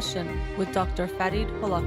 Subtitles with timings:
[0.00, 1.08] Session with Dr.
[1.08, 1.82] Farid Holakouee.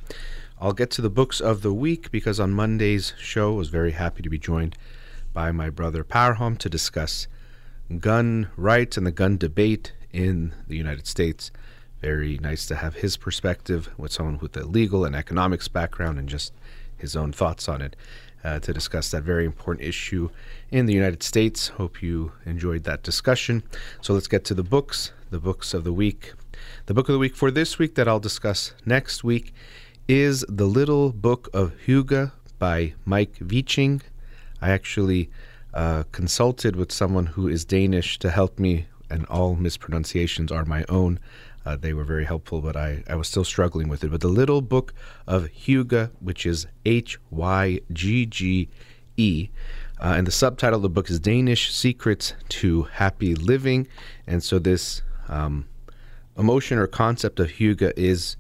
[0.63, 3.91] I'll get to the books of the week because on Monday's show I was very
[3.91, 4.79] happy to be joined
[5.33, 7.27] by my brother Parham to discuss
[7.99, 11.51] gun rights and the gun debate in the United States.
[12.01, 16.29] Very nice to have his perspective with someone with a legal and economics background and
[16.29, 16.53] just
[16.97, 17.97] his own thoughts on it
[18.45, 20.31] uh, to discuss that very important issue
[20.71, 21.69] in the United States.
[21.71, 23.65] Hope you enjoyed that discussion.
[24.01, 26.35] So let's get to the books, the books of the week.
[26.87, 29.53] The book of the week for this week that I'll discuss next week
[30.09, 34.03] is The Little Book of Hygge by Meik Wiking.
[34.61, 35.31] I actually
[35.73, 40.85] uh, consulted with someone who is Danish to help me, and all mispronunciations are my
[40.89, 41.21] own.
[41.65, 44.11] Uh, they were very helpful, but I, I was still struggling with it.
[44.11, 44.93] But The Little Book
[45.27, 48.69] of Hygge, which is H Y G G
[49.17, 49.51] E,
[50.01, 53.87] uh, and the subtitle of the book is Danish Secrets to Happy Living.
[54.27, 55.67] And so, this um,
[56.37, 58.37] emotion or concept of Hygge is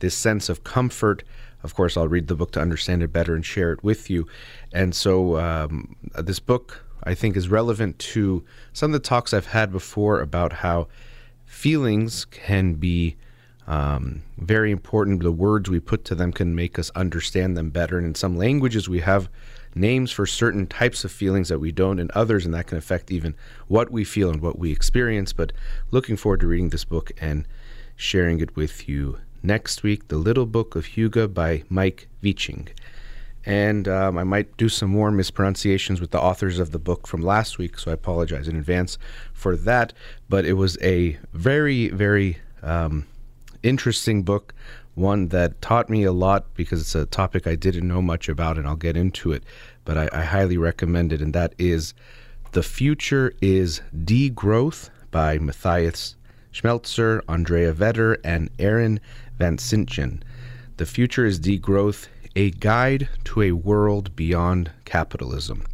[0.00, 1.22] this sense of comfort.
[1.62, 4.26] Of course, I'll read the book to understand it better and share it with you.
[4.72, 9.46] And so, um, this book, I think, is relevant to some of the talks I've
[9.46, 10.88] had before about how
[11.44, 13.16] feelings can be
[13.66, 15.22] um, very important.
[15.22, 17.98] The words we put to them can make us understand them better.
[17.98, 19.28] And in some languages, we have
[19.74, 23.10] names for certain types of feelings that we don't in others, and that can affect
[23.10, 23.34] even
[23.68, 25.32] what we feel and what we experience.
[25.32, 25.52] But
[25.90, 27.46] looking forward to reading this book and
[27.96, 32.68] sharing it with you next week The Little Book of Hygge by Meik Wiking.
[33.44, 37.22] And um, I might do some more mispronunciations with the authors of the book from
[37.22, 38.98] last week, so I apologize in advance
[39.32, 39.92] for that.
[40.28, 43.06] But it was a very, very um,
[43.62, 44.52] interesting book,
[44.96, 48.58] one that taught me a lot because it's a topic I didn't know much about,
[48.58, 49.44] and I'll get into it.
[49.84, 51.94] But I, I highly recommend it, and that is
[52.50, 56.16] The Future is Degrowth by Matthias
[56.52, 58.98] Schmelzer, Andrea Vetter, and Aaron
[59.38, 60.22] Vansintjan.
[60.76, 65.64] The Future is Degrowth, a guide to a world beyond capitalism.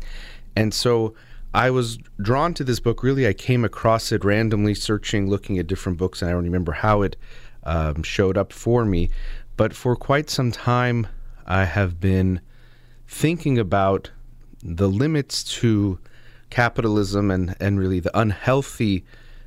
[0.55, 1.15] And so
[1.55, 3.03] I was drawn to this book.
[3.03, 6.73] Really, I came across it randomly, searching, looking at different books, and I don't remember
[6.73, 7.17] how it
[7.65, 9.11] um, showed up for me.
[9.57, 11.07] But for quite some time,
[11.47, 12.41] I have been
[13.07, 14.11] thinking about
[14.63, 15.99] the limits to
[16.49, 19.05] capitalism and, and really the unhealthy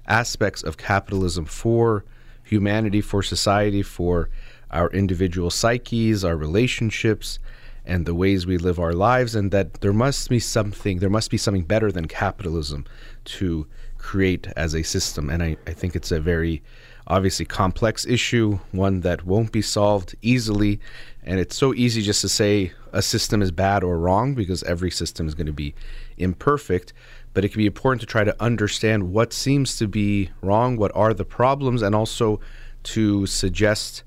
[0.07, 2.03] aspects of capitalism for
[2.45, 4.29] humanity, for society, for
[4.71, 7.39] our individual psyches, our relationships,
[7.85, 11.29] and the ways we live our lives, and that there must be something, there must
[11.29, 12.85] be something better than capitalism
[13.25, 13.67] to
[13.97, 15.29] create as a system.
[15.29, 16.63] And I, I think it's a very
[17.07, 20.79] obviously complex issue, one that won't be solved easily.
[21.23, 24.91] And it's so easy just to say a system is bad or wrong because every
[24.91, 25.75] system is going to be
[26.17, 26.93] imperfect
[27.35, 30.95] but it can be important to try to understand what seems to be wrong, what
[30.95, 32.39] are the problems, and also
[32.81, 34.03] to suggest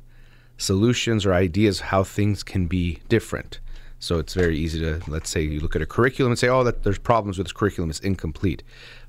[0.56, 3.60] solutions or ideas how things can be different.
[4.00, 6.64] So it's very easy to, let's say, you look at a curriculum and say, oh,
[6.64, 8.62] that there's problems with this curriculum, it's incomplete.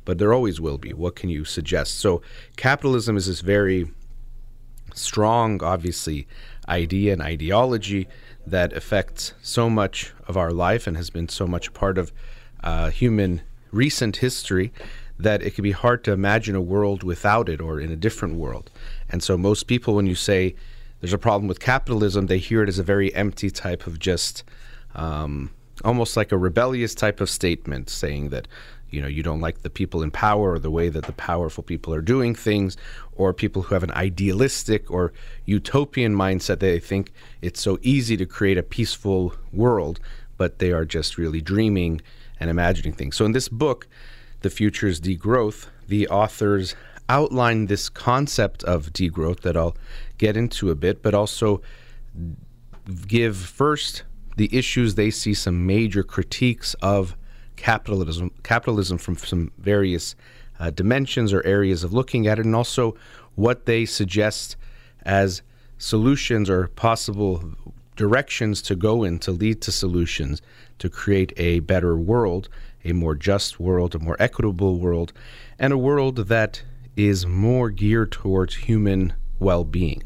[0.04, 0.92] But there always will be.
[0.92, 2.00] What can you suggest?
[2.00, 2.22] So
[2.58, 3.90] capitalism is this very
[4.94, 6.28] strong, obviously,
[6.68, 8.10] idea and ideology
[8.46, 12.12] that affects so much of our life and has been so much part of
[12.64, 14.72] uh, human recent history
[15.18, 18.36] that it can be hard to imagine a world without it or in a different
[18.36, 18.72] world.
[19.10, 20.56] And so most people, when you say
[21.02, 24.44] there's a problem with capitalism, they hear it as a very empty type of just
[24.96, 25.52] um,
[25.84, 28.48] almost like a rebellious type of statement saying that
[28.90, 31.64] you know you don't like the people in power or the way that the powerful
[31.64, 32.76] people are doing things
[33.16, 35.14] or people who have an idealistic or
[35.46, 37.12] utopian mindset they think
[37.42, 40.00] it's so easy to create a peaceful world
[40.38, 42.02] but they are just really dreaming
[42.40, 43.16] and imagining things.
[43.16, 43.88] So in this book,
[44.42, 46.76] The Future's Degrowth, the authors
[47.10, 49.76] outline this concept of degrowth that I'll
[50.18, 51.62] get into a bit, but also
[53.08, 54.04] give first
[54.38, 57.18] the issues they see some major critiques of
[57.56, 60.16] capitalism, capitalism from some various
[60.60, 62.96] uh, dimensions or areas of looking at it, and also
[63.36, 64.56] what they suggest
[65.04, 65.42] as
[65.78, 67.44] solutions or possible
[67.96, 70.42] directions to go in to lead to solutions
[70.80, 72.50] to create a better world,
[72.84, 75.14] a more just world, a more equitable world,
[75.58, 76.64] and a world that
[76.96, 80.04] is more geared towards human well being.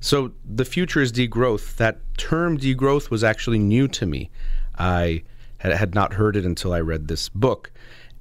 [0.00, 1.76] So the future is degrowth.
[1.76, 4.30] That term degrowth was actually new to me.
[4.78, 5.22] I
[5.58, 7.72] had not heard it until I read this book.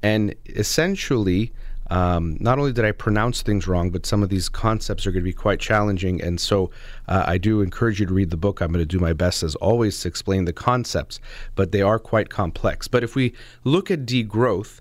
[0.02, 1.52] And essentially,
[1.90, 5.24] um, not only did I pronounce things wrong, but some of these concepts are going
[5.24, 6.22] to be quite challenging.
[6.22, 6.70] And so
[7.08, 8.62] uh, I do encourage you to read the book.
[8.62, 11.20] I'm going to do my best, as always, to explain the concepts,
[11.56, 12.88] but they are quite complex.
[12.88, 14.80] But if we look at degrowth,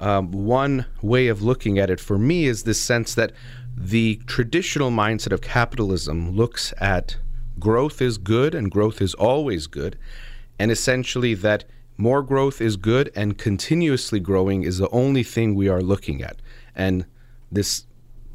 [0.00, 3.32] um, one way of looking at it for me is this sense that
[3.76, 7.18] the traditional mindset of capitalism looks at
[7.58, 9.98] growth is good and growth is always good,
[10.58, 11.64] and essentially that
[11.96, 16.36] more growth is good and continuously growing is the only thing we are looking at.
[16.74, 17.06] And
[17.50, 17.86] this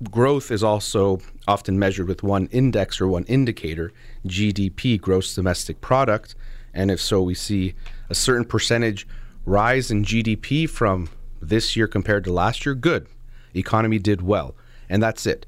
[0.10, 3.92] growth is also often measured with one index or one indicator,
[4.26, 6.36] GDP, gross domestic product.
[6.74, 7.76] And if so, we see
[8.10, 9.08] a certain percentage
[9.46, 11.10] rise in GDP from
[11.42, 12.74] this year compared to last year.
[12.74, 13.08] Good.
[13.54, 14.56] Economy did well.
[14.90, 15.46] And that's it.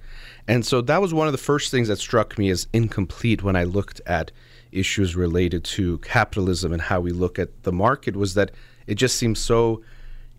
[0.47, 3.55] And so that was one of the first things that struck me as incomplete when
[3.55, 4.31] I looked at
[4.75, 8.51] issues related to capitalism and how we look at the market was that
[8.87, 9.81] it just seems so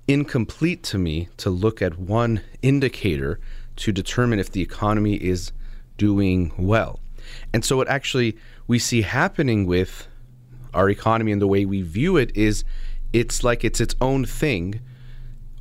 [0.07, 3.41] incomplete to me to look at one indicator
[3.77, 5.53] to determine if the economy is
[5.97, 7.01] doing well.
[7.53, 8.37] And so, what actually
[8.67, 10.07] we see happening with
[10.73, 12.65] our economy and the way we view it is
[13.13, 14.81] it's like it's its own thing,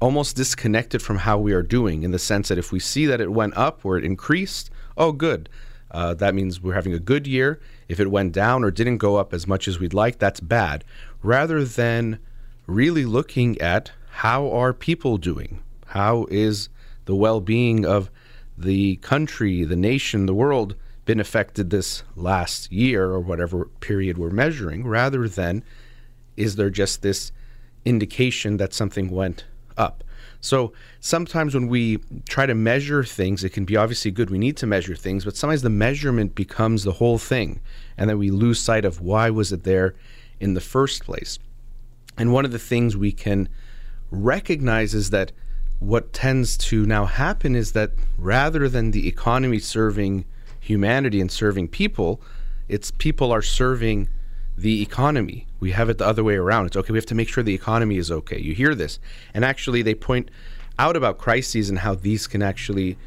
[0.01, 3.21] almost disconnected from how we are doing, in the sense that if we see that
[3.21, 5.49] it went up or it increased, oh, good.
[5.93, 7.59] Uh, that means we're having a good year.
[7.87, 10.83] If it went down or didn't go up as much as we'd like, that's bad.
[11.21, 12.19] Rather than
[12.65, 15.61] really looking at how are people doing?
[15.87, 16.69] How is
[17.05, 18.09] the well being of
[18.57, 20.75] the country, the nation, the world
[21.05, 25.63] been affected this last year or whatever period we're measuring, rather than
[26.37, 27.31] is there just this
[27.85, 29.45] indication that something went
[29.77, 30.02] up?
[30.43, 34.29] So sometimes when we try to measure things, it can be obviously good.
[34.29, 37.61] We need to measure things, but sometimes the measurement becomes the whole thing,
[37.97, 39.95] and then we lose sight of why was it there
[40.41, 41.39] in the first place.
[42.17, 43.47] And one of the things we can
[44.11, 45.31] recognize is that
[45.79, 50.25] what tends to now happen is that rather than the economy serving
[50.59, 52.21] humanity and serving people,
[52.67, 54.09] it's people are serving
[54.57, 55.47] the economy.
[55.59, 56.67] We have it the other way around.
[56.67, 58.39] It's okay, we have to make sure the economy is okay.
[58.39, 58.99] You hear this.
[59.33, 60.29] And actually, they point
[60.79, 62.97] out about crises and how these can actually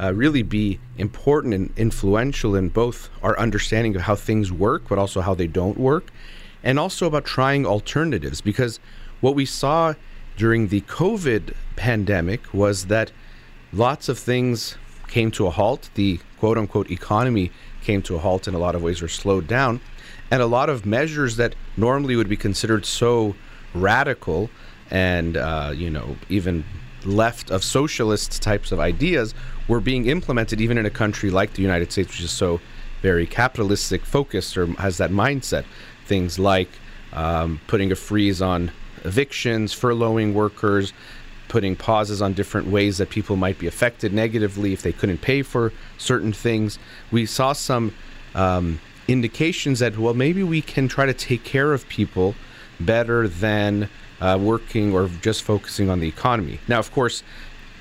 [0.00, 4.98] uh, really be important and influential in both our understanding of how things work, but
[4.98, 6.10] also how they don't work,
[6.62, 8.40] and also about trying alternatives.
[8.40, 8.80] Because
[9.20, 9.94] what we saw
[10.36, 13.12] during the COVID pandemic was that
[13.72, 15.90] lots of things came to a halt.
[15.94, 17.52] The quote unquote economy
[17.82, 19.80] came to a halt in a lot of ways or slowed down
[20.30, 23.34] and a lot of measures that normally would be considered so
[23.74, 24.50] radical
[24.90, 26.64] and uh, you know even
[27.04, 29.34] left of socialist types of ideas
[29.68, 32.60] were being implemented even in a country like the United States, which is so
[33.02, 35.64] very capitalistic focused or has that mindset.
[36.06, 36.68] Things like
[37.12, 38.70] um, putting a freeze on
[39.04, 40.92] evictions, furloughing workers,
[41.48, 45.42] putting pauses on different ways that people might be affected negatively if they couldn't pay
[45.42, 46.78] for certain things.
[47.12, 47.94] We saw some
[48.34, 52.34] um, indications that well maybe we can try to take care of people
[52.80, 53.88] better than
[54.20, 56.58] uh, working or just focusing on the economy.
[56.68, 57.22] Now, of course,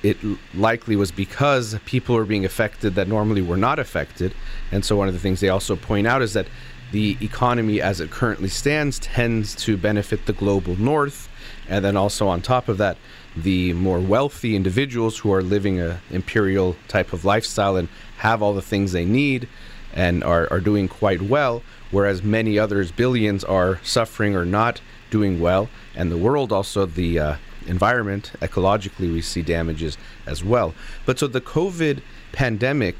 [0.01, 0.17] it
[0.53, 4.33] likely was because people are being affected that normally were not affected.
[4.71, 6.47] And so, one of the things they also point out is that
[6.91, 11.29] the economy as it currently stands tends to benefit the global north.
[11.69, 12.97] And then, also on top of that,
[13.37, 17.87] the more wealthy individuals who are living a imperial type of lifestyle and
[18.17, 19.47] have all the things they need
[19.93, 25.39] and are, are doing quite well, whereas many others, billions, are suffering or not doing
[25.39, 25.69] well.
[25.95, 27.35] And the world also, the uh,
[27.67, 30.73] environment, ecologically, we see damages as well.
[31.05, 32.95] But so the COVID pandemic,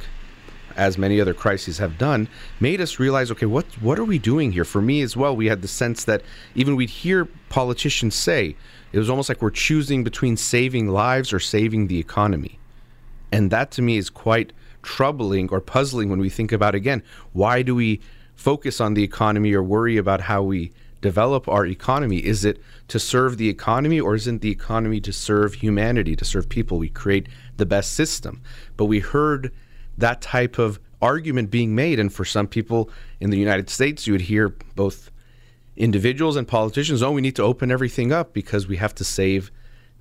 [0.76, 2.28] as many other crises have done,
[2.60, 4.66] made us realize, okay, what what are we doing here?
[4.66, 6.22] For me as well, we had the sense that
[6.56, 8.56] even we'd hear politicians say
[8.92, 12.60] it was almost like we're choosing between saving lives or saving the economy,
[13.32, 17.62] and that to me is quite troubling or puzzling when we think about again why
[17.62, 18.00] do we
[18.36, 20.72] focus on the economy or worry about how we
[21.04, 22.18] develop our economy?
[22.18, 26.50] Is it to serve the economy or isn't the economy to serve humanity to serve
[26.50, 26.80] people?
[26.80, 28.42] We create the best system.
[28.76, 29.52] But we heard
[29.98, 34.14] that type of argument being made and for some people in the United States you
[34.14, 35.12] would hear both
[35.76, 39.52] individuals and politicians, oh, we need to open everything up because we have to save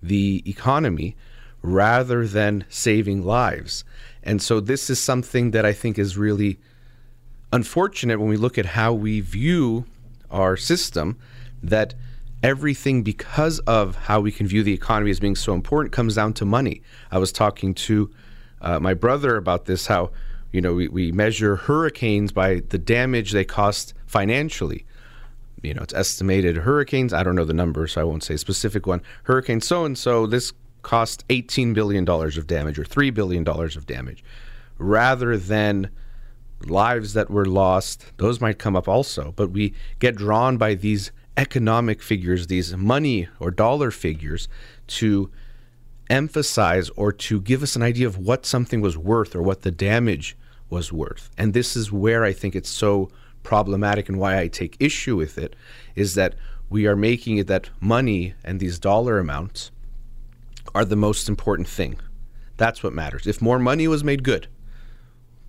[0.02, 1.16] the economy
[1.62, 3.84] rather than saving lives.
[4.22, 6.58] And so this is something that I think is really
[7.52, 9.84] unfortunate when we look at how we view
[10.30, 11.18] our system
[11.62, 11.94] that
[12.42, 16.32] everything because of how we can view the economy as being so important comes down
[16.34, 16.82] to money.
[17.10, 18.10] I was talking to
[18.60, 20.10] uh, my brother about this how
[20.52, 24.86] you know we, we measure hurricanes by the damage they cost financially
[25.62, 28.38] you know it's estimated hurricanes i don't know the number so i won't say a
[28.38, 30.52] specific one hurricane so and so this
[30.82, 34.22] cost 18 billion dollars of damage or 3 billion dollars of damage
[34.78, 35.90] rather than
[36.66, 41.10] lives that were lost those might come up also but we get drawn by these
[41.36, 44.48] economic figures, these money or dollar figures,
[44.86, 45.30] to
[46.10, 49.70] emphasize or to give us an idea of what something was worth or what the
[49.70, 50.36] damage
[50.68, 51.30] was worth.
[51.38, 53.10] And this is where I think it's so
[53.42, 55.56] problematic and why I take issue with it
[55.94, 56.34] is that
[56.68, 59.70] we are making it that money and these dollar amounts
[60.74, 61.98] are the most important thing.
[62.56, 63.26] That's what matters.
[63.26, 64.48] If more money was made good,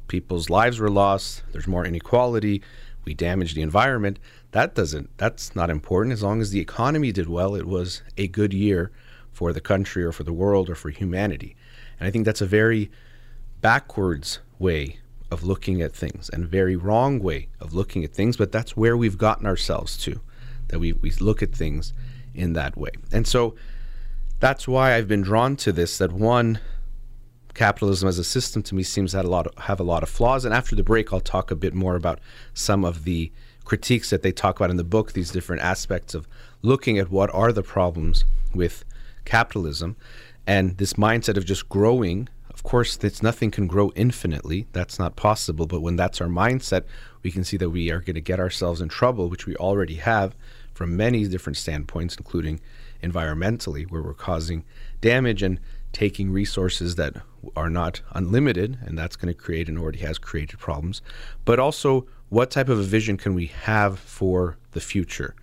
[0.08, 2.62] people's lives were lost, there's more inequality,
[3.05, 4.20] we damage the environment,
[4.53, 8.27] that doesn't that's not important as long as the economy did well it was a
[8.27, 8.91] good year
[9.32, 11.55] for the country or for the world or for humanity
[12.00, 12.89] and i think that's a very
[13.62, 15.00] backwards way
[15.32, 18.96] of looking at things and very wrong way of looking at things but that's where
[18.96, 20.22] we've gotten ourselves to
[20.67, 21.91] that we, we look at things
[22.36, 23.55] in that way and so
[24.44, 26.60] that's why i've been drawn to this that one
[27.54, 30.04] capitalism as a system to me seems to have a lot of, have a lot
[30.04, 32.20] of flaws and after the break i'll talk a bit more about
[32.54, 33.32] some of the
[33.64, 36.28] critiques that they talk about in the book, these different aspects of
[36.62, 38.86] looking at what are the problems with
[39.26, 39.96] capitalism
[40.46, 42.28] and this mindset of just growing.
[42.54, 44.68] Of course, it's nothing can grow infinitely.
[44.74, 45.66] That's not possible.
[45.66, 46.84] But when that's our mindset,
[47.24, 49.96] we can see that we are going to get ourselves in trouble, which we already
[49.96, 50.36] have
[50.74, 52.60] from many different standpoints, including
[53.04, 54.64] environmentally, where we're causing
[55.02, 55.60] damage and
[55.92, 57.16] taking resources that
[57.56, 61.02] are not unlimited, and that's going to create and already has created problems,
[61.46, 65.36] but also what type of a vision can we have for the future?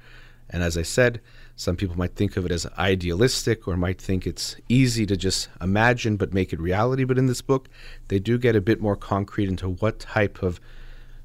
[0.49, 1.21] And as I said,
[1.55, 5.49] some people might think of it as idealistic or might think it's easy to just
[5.61, 7.05] imagine but make it reality.
[7.05, 7.69] But in this book,
[8.09, 10.59] they do get a bit more concrete into what type of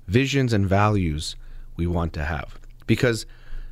[0.07, 1.35] visions and values
[1.77, 2.59] we want to have.
[2.85, 3.25] Because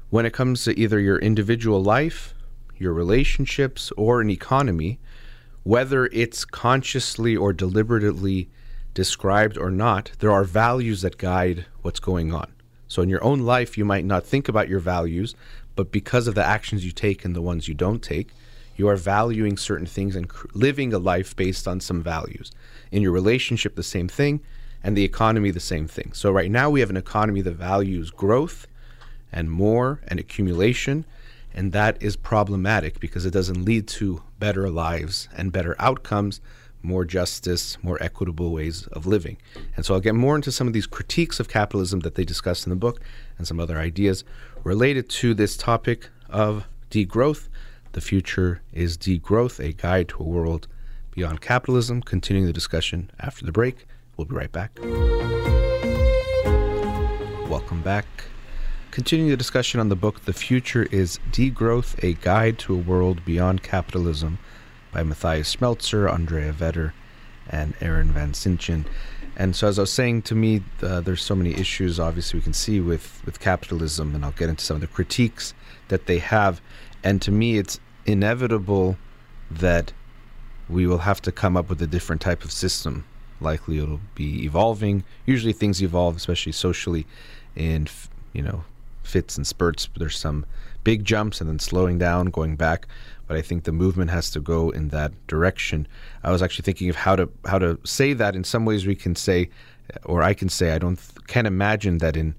[0.09, 2.33] when it comes to either your individual life,
[2.83, 4.99] your relationships, or an economy,
[5.63, 8.49] whether it's consciously or deliberately
[8.93, 12.51] described or not, there are values that guide what's going on.
[12.87, 15.33] So in your own life, you might not think about your values,
[15.75, 18.29] but because of the actions you take and the ones you don't take,
[18.75, 22.51] you are valuing certain things and cr- living a life based on some values.
[22.91, 24.41] In your relationship, the same thing,
[24.83, 26.11] and the economy, the same thing.
[26.13, 28.67] So right now, we have an economy that values growth
[29.31, 31.05] and more and accumulation,
[31.53, 36.41] and that is problematic because it doesn't lead to better lives and better outcomes
[36.83, 39.37] more justice, more equitable ways of living.
[39.75, 42.65] And so I'll get more into some of these critiques of capitalism that they discuss
[42.65, 42.99] in the book
[43.37, 44.23] and some other ideas
[44.63, 47.47] related to this topic of degrowth.
[47.93, 50.67] The future is degrowth, a guide to a world
[51.11, 52.01] beyond capitalism.
[52.01, 53.85] Continuing the discussion after the break.
[54.17, 54.77] We'll be right back.
[57.49, 58.05] Welcome back.
[58.93, 63.25] Continuing the discussion on the book, The Future is Degrowth, a guide to a world
[63.25, 64.37] beyond capitalism
[64.91, 66.91] by Matthias Schmelzer, Andrea Vetter,
[67.49, 68.85] and Aaron Vansintjan.
[69.35, 71.99] And so, as I was saying, to me, uh, there's so many issues.
[71.99, 75.55] Obviously, we can see with with capitalism, and I'll get into some of the critiques
[75.87, 76.61] that they have.
[77.03, 78.99] And to me, it's inevitable
[79.49, 79.91] that
[80.69, 83.05] we will have to come up with a different type of system.
[83.41, 85.03] Likely, it'll be evolving.
[85.25, 87.07] Usually, things evolve, especially socially,
[87.55, 87.87] in
[88.33, 88.63] you know
[89.03, 89.89] fits and spurts.
[89.97, 90.45] There's some
[90.83, 92.87] big jumps and then slowing down, going back
[93.27, 95.87] but I think the movement has to go in that direction.
[96.23, 98.35] I was actually thinking of how to how to say that.
[98.35, 99.49] In some ways, we can say,
[100.03, 102.35] or I can say, I don't can't imagine that in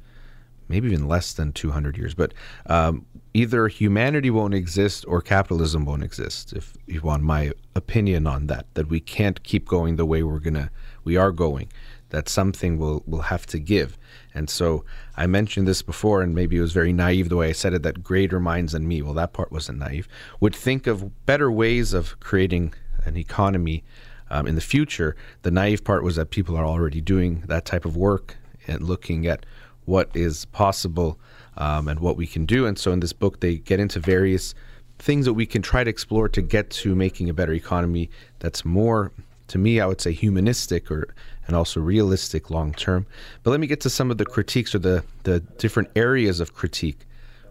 [0.68, 2.32] maybe even less than 200 years, but
[2.66, 3.04] um,
[3.34, 6.54] either humanity won't exist or capitalism won't exist.
[6.54, 10.38] If you want my opinion on that, that we can't keep going the way we're
[10.38, 10.70] gonna
[11.02, 11.70] we are going,
[12.10, 13.98] that something will will have to give.
[14.34, 14.84] And so
[15.16, 17.82] I mentioned this before, and maybe it was very naive the way I said it
[17.84, 20.08] that greater minds than me, well, that part wasn't naive,
[20.40, 22.74] would think of better ways of creating
[23.04, 23.84] an economy
[24.30, 25.14] um, in the future.
[25.42, 28.36] The naive part was that people are already doing that type of work
[28.66, 29.46] and looking at
[29.84, 31.18] what is possible
[31.56, 32.66] um, and what we can do.
[32.66, 34.54] And so in this book, they get into various
[34.98, 38.64] things that we can try to explore to get to making a better economy that's
[38.64, 39.12] more
[39.48, 41.14] to me, I would say humanistic or
[41.46, 43.06] and also realistic long term.
[43.42, 46.54] But let me get to some of the critiques or the, the different areas of
[46.54, 47.00] critique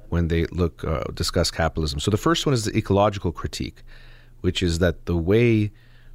[0.10, 2.00] when they look uh, discuss capitalism.
[2.00, 3.84] So the first one is the ecological critique,
[4.42, 5.72] which is that the way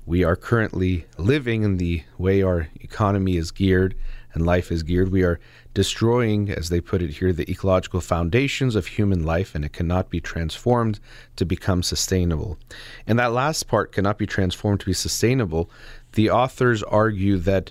[0.07, 3.95] we are currently living and the way our economy is geared
[4.33, 5.41] and life is geared, we are
[5.75, 10.11] destroying, as they put it here, the ecological foundations of human life, and it cannot
[10.11, 11.01] be transformed
[11.37, 12.59] to become sustainable.
[13.07, 15.71] And that last part cannot be transformed to be sustainable.
[16.19, 17.71] The authors argue that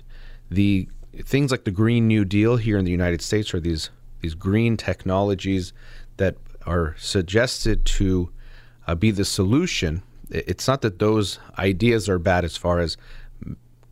[0.50, 0.88] the
[1.22, 3.90] things like the Green New Deal here in the United States are these
[4.22, 5.74] these green technologies
[6.16, 8.30] that are suggested to
[8.86, 10.02] uh, be the solution.
[10.30, 12.96] It's not that those ideas are bad as far as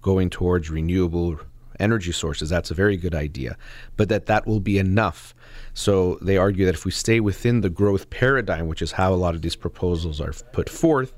[0.01, 1.39] going towards renewable
[1.79, 2.49] energy sources.
[2.49, 3.59] That's a very good idea,
[3.99, 5.35] but that that will be enough.
[5.75, 9.21] So they argue that if we stay within the growth paradigm, which is how a
[9.21, 11.13] lot of these proposals are put forth,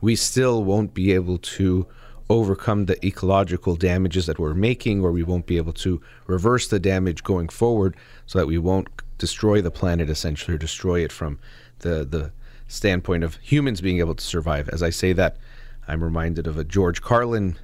[0.00, 1.88] we still won't be able to
[2.30, 6.78] overcome the ecological damages that we're making, or we won't be able to reverse the
[6.78, 11.38] damage going forward so that we won't destroy the planet essentially or destroy it from
[11.80, 12.32] the, the
[12.66, 14.68] standpoint of humans being able to survive.
[14.68, 15.36] As I say that,
[15.86, 17.56] I'm reminded of a George Carlin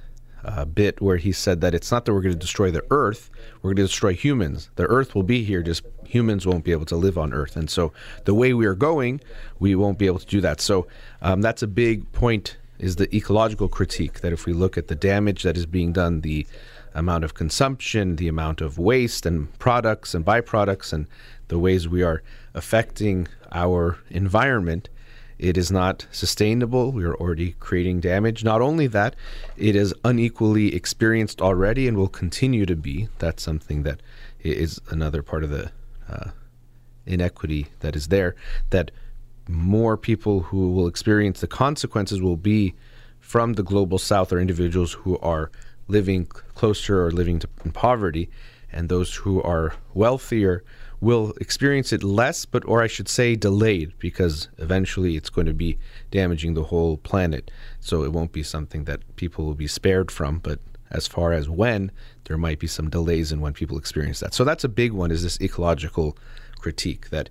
[0.43, 3.29] uh, bit where he said that it's not that we're going to destroy the earth,
[3.61, 4.69] we're going to destroy humans.
[4.75, 7.55] The earth will be here, just humans won't be able to live on earth.
[7.55, 7.93] And so
[8.25, 9.21] the way we are going,
[9.59, 10.61] we won't be able to do that.
[10.61, 10.87] So
[11.21, 14.95] um, that's a big point is the ecological critique that if we look at the
[14.95, 16.45] damage that is being done, the
[16.93, 21.07] amount of consumption, the amount of waste and products and byproducts, and
[21.47, 24.89] the ways we are affecting our environment,
[25.37, 26.91] it is not sustainable.
[26.91, 28.43] We are already creating damage.
[28.43, 29.15] Not only that,
[29.57, 33.09] it is unequally experienced already and will continue to be.
[33.19, 34.01] That's something that
[34.39, 35.71] is another part of the
[36.09, 36.29] uh,
[37.05, 38.35] inequity that is there.
[38.69, 38.91] That
[39.47, 42.73] more people who will experience the consequences will be
[43.19, 45.51] from the global south or individuals who are
[45.87, 48.29] living closer or living to, in poverty,
[48.71, 50.63] and those who are wealthier
[51.01, 55.53] will experience it less, but or I should say delayed, because eventually it's going to
[55.53, 55.77] be
[56.09, 57.51] damaging the whole planet.
[57.79, 60.39] So it won't be something that people will be spared from.
[60.39, 61.91] But as far as when,
[62.25, 64.33] there might be some delays in when people experience that.
[64.33, 65.11] So that's a big one.
[65.11, 66.17] Is this ecological
[66.57, 67.29] critique that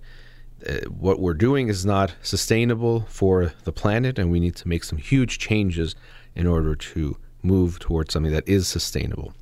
[0.67, 4.83] Uh, what we're doing is not sustainable for the planet, and we need to make
[4.83, 5.95] some huge changes
[6.35, 9.33] in order to move towards something that is sustainable.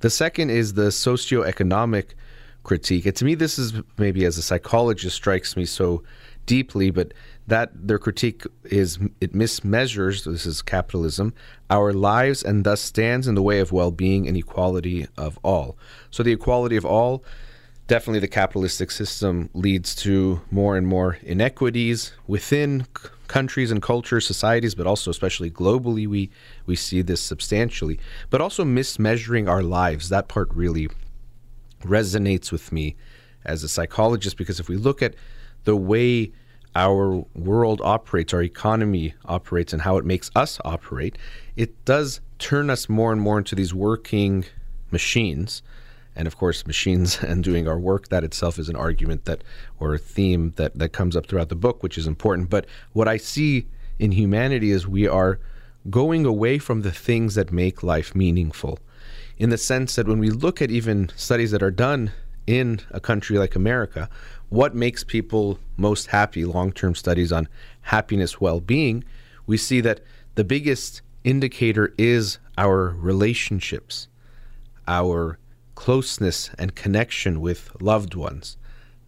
[0.00, 2.10] The second is the socioeconomic
[2.62, 3.06] critique.
[3.06, 6.02] And to me, this is maybe as a psychologist strikes me so
[6.46, 7.14] deeply, but
[7.46, 11.32] that their critique is it mismeasures, this is capitalism,
[11.70, 15.76] our lives and thus stands in the way of well being and equality of all.
[16.10, 17.24] So the equality of all
[17.86, 24.26] definitely the capitalistic system leads to more and more inequities within c- countries and cultures,
[24.26, 26.30] societies, but also especially globally, we
[26.66, 27.98] we see this substantially.
[28.30, 30.08] But also mismeasuring our lives.
[30.08, 30.88] That part really
[31.82, 32.96] resonates with me
[33.44, 35.14] as a psychologist because if we look at
[35.64, 36.32] the way
[36.74, 41.16] our world operates, our economy operates, and how it makes us operate,
[41.56, 44.44] it does turn us more and more into these working
[44.90, 45.62] machines
[46.16, 49.44] and of course machines and doing our work that itself is an argument that
[49.78, 52.50] or a theme that that comes up throughout the book which is important.
[52.50, 53.66] But what i see
[53.98, 55.38] in humanity is we are
[55.90, 58.78] going away from the things that make life meaningful
[59.38, 62.10] in the sense that when we look at even studies that are done
[62.46, 64.08] in a country like america
[64.48, 67.48] what makes people most happy long-term studies on
[67.82, 69.04] happiness well-being
[69.46, 70.00] we see that
[70.34, 74.08] the biggest indicator is our relationships
[74.88, 75.38] our
[75.76, 78.56] closeness and connection with loved ones,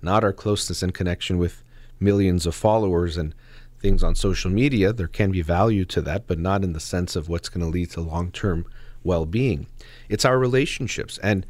[0.00, 1.64] not our closeness and connection with
[1.98, 3.35] millions of followers and
[3.81, 4.92] things on social media.
[4.92, 7.70] There can be value to that, but not in the sense of what's going to
[7.70, 8.64] lead to long term
[9.02, 9.66] well being.
[10.09, 11.18] It's our relationships.
[11.18, 11.44] And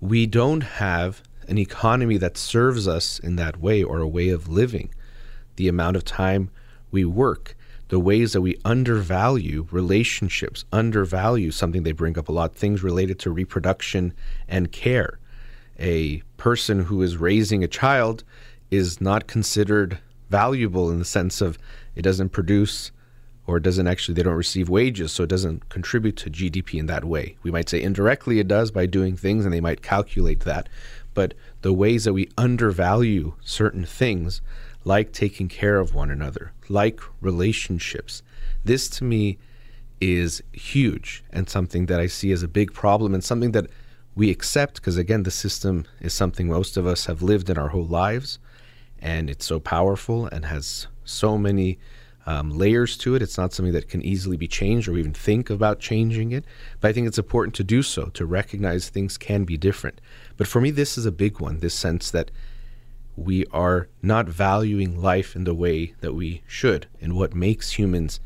[0.00, 4.48] we don't have an economy that serves us in that way or a way of
[4.48, 4.92] living.
[5.56, 6.50] The amount of time
[6.90, 7.56] we work,
[7.88, 13.18] the ways that we undervalue relationships, undervalue something they bring up a lot, things related
[13.20, 14.12] to reproduction
[14.48, 15.18] and care.
[15.78, 18.24] A person who is raising a child
[18.70, 19.98] is not considered
[20.30, 21.58] valuable in the sense of
[21.94, 22.90] it doesn't produce
[23.46, 26.86] or it doesn't actually they don't receive wages so it doesn't contribute to GDP in
[26.86, 27.36] that way.
[27.42, 30.68] We might say indirectly it does by doing things and they might calculate that,
[31.12, 34.40] but the ways that we undervalue certain things
[34.84, 38.22] like taking care of one another, like relationships.
[38.64, 39.38] This to me
[40.00, 43.66] is huge and something that I see as a big problem and something that
[44.14, 47.68] we accept because, again, the system is something most of us have lived in our
[47.68, 48.38] whole lives
[49.00, 51.78] and it's so powerful and has so many
[52.26, 53.22] um, layers to it.
[53.22, 56.44] It's not something that can easily be changed or even think about changing it.
[56.80, 60.00] But I think it's important to do so, to recognize things can be different.
[60.36, 62.30] But for me, this is a big one this sense that
[63.16, 68.20] we are not valuing life in the way that we should, and what makes humans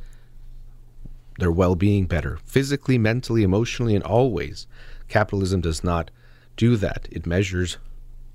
[1.38, 4.66] their well being better, physically, mentally, emotionally, and always.
[5.08, 6.10] Capitalism does not
[6.56, 7.08] do that.
[7.10, 7.78] It measures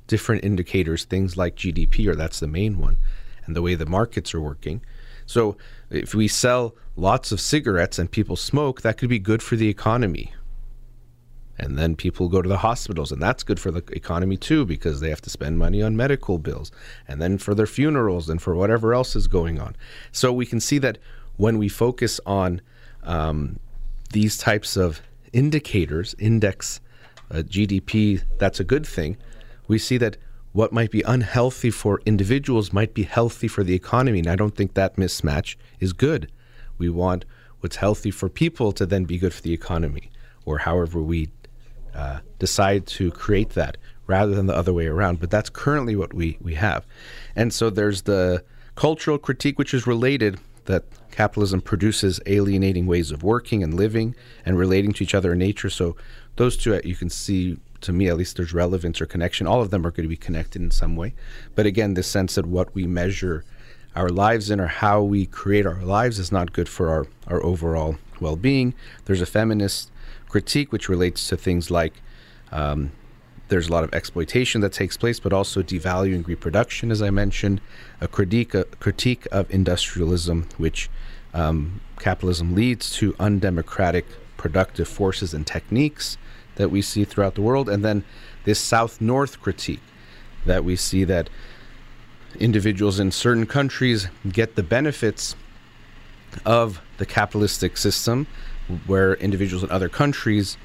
[0.07, 2.97] different indicators, things like GDP, or that's the main one,
[3.45, 4.81] and the way the markets are working.
[5.25, 5.57] So
[5.89, 9.69] if we sell lots of cigarettes and people smoke, that could be good for the
[9.69, 10.33] economy.
[11.57, 14.99] And then people go to the hospitals, and that's good for the economy too, because
[14.99, 16.71] they have to spend money on medical bills,
[17.07, 19.75] and then for their funerals, and for whatever else is going on.
[20.11, 20.97] So we can see that
[21.37, 22.61] when we focus on
[23.03, 23.59] um,
[24.11, 26.79] these types of indicators, index
[27.31, 29.17] uh, GDP, that's a good thing.
[29.67, 30.17] We see that
[30.53, 34.19] what might be unhealthy for individuals might be healthy for the economy.
[34.19, 36.31] And I don't think that mismatch is good.
[36.77, 37.25] We want
[37.59, 40.11] what's healthy for people to then be good for the economy,
[40.45, 41.29] or however we
[41.95, 43.77] uh, decide to create that
[44.08, 45.19] rather than the other way around.
[45.19, 46.86] But that's currently what we, we have.
[47.36, 48.43] And so there's the
[48.75, 54.58] cultural critique, which is related that capitalism produces alienating ways of working and living and
[54.58, 55.69] relating to each other in nature.
[55.69, 55.95] So
[56.36, 59.45] those two, you can see to me at least there's relevance or connection.
[59.45, 61.13] All of them are going to be connected in some way.
[61.53, 63.43] But again, this sense that what we measure
[63.95, 67.43] our lives in or how we create our lives is not good for our, our
[67.43, 68.73] overall well being.
[69.06, 69.91] There's a feminist
[70.34, 71.93] critique which relates to things like
[72.52, 72.91] um,
[73.50, 77.62] there's a lot of exploitation that takes place, but also devaluing reproduction, as I mentioned,
[78.02, 80.89] a critique, a critique of industrialism, which
[81.36, 86.17] um, capitalism leads to undemocratic productive forces and techniques
[86.56, 88.04] that we see throughout the world, and then
[88.43, 89.86] this south north critique
[90.48, 91.30] that we see that
[92.39, 95.36] individuals in certain countries get the benefits
[96.43, 98.26] of the capitalistic system,
[98.86, 100.58] where individuals in other countries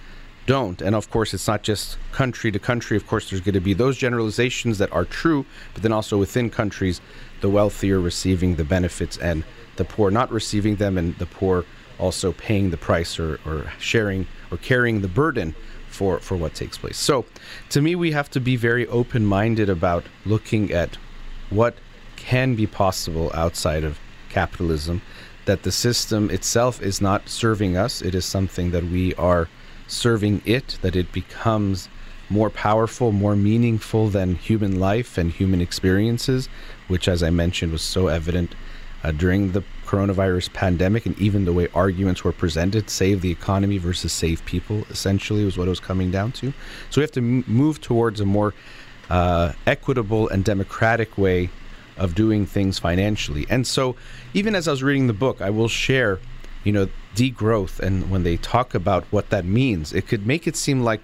[0.47, 0.81] don't.
[0.81, 2.97] And of course, it's not just country to country.
[2.97, 6.51] Of course, there's going to be those generalizations that are true, but then also within
[6.51, 7.01] countries,
[7.41, 9.45] the wealthier receiving the benefits and
[9.77, 11.65] the poor not receiving them, and the poor
[11.99, 15.55] also paying the price or, or sharing or carrying the burden
[15.89, 16.97] for, for what takes place.
[16.97, 17.27] So,
[17.71, 20.97] to me, we have to be very open minded about looking at
[21.51, 21.77] what
[22.17, 25.03] can be possible outside of capitalism,
[25.49, 29.49] that the system itself is not serving us, it is something that we are
[29.87, 31.89] serving it, that it becomes
[32.29, 36.51] more powerful, more meaningful than human life and human experiences,
[36.89, 38.55] which, as I mentioned, was so evident
[39.03, 43.79] uh, during the coronavirus pandemic and even the way arguments were presented save the economy
[43.79, 46.53] versus save people essentially was what it was coming down to.
[46.91, 48.53] So we have to m- move towards a more
[49.09, 51.49] uh, equitable and democratic way
[51.99, 53.97] of doing things financially and so
[54.35, 56.19] even as i was reading the book i will share
[56.65, 60.57] you know degrowth and when they talk about what that means it could make it
[60.57, 61.03] seem like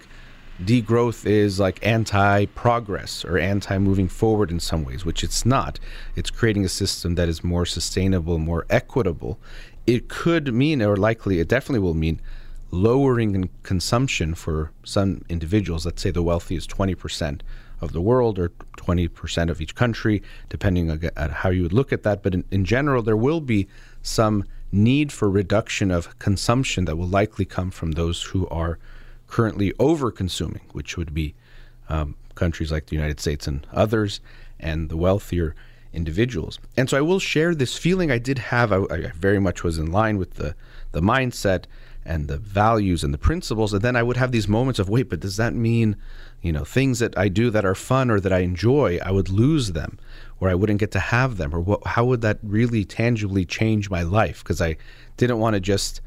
[0.63, 5.79] degrowth is like anti progress or anti moving forward in some ways, which it's not.
[6.15, 9.39] It's creating a system that is more sustainable, more equitable.
[9.85, 12.21] It could mean, or likely, it definitely will mean,
[12.71, 15.85] lowering in consumption for some individuals.
[15.85, 17.41] Let's say the wealthiest 20%
[17.81, 22.03] of the world or 20% of each country, depending on how you would look at
[22.03, 22.23] that.
[22.23, 23.67] But in, in general, there will be
[24.01, 28.77] some need for reduction of consumption that will likely come from those who are
[29.27, 31.33] currently over consuming, which would be
[31.89, 34.19] um, countries like the United States and others,
[34.59, 35.55] and the wealthier
[35.93, 36.59] individuals.
[36.75, 38.71] And so I will share this feeling I did have.
[38.71, 40.55] I, I, very much was in line with the,
[40.91, 41.65] the mindset
[42.05, 43.73] and the values and the principles.
[43.73, 45.95] And then I would have these moments of, wait, but does that mean,
[46.41, 49.29] you know, things that I do that are fun or that I enjoy, I would
[49.29, 49.97] lose them
[50.39, 51.55] or I wouldn't get to have them?
[51.55, 54.43] Or what, how would that really tangibly change my life?
[54.43, 54.77] Because I
[55.17, 56.01] didn't want to just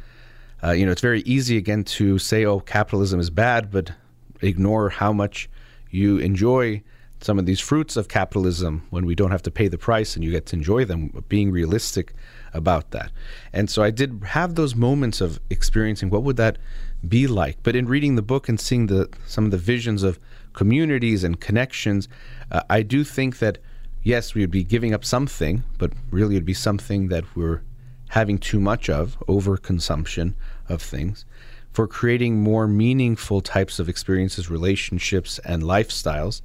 [0.62, 3.92] uh, you know, it's very easy again to say, "Oh, capitalism is bad," but
[4.40, 5.48] ignore how much
[5.90, 6.82] you enjoy
[7.20, 10.24] some of these fruits of capitalism when we don't have to pay the price and
[10.24, 11.24] you get to enjoy them.
[11.28, 12.12] Being realistic
[12.52, 13.12] about that,
[13.52, 16.58] and so I did have those moments of experiencing what would that
[17.06, 17.58] be like.
[17.62, 20.18] But in reading the book and seeing the some of the visions of
[20.52, 22.08] communities and connections,
[22.50, 23.58] uh, I do think that
[24.02, 27.62] yes, we would be giving up something, but really it'd be something that we're
[28.11, 30.34] having too much of, overconsumption
[30.68, 31.24] of things,
[31.72, 36.40] for creating more meaningful types of experiences, relationships, and lifestyles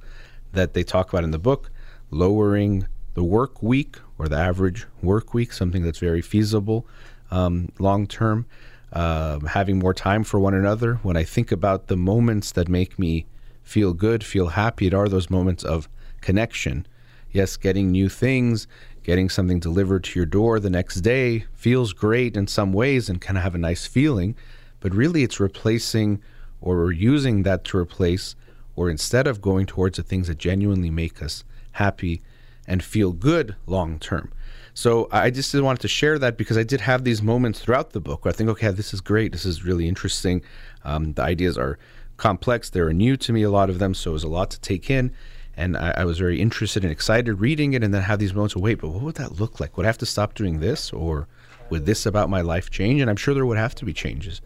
[0.52, 1.70] that they talk about in the book,
[2.10, 6.86] lowering the work week or the average work week, something that's very feasible
[7.30, 8.46] um, long term,
[8.94, 10.94] uh, having more time for one another.
[11.02, 13.26] When I think about the moments that make me
[13.62, 15.88] feel good, feel happy, it are those moments of
[16.20, 16.86] connection.
[17.30, 18.66] Yes, getting new things,
[19.02, 23.20] getting something delivered to your door the next day feels great in some ways and
[23.20, 24.36] kind of have a nice feeling,
[24.80, 26.22] but really it's replacing
[26.60, 28.36] or using that to replace
[28.76, 32.22] or instead of going towards the things that genuinely make us happy,
[32.66, 34.32] and feel good long term.
[34.74, 38.00] So I just wanted to share that because I did have these moments throughout the
[38.00, 39.30] book where I think, okay, this is great.
[39.30, 40.42] This is really interesting.
[40.82, 41.78] Um, the ideas are
[42.16, 42.70] complex.
[42.70, 43.94] They're new to me, a lot of them.
[43.94, 45.12] So it was a lot to take in.
[45.56, 48.56] And I, I was very interested and excited reading it and then have these moments
[48.56, 49.76] of, wait, but what would that look like?
[49.76, 50.92] Would I have to stop doing this?
[50.92, 51.28] Or
[51.70, 53.00] would this about my life change?
[53.00, 54.40] And I'm sure there would have to be changes.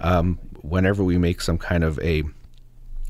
[0.00, 2.22] Um, whenever we make some kind of a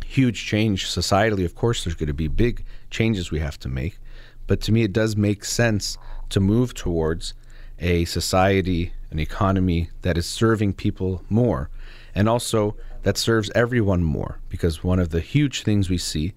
[0.07, 3.99] huge change societally, of course, there's going to be big changes we have to make.
[4.47, 5.99] But to me, it does make sense
[6.33, 7.35] to move towards
[7.79, 11.71] a society, an economy that is serving people more
[12.15, 16.35] and also that serves everyone more because one of the huge things we see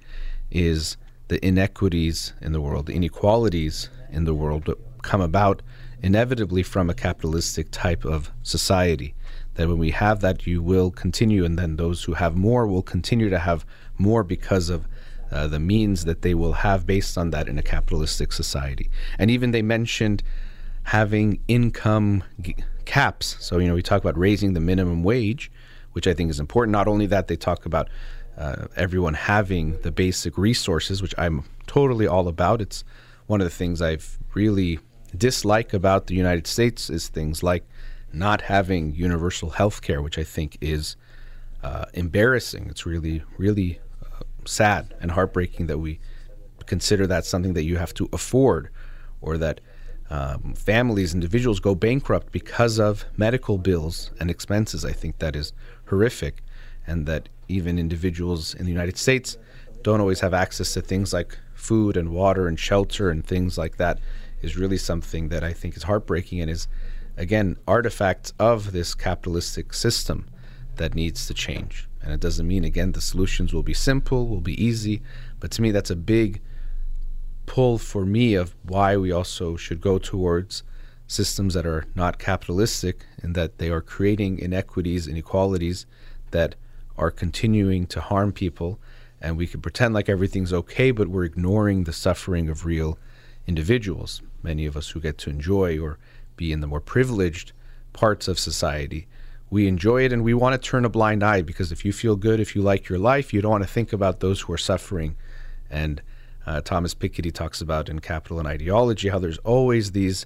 [0.51, 5.61] is the inequities in the world, the inequalities in the world that come about
[6.01, 9.13] inevitably from a capitalistic type of society.
[9.55, 12.83] That when we have that, you will continue, and then those who have more will
[12.83, 13.65] continue to have
[13.97, 14.87] more because of
[15.35, 18.89] uh, the means that they will have based on that in a capitalistic society.
[19.19, 20.23] And even they mentioned
[20.83, 23.35] having income g- caps.
[23.41, 25.51] So, you know, we talk about raising the minimum wage,
[25.91, 26.71] which I think is important.
[26.71, 27.89] Not only that, they talk about
[28.37, 32.61] uh, everyone having the basic resources, which I'm totally all about.
[32.61, 32.85] It's
[33.27, 34.79] one of the things I've really
[35.17, 37.65] dislike about the United States is things like
[38.13, 40.95] not having universal health care, which I think is
[41.61, 42.67] uh, embarrassing.
[42.69, 43.79] It's really, really
[44.45, 45.99] sad and heartbreaking that we
[46.65, 48.69] consider that something that you have to afford
[49.21, 49.61] or that
[50.09, 54.85] um, families, individuals go bankrupt because of medical bills and expenses.
[54.85, 55.51] I think that is
[55.87, 56.43] horrific,
[56.85, 59.37] and that even individuals in the United States
[59.81, 63.77] don't always have access to things like food and water and shelter and things like
[63.77, 63.99] that
[64.41, 66.67] is really something that I think is heartbreaking and is,
[67.17, 70.27] again, artifacts of this capitalistic system
[70.75, 71.87] that needs to change.
[72.05, 75.01] And it doesn't mean, again, the solutions will be simple, will be easy.
[75.39, 76.39] But to me, that's a big
[77.47, 80.61] pull for me of why we also should go towards
[81.07, 85.87] systems that are not capitalistic and that they are creating inequities, inequalities
[86.29, 86.53] that
[86.95, 88.79] are continuing to harm people.
[89.19, 92.99] And we can pretend like everything's okay, but we're ignoring the suffering of real
[93.47, 94.21] individuals.
[94.43, 95.97] Many of us who get to enjoy or
[96.37, 97.51] be in the more privileged
[97.93, 99.07] parts of society
[99.49, 102.15] we enjoy it and we want to turn a blind eye because if you feel
[102.15, 104.57] good, if you like your life, you don't want to think about those who are
[104.57, 105.15] suffering.
[105.69, 106.01] And
[106.45, 110.25] uh, Thomas Piketty talks about in Capital and Ideology how there's always these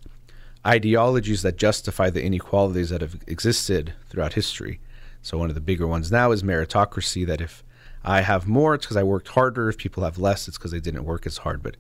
[0.66, 4.80] ideologies that justify the inequalities that have existed throughout history.
[5.22, 7.26] So one of the bigger ones now is meritocracy.
[7.26, 7.64] That if
[8.04, 9.70] I have more, it's because I worked harder.
[9.70, 11.62] If people have less, it's because they didn't work as hard.
[11.62, 11.78] But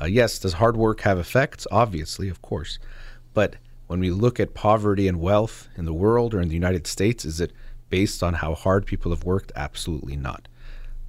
[0.00, 1.66] uh, yes, does hard work have effects?
[1.70, 2.78] Obviously, of course.
[3.34, 3.56] But
[3.92, 7.26] when we look at poverty and wealth in the world or in the United States,
[7.26, 7.52] is it
[7.90, 9.52] based on how hard people have worked?
[9.54, 10.48] Absolutely not.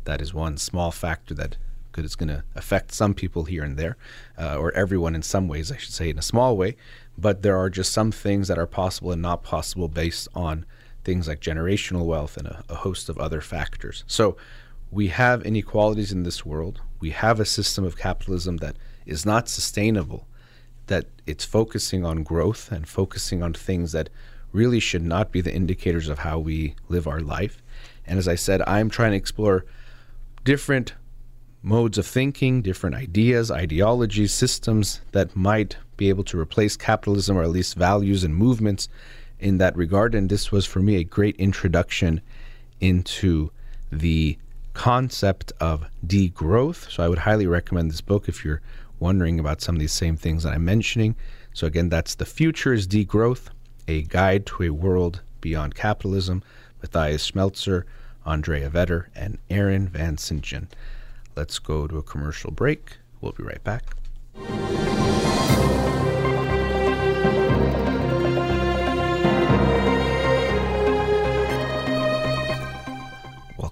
[0.03, 1.55] That is one small factor that
[1.93, 3.95] could is going to affect some people here and there,
[4.37, 6.75] uh, or everyone in some ways, I should say, in a small way.
[7.17, 10.65] But there are just some things that are possible and not possible based on
[11.05, 14.03] things like generational wealth and a, a host of other factors.
[14.07, 14.35] So
[14.91, 16.81] we have inequalities in this world.
[16.99, 20.27] We have a system of capitalism that is not sustainable
[20.93, 24.11] that it's focusing on growth and focusing on things that
[24.51, 27.63] really should not be the indicators of how we live our life.
[28.05, 29.65] And as I said, I'm trying to explore
[30.43, 30.93] different
[31.63, 37.41] modes of thinking, different ideas, ideologies, systems that might be able to replace capitalism or
[37.41, 38.87] at least values and movements
[39.39, 40.13] in that regard.
[40.13, 42.21] And this was for me a great introduction
[42.79, 43.49] into
[43.91, 44.37] the
[44.73, 46.91] concept of degrowth.
[46.91, 48.61] So I would highly recommend this book if you're
[48.99, 51.15] wondering about some of these same things that I'm mentioning.
[51.53, 53.47] So, again, that's The Future is Degrowth,
[53.87, 56.43] a guide to a world beyond capitalism.
[56.81, 57.83] Matthias Schmelzer,
[58.25, 60.67] Andrea Vetter, and Aaron Van Singen.
[61.35, 62.97] Let's go to a commercial break.
[63.21, 63.83] We'll be right back.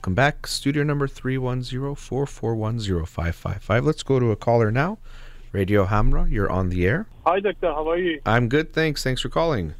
[0.01, 0.47] Welcome back.
[0.47, 3.85] Studio number 310 441 0555.
[3.85, 4.97] Let's go to a caller now.
[5.51, 7.05] Radio Hamrah, you're on the air.
[7.23, 7.67] Hi, Doctor.
[7.71, 8.19] How are you?
[8.25, 9.03] I'm good, thanks.
[9.03, 9.75] Thanks for calling.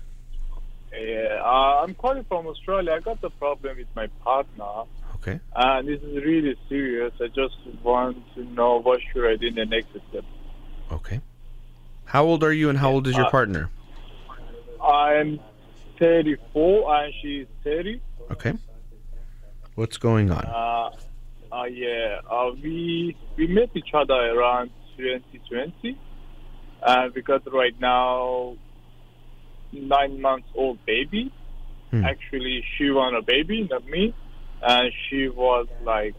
[0.93, 2.91] Yeah, uh, I'm calling from Australia.
[2.91, 4.83] I got a problem with my partner.
[5.15, 5.39] Okay.
[5.55, 7.13] And this is really serious.
[7.19, 10.23] I just want to know what should I do in the next step.
[10.91, 11.19] Okay.
[12.05, 13.71] How old are you and how old is your Uh, partner?
[14.83, 15.39] I'm
[15.97, 17.99] 34 and she's 30.
[18.29, 18.53] Okay.
[19.81, 20.45] What's going on?
[20.45, 20.91] Uh,
[21.51, 25.97] uh, yeah, uh, we we met each other around 2020,
[26.83, 28.57] and we got right now
[29.71, 31.33] nine months old baby.
[31.89, 32.05] Hmm.
[32.05, 34.13] Actually, she want a baby, not me,
[34.61, 36.13] and she was like,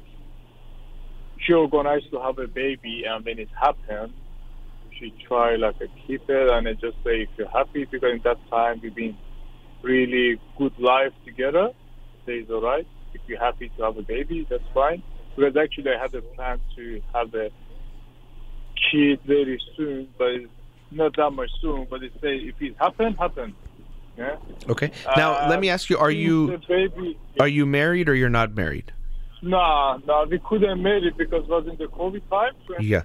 [1.46, 4.12] she organized to have a baby, and when it happened,
[4.98, 8.22] she try like to keep it, and I just say if you're happy because in
[8.25, 9.16] that time we've been
[9.83, 11.68] really good life together.
[12.27, 12.88] Say it's all right.
[13.14, 15.03] If you're happy to have a baby, that's fine.
[15.37, 17.51] Because actually I had a plan to have a
[18.90, 20.51] kid very soon, but it's
[20.90, 21.87] not that much soon.
[21.88, 23.55] But it say if it happen, happen.
[24.16, 24.37] Yeah.
[24.68, 24.90] Okay.
[25.16, 27.18] Now Uh, let me ask you: Are you baby?
[27.40, 28.92] are you married or you're not married?
[29.42, 33.03] Nah, nah, we couldn't marry because it was in the COVID time, Yeah.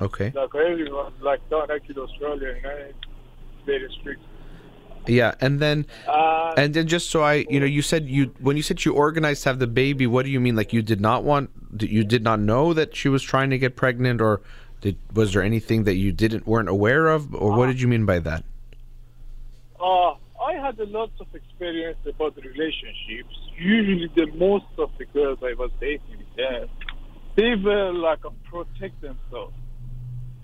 [0.00, 0.32] Okay.
[0.34, 2.98] Like everyone, like down actually Australia, you know, it's
[3.64, 4.20] very strict.
[5.06, 8.56] Yeah, and then Uh, and then just so I, you know, you said you when
[8.56, 10.06] you said you organized to have the baby.
[10.06, 10.56] What do you mean?
[10.56, 13.76] Like you did not want, you did not know that she was trying to get
[13.76, 14.40] pregnant, or
[14.80, 18.06] did was there anything that you didn't weren't aware of, or what did you mean
[18.06, 18.44] by that?
[19.80, 23.34] uh, I had a lot of experience about relationships.
[23.58, 26.68] Usually, the most of the girls I was dating them,
[27.36, 29.54] they were like a protect themselves.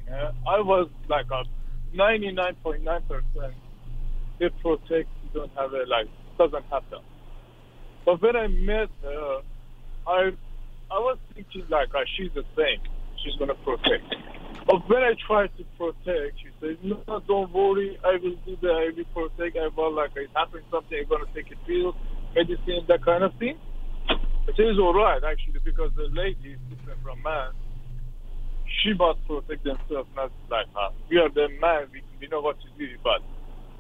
[0.08, 0.32] Yeah?
[0.46, 1.44] I was like a
[1.94, 3.54] 99.9 percent.
[4.40, 5.08] They protect.
[5.22, 7.04] You don't have a like doesn't happen.
[8.06, 9.40] But when I met her,
[10.08, 10.32] I
[10.90, 12.80] I was thinking like uh, she's the same.
[13.22, 14.08] She's gonna protect.
[14.66, 17.98] But when I tried to protect, she said, "No, don't worry.
[18.04, 18.74] I will do that.
[18.74, 19.58] I will protect.
[19.58, 20.98] I will like it happened something.
[20.98, 21.94] I'm gonna take a pill,
[22.34, 23.58] medicine, that kind of thing."
[24.48, 27.52] It is all right actually because the lady is different from man.
[28.82, 30.94] She must protect themselves, not like us.
[31.10, 31.92] We are the man.
[31.92, 32.88] We, we know what to do.
[33.04, 33.20] But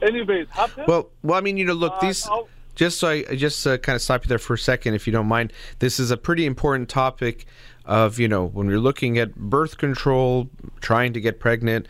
[0.02, 0.86] anyway, it happened.
[0.86, 2.28] Well, well, I mean, you know, look, Uh, these.
[2.76, 5.06] Just so I I just uh, kind of stop you there for a second, if
[5.06, 5.52] you don't mind.
[5.80, 7.44] This is a pretty important topic
[7.84, 10.48] of you know when we're looking at birth control,
[10.80, 11.86] trying to get pregnant.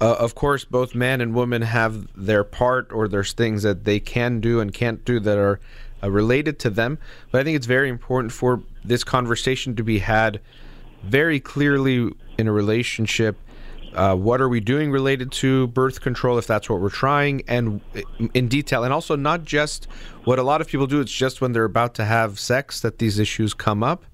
[0.00, 3.98] Uh, of course, both men and women have their part, or there's things that they
[4.00, 5.58] can do and can't do that are
[6.02, 6.98] uh, related to them.
[7.30, 10.40] But I think it's very important for this conversation to be had
[11.02, 13.36] very clearly in a relationship.
[13.94, 17.80] Uh, what are we doing related to birth control if that's what we're trying and
[18.34, 18.84] in detail?
[18.84, 19.86] And also not just
[20.24, 22.98] what a lot of people do it's just when they're about to have sex that
[22.98, 24.04] these issues come up.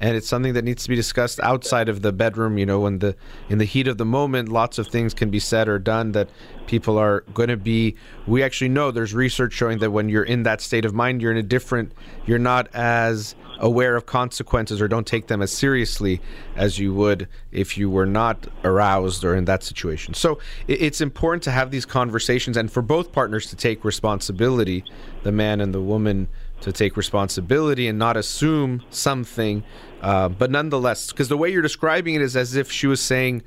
[0.00, 3.00] And it's something that needs to be discussed outside of the bedroom you know when
[3.00, 3.16] the
[3.48, 6.30] in the heat of the moment lots of things can be said or done that
[6.68, 10.44] people are going to be we actually know there's research showing that when you're in
[10.44, 11.90] that state of mind you're in a different
[12.26, 16.20] you're not as aware of consequences or don't take them as seriously
[16.56, 21.42] as you would if you were not aroused or in that situation so it's important
[21.42, 24.84] to have these conversations and for both partners to take responsibility
[25.22, 26.28] the man and the woman
[26.60, 29.62] to take responsibility and not assume something.
[30.02, 33.42] Uh, but nonetheless, because the way you're describing it is as if she was saying,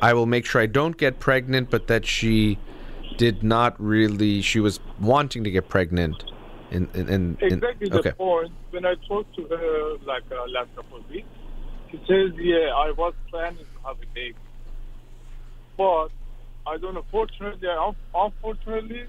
[0.00, 2.58] I will make sure I don't get pregnant, but that she
[3.16, 6.24] did not really, she was wanting to get pregnant.
[6.70, 8.10] In, in, in, in- exactly okay.
[8.10, 8.52] the point.
[8.70, 11.28] When I talked to her like uh, last couple of weeks,
[11.90, 14.34] she says, "Yeah, I was planning to have a baby,
[15.76, 16.08] but
[16.66, 17.04] I don't know.
[17.10, 17.68] Fortunately,
[18.14, 19.04] unfortunately,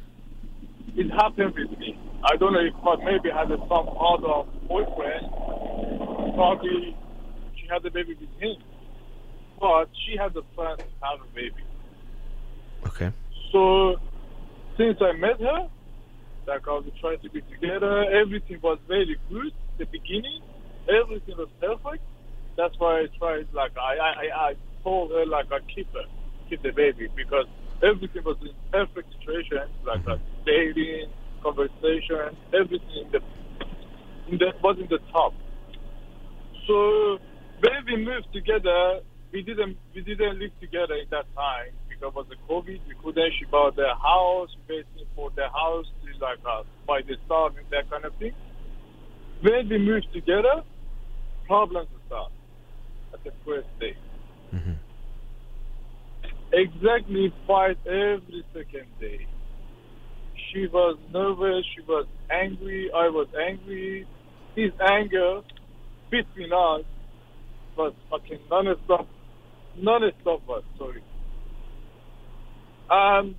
[0.96, 1.98] it happened with me.
[2.24, 5.30] I don't know if I maybe had some other boyfriend.
[6.36, 6.96] Probably
[7.56, 8.58] she had a baby with him,
[9.60, 11.64] but she had a plan to have a baby.
[12.86, 13.12] Okay.
[13.52, 13.96] So
[14.78, 15.68] since I met her,
[16.48, 19.54] like I was trying to be together, everything was very good.
[19.80, 20.42] The beginning,
[20.90, 22.04] everything was perfect.
[22.58, 23.48] That's why I tried.
[23.54, 24.12] Like I, I,
[24.52, 26.08] I- told her like I keep her,
[26.50, 27.46] keep the baby because
[27.84, 29.68] everything was in perfect situation.
[29.86, 31.12] Like uh, dating,
[31.44, 33.20] conversation, everything in the,
[34.32, 35.34] in the was in the top.
[36.68, 37.20] So
[37.64, 39.02] when we moved together,
[39.34, 42.80] we didn't we didn't live together in that time because of the COVID.
[42.88, 43.32] We couldn't.
[43.40, 47.66] She bought the house, waiting for the house to like uh, buy the stuff and
[47.72, 48.34] that kind of thing.
[49.42, 50.64] When we moved together,
[51.46, 52.32] problems start
[53.14, 53.96] at the first day.
[56.54, 59.28] Exactly fight every second day.
[60.52, 61.66] She was nervous.
[61.76, 62.90] She was angry.
[62.96, 64.08] I was angry.
[64.56, 65.42] His anger
[66.10, 66.86] between us
[67.78, 69.08] was fucking non-stop,
[69.78, 70.42] non-stop
[70.78, 71.04] sorry.
[72.90, 73.36] Um,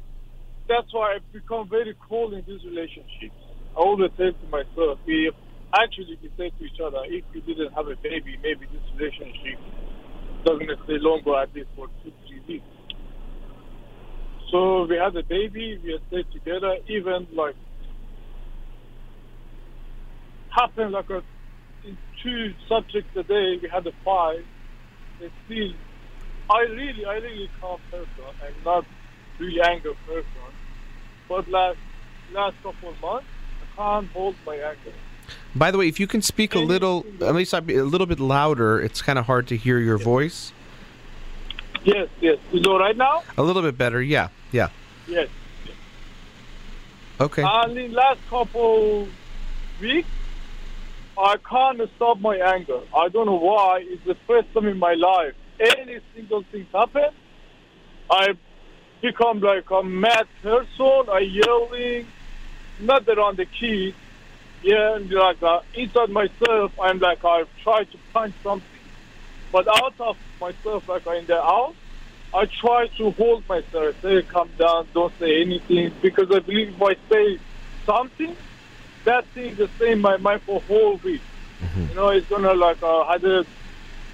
[0.68, 3.36] that's why I've become very cold in these relationships.
[3.76, 5.34] I always say to myself, if
[5.72, 9.58] actually we say to each other, if we didn't have a baby, maybe this relationship
[10.44, 12.66] doesn't stay longer at least for two, three weeks.
[14.52, 17.56] So we had a baby, we stayed together, even like
[20.50, 21.22] happened like a
[21.84, 24.44] in two subjects a day, we had a fight.
[25.20, 25.72] It's still,
[26.50, 28.84] I really, I really can't calm person and not
[29.38, 30.26] really angry person.
[31.28, 31.78] But last
[32.32, 33.26] last couple of months,
[33.62, 34.92] I can't hold my anger.
[35.54, 38.80] By the way, if you can speak a little, at least a little bit louder,
[38.80, 40.52] it's kind of hard to hear your voice.
[41.84, 42.38] Yes, yes.
[42.52, 43.22] Is it all right now?
[43.36, 44.68] A little bit better, yeah, yeah.
[45.06, 45.28] Yes.
[47.20, 47.42] Okay.
[47.46, 49.08] And in last couple
[49.80, 50.08] weeks,
[51.18, 52.80] I can't stop my anger.
[52.94, 53.84] I don't know why.
[53.84, 55.34] It's the first time in my life.
[55.58, 57.10] Any single thing happen,
[58.10, 58.34] I
[59.00, 61.02] become like a mad person.
[61.10, 62.06] I yelling,
[62.80, 63.96] not around the kids.
[64.62, 68.80] Yeah, and like uh, inside myself, I'm like I try to punch something,
[69.52, 71.76] but out of myself, like in the house,
[72.34, 73.94] I try to hold myself.
[74.02, 77.38] Say, calm down, don't say anything, because I believe if I say
[77.86, 78.36] something,
[79.04, 81.22] that thing is stay in my mind for a whole week.
[81.76, 83.44] You know, it's gonna like uh, had a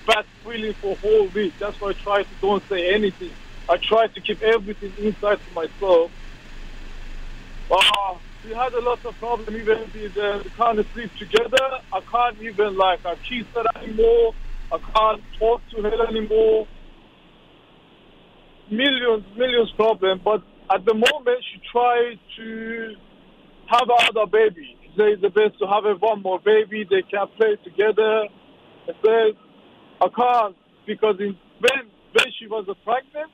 [0.07, 1.55] bad feeling for a whole week.
[1.59, 3.33] That's why I try to don't say anything.
[3.69, 6.11] I try to keep everything inside to myself.
[7.71, 9.51] Uh, we had a lot of problems.
[9.51, 11.81] Even with uh, we can't sleep together.
[11.93, 14.35] I can't even like uh, kiss her anymore.
[14.71, 16.67] I can't talk to her anymore.
[18.71, 20.21] Millions, millions problem.
[20.23, 22.95] But at the moment, she tried to
[23.67, 24.77] have another baby.
[24.97, 26.87] It's the best to have one more baby.
[26.89, 28.29] They can play together.
[28.89, 29.37] I said
[30.01, 30.57] I can't
[30.87, 33.33] because in, when when she was pregnant,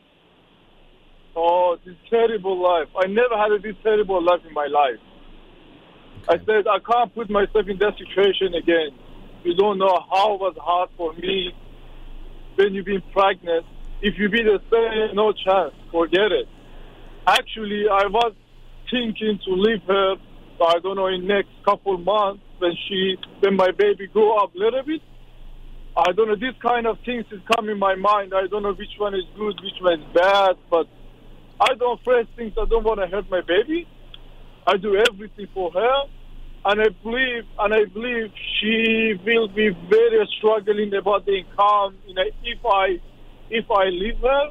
[1.36, 2.88] oh, this terrible life.
[2.96, 5.00] I never had a this terrible life in my life.
[6.28, 8.90] I said I can't put myself in that situation again.
[9.44, 11.52] You don't know how it was hard for me
[12.56, 13.64] when you've been pregnant.
[14.02, 15.74] If you be the same, no chance.
[15.90, 16.48] Forget it.
[17.26, 18.34] Actually, I was
[18.90, 20.16] thinking to leave her.
[20.60, 24.58] I don't know in next couple months when she when my baby grow up a
[24.58, 25.00] little bit.
[25.96, 26.36] I don't know.
[26.36, 28.32] This kind of things is come in my mind.
[28.34, 30.56] I don't know which one is good, which one is bad.
[30.70, 30.86] But
[31.60, 32.54] I don't first things.
[32.58, 33.86] I don't want to hurt my baby.
[34.66, 36.02] I do everything for her,
[36.64, 41.98] and I believe and I believe she will be very struggling about the income.
[42.06, 43.00] You know, if I
[43.50, 44.50] if I leave her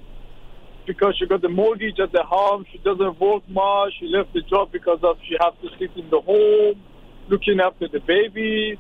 [0.85, 3.93] because she got the mortgage at the home, she doesn't work much.
[3.99, 6.81] She left the job because of she has to sit in the home,
[7.27, 8.79] looking after the baby.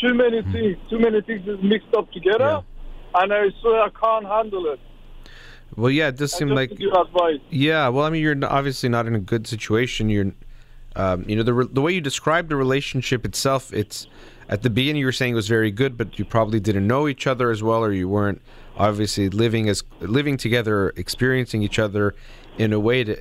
[0.00, 0.52] Too many hmm.
[0.52, 2.62] things, too many things is mixed up together,
[3.14, 4.80] and I swear I can't handle it.
[5.76, 7.40] Well, yeah, it does seem like need your advice.
[7.50, 10.08] Yeah, well, I mean, you're obviously not in a good situation.
[10.08, 10.32] You're,
[10.96, 14.06] um, you know, the re- the way you described the relationship itself, it's
[14.48, 17.08] at the beginning you were saying it was very good, but you probably didn't know
[17.08, 18.40] each other as well, or you weren't
[18.78, 22.14] obviously living as living together, experiencing each other
[22.56, 23.20] in a way to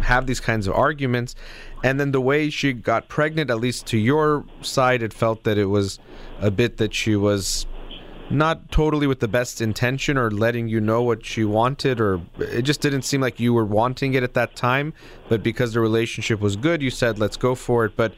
[0.00, 1.34] have these kinds of arguments.
[1.82, 5.58] And then the way she got pregnant, at least to your side, it felt that
[5.58, 5.98] it was
[6.40, 7.66] a bit that she was
[8.30, 12.62] not totally with the best intention or letting you know what she wanted or it
[12.62, 14.92] just didn't seem like you were wanting it at that time.
[15.28, 17.96] But because the relationship was good you said let's go for it.
[17.96, 18.14] But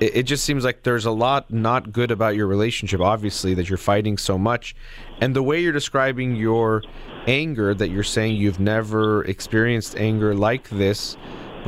[0.00, 3.78] it, just seems like there's a lot not good about your relationship obviously that you're
[3.78, 4.76] fighting so much.
[5.20, 6.84] And the way you're describing your
[7.26, 11.16] anger that you're saying you've never experienced anger like this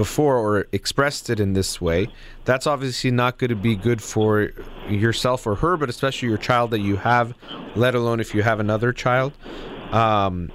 [0.00, 2.08] before or expressed it in this way,
[2.46, 4.50] that's obviously not going to be good for
[4.88, 7.34] yourself or her, but especially your child that you have,
[7.76, 9.34] let alone if you have another child.
[9.92, 10.50] Um,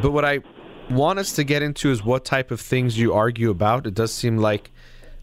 [0.00, 0.42] but what I
[0.90, 3.84] want us to get into is what type of things you argue about.
[3.84, 4.70] It does seem like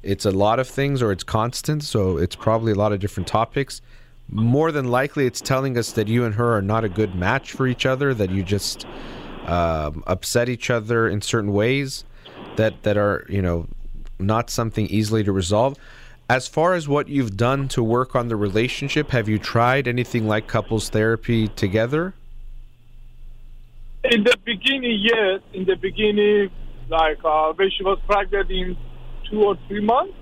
[0.03, 3.28] it's a lot of things or it's constant, so it's probably a lot of different
[3.28, 3.82] topics.
[4.28, 7.53] More than likely, it's telling us that you and her are not a good match
[7.53, 8.86] for each other, that you just
[9.45, 12.03] um, upset each other in certain ways
[12.58, 13.68] that that are you know
[14.20, 15.76] not something easily to resolve
[16.30, 20.28] as far as what you've done to work on the relationship have you tried anything
[20.28, 22.14] like couples therapy together
[24.04, 25.41] In the beginning, yes.
[25.54, 26.49] In the beginning,
[26.89, 28.76] like uh, when she was pregnant in
[29.30, 30.16] two or three months,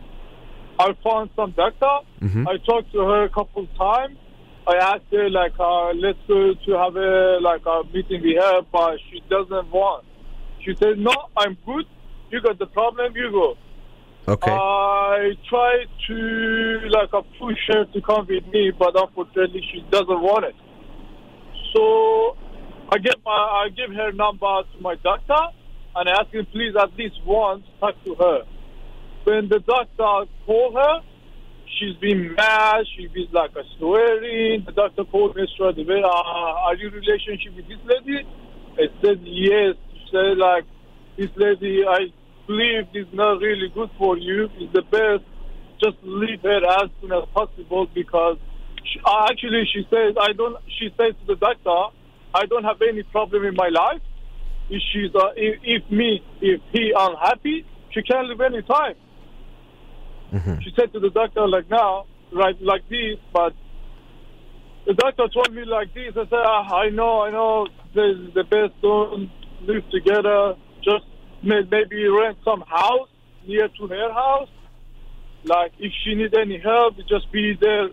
[0.77, 1.95] I found some doctor.
[2.21, 2.43] Mhm.
[2.45, 4.17] I talked to her a couple times.
[4.67, 8.61] I asked her like, uh, let's go to have a like a meeting with her,
[8.69, 10.03] but she doesn't want.
[10.63, 11.85] She said, no, I'm good.
[12.31, 13.57] You got the problem, you go.
[14.27, 20.21] okay I tried to like push her to come with me, but unfortunately she doesn't
[20.21, 20.55] want it.
[21.73, 22.37] So
[22.91, 25.41] I get my I give her number to my doctor
[25.95, 28.39] and I ask him please at least once talk to her.
[29.23, 31.01] When the doctor called her,
[31.77, 32.85] she's been mad.
[32.95, 34.63] She's been like a swearing.
[34.65, 36.01] The doctor called me straight away.
[36.03, 38.27] Uh, are you in relationship with this lady?
[38.77, 39.75] I said yes.
[39.93, 40.65] She said like
[41.17, 41.83] this lady.
[41.87, 42.13] I
[42.49, 44.49] believe is not really good for you.
[44.57, 45.23] It's the best.
[45.81, 48.37] Just leave her as soon as possible because
[48.83, 50.57] she, uh, actually she says I don't.
[50.77, 51.95] She says to the doctor,
[52.33, 54.01] I don't have any problem in my life.
[54.69, 58.95] If she's uh, if, if me if he unhappy, she can leave any time.
[60.63, 63.53] She said to the doctor, like now, right like this, but
[64.85, 66.11] the doctor told me like this.
[66.11, 69.29] I said, ah, I know, I know, this is the best don't
[69.61, 70.55] live together.
[70.83, 71.05] Just
[71.43, 73.09] maybe rent some house
[73.47, 74.49] near to her house.
[75.43, 77.89] Like if she need any help, just be there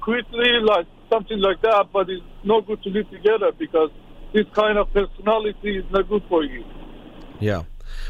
[0.00, 1.86] quickly, like something like that.
[1.92, 3.90] But it's not good to live together because
[4.32, 6.64] this kind of personality is not good for you.
[7.38, 7.62] Yeah.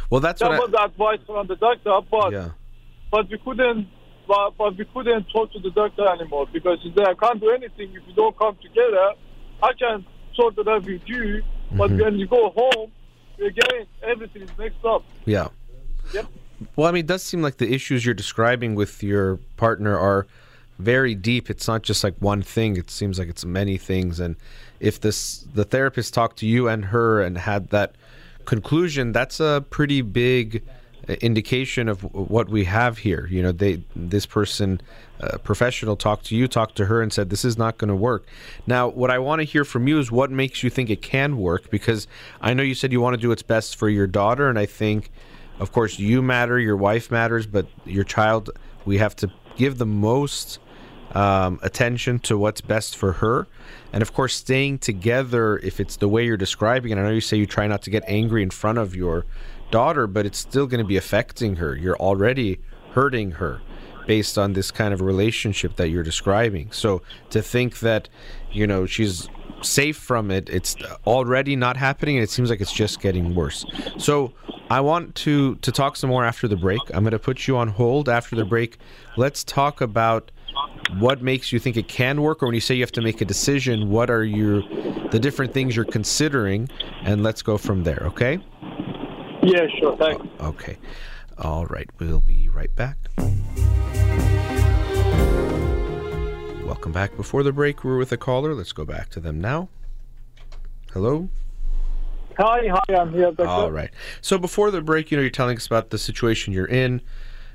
[0.09, 2.49] Well, that's That what was the advice from the doctor, but yeah.
[3.11, 3.89] but we couldn't
[4.29, 7.51] but, but we couldn't talk to the doctor anymore because he said I can't do
[7.51, 9.13] anything if you don't come together.
[9.63, 10.07] I can
[10.37, 12.03] sort it out with you, but Mhm.
[12.05, 12.93] when you go home,
[13.41, 15.05] again everything is mixed up.
[15.25, 15.49] Yeah.
[16.13, 16.27] Yep.
[16.77, 20.27] Well, I mean, it does seem like the issues you're describing with your partner are
[20.79, 21.51] very deep.
[21.51, 22.77] It's not just like one thing.
[22.77, 24.21] It seems like it's many things.
[24.21, 24.37] And
[24.79, 27.95] if this the therapist talked to you and her and had that
[28.45, 30.63] conclusion, that's a pretty big
[31.09, 33.27] indication of what we have here.
[33.31, 34.81] You know, they this person,
[35.21, 37.97] uh, professional, talked to you, talked to her, and said this is not going to
[37.97, 38.27] work.
[38.67, 41.37] Now, what I want to hear from you is what makes you think it can
[41.39, 42.07] work, because
[42.41, 44.67] I know you said you want to do what's best for your daughter, and I
[44.67, 45.11] think,
[45.59, 48.51] of course, you matter, your wife matters, but your child,
[48.85, 50.59] we have to give the most
[51.13, 53.47] um, attention to what's best for her.
[53.93, 57.21] And of course, staying together, if it's the way you're describing it, I know you
[57.21, 59.27] say you try not to get angry in front of your
[59.71, 61.77] daughter, but it's still going to be affecting her.
[61.77, 62.61] You're already
[62.93, 63.61] hurting her
[64.07, 66.73] based on this kind of relationship that you're describing.
[66.73, 68.09] So to think that,
[68.51, 69.29] you know, she's
[69.63, 70.75] safe from it, it's
[71.07, 73.65] already not happening and it seems like it's just getting worse.
[73.99, 74.33] So
[74.71, 76.81] I want to to talk some more after the break.
[76.95, 78.79] I'm going to put you on hold after the break.
[79.17, 80.31] Let's talk about
[80.99, 83.21] what makes you think it can work or when you say you have to make
[83.21, 84.63] a decision, what are your
[85.11, 86.69] the different things you're considering
[87.03, 88.39] and let's go from there, okay?
[89.43, 89.97] Yeah, sure.
[89.97, 90.27] Thanks.
[90.41, 90.77] Okay.
[91.39, 91.89] All right.
[91.99, 92.97] We'll be right back.
[96.65, 97.17] Welcome back.
[97.17, 98.55] Before the break, we were with a caller.
[98.55, 99.69] Let's go back to them now.
[100.93, 101.29] Hello?
[102.39, 103.33] Hi, hi, I'm here.
[103.33, 103.47] Doctor.
[103.47, 103.91] All right.
[104.21, 107.01] So before the break, you know, you're telling us about the situation you're in.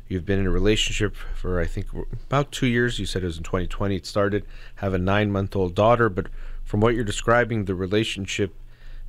[0.08, 1.88] You've been in a relationship for, I think,
[2.28, 3.00] about two years.
[3.00, 4.46] You said it was in 2020 it started.
[4.76, 6.10] Have a nine month old daughter.
[6.10, 6.28] But
[6.64, 8.56] from what you're describing, the relationship,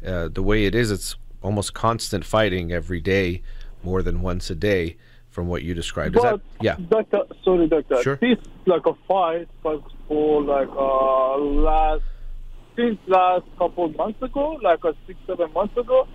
[0.06, 1.16] uh, the way it is, it's
[1.46, 3.40] almost constant fighting every day,
[3.84, 4.96] more than once a day,
[5.30, 6.16] from what you described.
[6.16, 6.76] Is that, But, yeah.
[6.90, 8.02] Doctor, sorry, doctor.
[8.02, 8.16] Sure.
[8.16, 12.02] This like a fight was for like uh last
[12.74, 16.08] since last couple months ago, like a six seven months ago.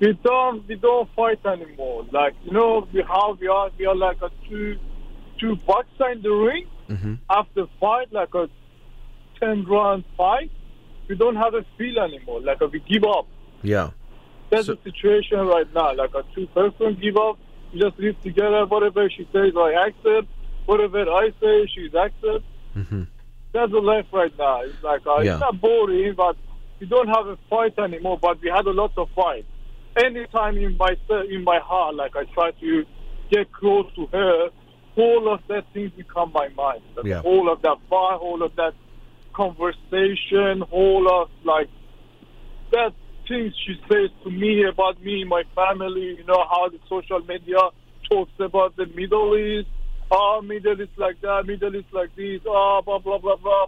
[0.00, 2.04] We don't we don't fight anymore.
[2.12, 4.76] Like you know we how we are we are like a two
[5.40, 6.66] two boxer in the ring.
[6.88, 8.44] hmm After fight like a
[9.40, 10.50] ten round fight,
[11.08, 12.40] we don't have a feel anymore.
[12.42, 13.26] Like a, we give up.
[13.62, 13.90] Yeah.
[14.50, 15.94] That's So- the situation right now.
[15.94, 17.38] Like a two person give up,
[17.72, 18.64] we just live together.
[18.66, 20.28] Whatever she says, I accept.
[20.66, 22.44] Whatever I say, she's accept.
[22.74, 23.02] hmm
[23.52, 24.60] That's the life right now.
[24.62, 25.32] It's like uh, Yeah.
[25.34, 26.36] it's not boring, but
[26.80, 28.18] we don't have a fight anymore.
[28.20, 29.46] But we had a lot of fight.
[29.96, 30.94] Anytime in my
[31.30, 32.84] in my heart, like I try to
[33.30, 34.48] get close to her,
[34.96, 36.82] all of that things become my mind.
[36.96, 37.20] Like, Yeah.
[37.22, 38.74] All of that fight, all of that
[39.32, 41.68] conversation, all of like
[42.72, 42.92] that
[43.28, 47.58] things she says to me about me, my family, you know, how the social media
[48.10, 49.68] talks about the Middle East,
[50.10, 53.66] oh, Middle East like that, Middle East like this, oh, blah, blah, blah, blah.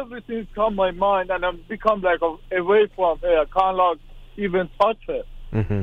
[0.00, 2.20] Everything's come my mind, and I'm become like
[2.50, 3.40] away from her.
[3.40, 3.98] I can't like
[4.36, 5.22] even touch her.
[5.52, 5.82] hmm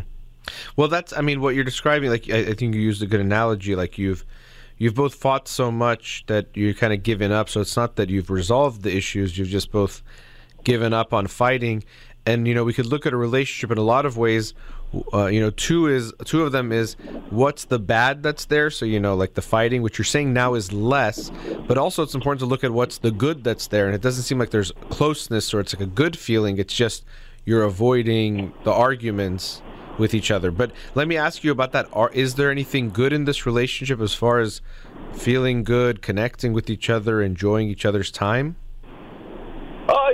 [0.76, 2.09] Well, that's I mean what you're describing.
[2.09, 3.76] Like I, I think you used a good analogy.
[3.76, 4.26] Like you've
[4.78, 7.47] you've both fought so much that you're kind of given up.
[7.47, 9.38] So it's not that you've resolved the issues.
[9.38, 10.03] You've just both
[10.64, 11.84] given up on fighting.
[12.26, 14.53] And you know we could look at a relationship in a lot of ways.
[15.11, 16.93] Uh, you know, two is two of them is
[17.30, 18.69] what's the bad that's there.
[18.69, 21.32] So you know, like the fighting, which you're saying now is less,
[21.67, 23.88] but also it's important to look at what's the good that's there.
[23.88, 26.57] And it doesn't seem like there's closeness or it's like a good feeling.
[26.59, 27.03] It's just
[27.45, 29.61] you're avoiding the arguments
[29.97, 30.51] with each other.
[30.51, 31.88] But let me ask you about that.
[31.93, 34.61] Are, is there anything good in this relationship as far as
[35.13, 38.55] feeling good, connecting with each other, enjoying each other's time?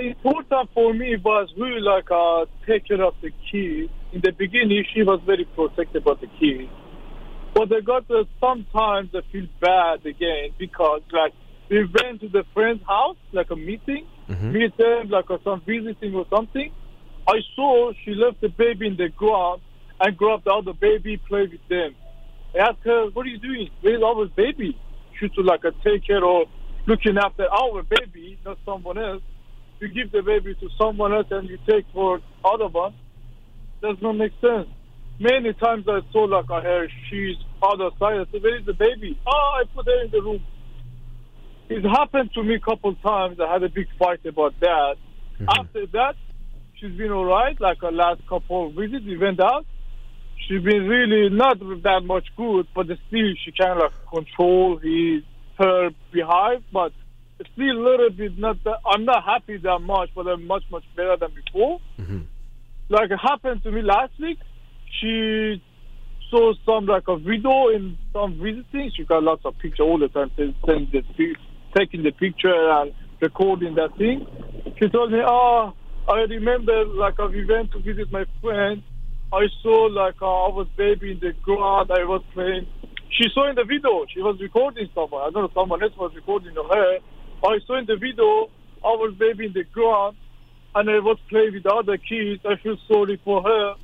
[0.00, 3.92] Important for me was really like uh, take care of the kids.
[4.12, 6.70] In the beginning, she was very protective about the kids.
[7.54, 11.34] But I got uh, sometimes I feel bad again because like
[11.68, 14.52] we went to the friend's house, like a meeting, Mhm.
[14.52, 16.72] meet them, like uh, some visiting or something.
[17.28, 19.60] I saw she left the baby in the ground
[20.00, 21.94] and grabbed the other baby, play with them.
[22.54, 23.68] I asked her, "What are you doing?
[23.82, 24.78] Where's our baby?"
[25.18, 26.48] She to like uh, take care of
[26.86, 29.22] looking after our baby, not someone else.
[29.80, 32.94] You give the baby to someone else and you take for other one.
[33.80, 34.68] Does not make sense.
[35.18, 38.20] Many times I saw like I heard she's other side.
[38.20, 40.42] I said, "Where is the baby?" Oh, I put her in the room.
[41.70, 43.38] it happened to me a couple times.
[43.40, 44.96] I had a big fight about that.
[45.34, 45.46] Mm-hmm.
[45.48, 46.16] After that,
[46.76, 47.58] she's been all right.
[47.60, 49.66] Like her last couple of visits, we went out.
[50.46, 55.22] She's been really not that much good, but still she of like control his
[55.58, 56.92] her behind, but
[57.52, 58.62] still a little bit not.
[58.64, 61.80] That, I'm not happy that much, but I'm much much better than before.
[62.88, 64.38] Like it happened to me last week.
[65.00, 65.62] She
[66.30, 68.90] saw some like a video in some visiting.
[68.96, 71.02] She got lots of picture all the time, send send the
[71.76, 74.26] taking the picture and recording that thing.
[74.78, 75.72] She told me, "Oh,
[76.08, 78.82] I remember like uh, we went to visit my friend.
[79.32, 81.90] I saw like uh, I was baby in the ground.
[81.92, 82.66] I was playing.
[83.10, 84.04] She saw in the video.
[84.12, 85.22] She was recording someone.
[85.22, 85.50] I don't know.
[85.54, 86.98] Someone else was recording her.
[87.44, 88.50] I saw in the video.
[88.82, 90.16] Was baby in the ground,
[90.74, 92.40] and I was playing with other kids.
[92.46, 93.74] I feel sorry for her.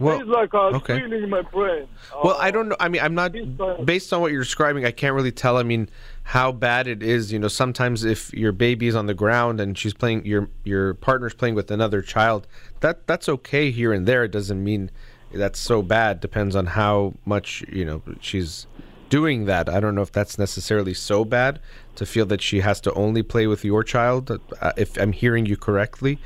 [0.00, 0.98] Well, it's like a okay.
[1.00, 1.86] feeling in my brain.
[2.22, 2.76] Well, Uh, I don't know.
[2.80, 3.86] I mean, I'm not Please go ahead.
[3.86, 4.84] based on what you're describing.
[4.84, 5.56] I can't really tell.
[5.56, 5.88] I mean,
[6.24, 7.32] how bad it is.
[7.32, 10.94] You know, sometimes if your baby is on the ground and she's playing, your your
[10.94, 12.48] partner's playing with another child.
[12.80, 14.24] That that's okay here and there.
[14.24, 14.90] It doesn't mean
[15.32, 16.18] that's so bad.
[16.18, 18.66] Depends on how much you know she's
[19.08, 19.68] doing that.
[19.68, 21.60] I don't know if that's necessarily so bad
[21.96, 24.30] to feel that she has to only play with your child.
[24.30, 26.18] Uh, if I'm hearing you correctly,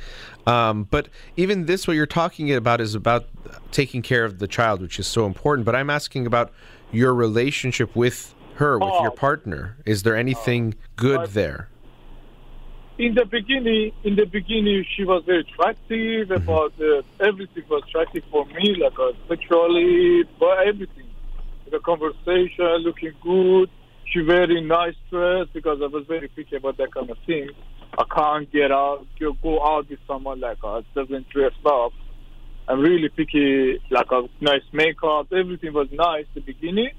[0.47, 3.25] um, but even this, what you're talking about, is about
[3.71, 5.65] taking care of the child, which is so important.
[5.65, 6.51] But I'm asking about
[6.91, 9.15] your relationship with her, with your Oh.
[9.15, 9.77] partner.
[9.85, 11.69] Is there anything good But- there?
[12.97, 16.31] in the beginning, in the beginning, she was very attractive.
[16.31, 21.05] About uh, everything was attractive for me, like uh, sexually, but everything.
[21.71, 23.69] The conversation, looking good.
[24.11, 27.49] She very nice dress because I was very picky about that kind of thing.
[27.97, 31.91] I can't get out, go, out with someone like us doesn't dress up.
[32.67, 35.27] I'm really picky, like a nice makeup.
[35.31, 36.91] Everything was nice at the beginning,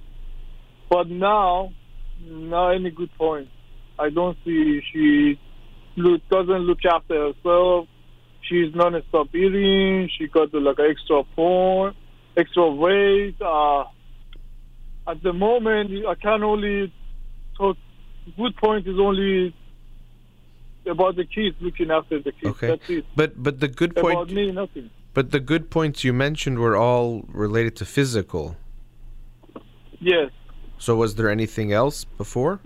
[0.89, 1.73] but now,
[2.25, 3.49] not any good point.
[3.99, 5.39] I don't see she
[5.97, 7.89] look, doesn't look after herself.
[8.43, 10.09] She's non-stop eating.
[10.19, 11.95] She got like extra porn,
[12.37, 13.37] extra weight.
[13.41, 13.85] Uh,
[15.07, 16.93] at the moment, I can only
[17.57, 17.77] talk.
[18.37, 19.55] Good point is only
[20.87, 22.47] about the kids, looking after the kids.
[22.57, 23.05] Okay, That's it.
[23.17, 24.91] but but the good About point, about me, nothing.
[25.15, 28.57] but the good points you mentioned were all related to physical.
[30.01, 30.31] Yes.
[30.79, 32.61] So was there anything else before?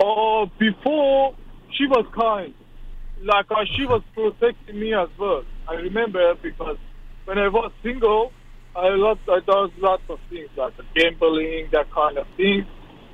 [0.00, 1.34] Uh, before
[1.72, 2.54] she was kind,
[3.22, 5.44] like uh, she was protecting me as well.
[5.68, 6.76] I remember because
[7.24, 8.32] when I was single,
[8.76, 12.66] I lot I did lots of things like gambling, that kind of thing.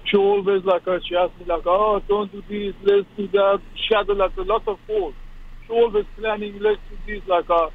[0.06, 3.60] She always like uh, she asked me like, oh, don't do this, let's do that.
[3.76, 5.14] She had like a lot of goals.
[5.66, 7.68] She always planning, let's do this, like uh,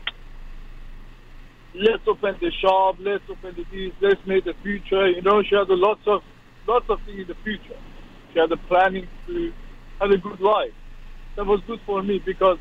[1.75, 5.07] let's open the shop, let's open the this, let's make the future.
[5.07, 6.23] You know, she had a lots of
[6.67, 7.79] lots of things in the future.
[8.33, 9.53] She had a planning to
[10.01, 10.73] have a good life.
[11.35, 12.57] That was good for me because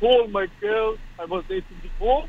[0.00, 2.24] all my girls I was dating before,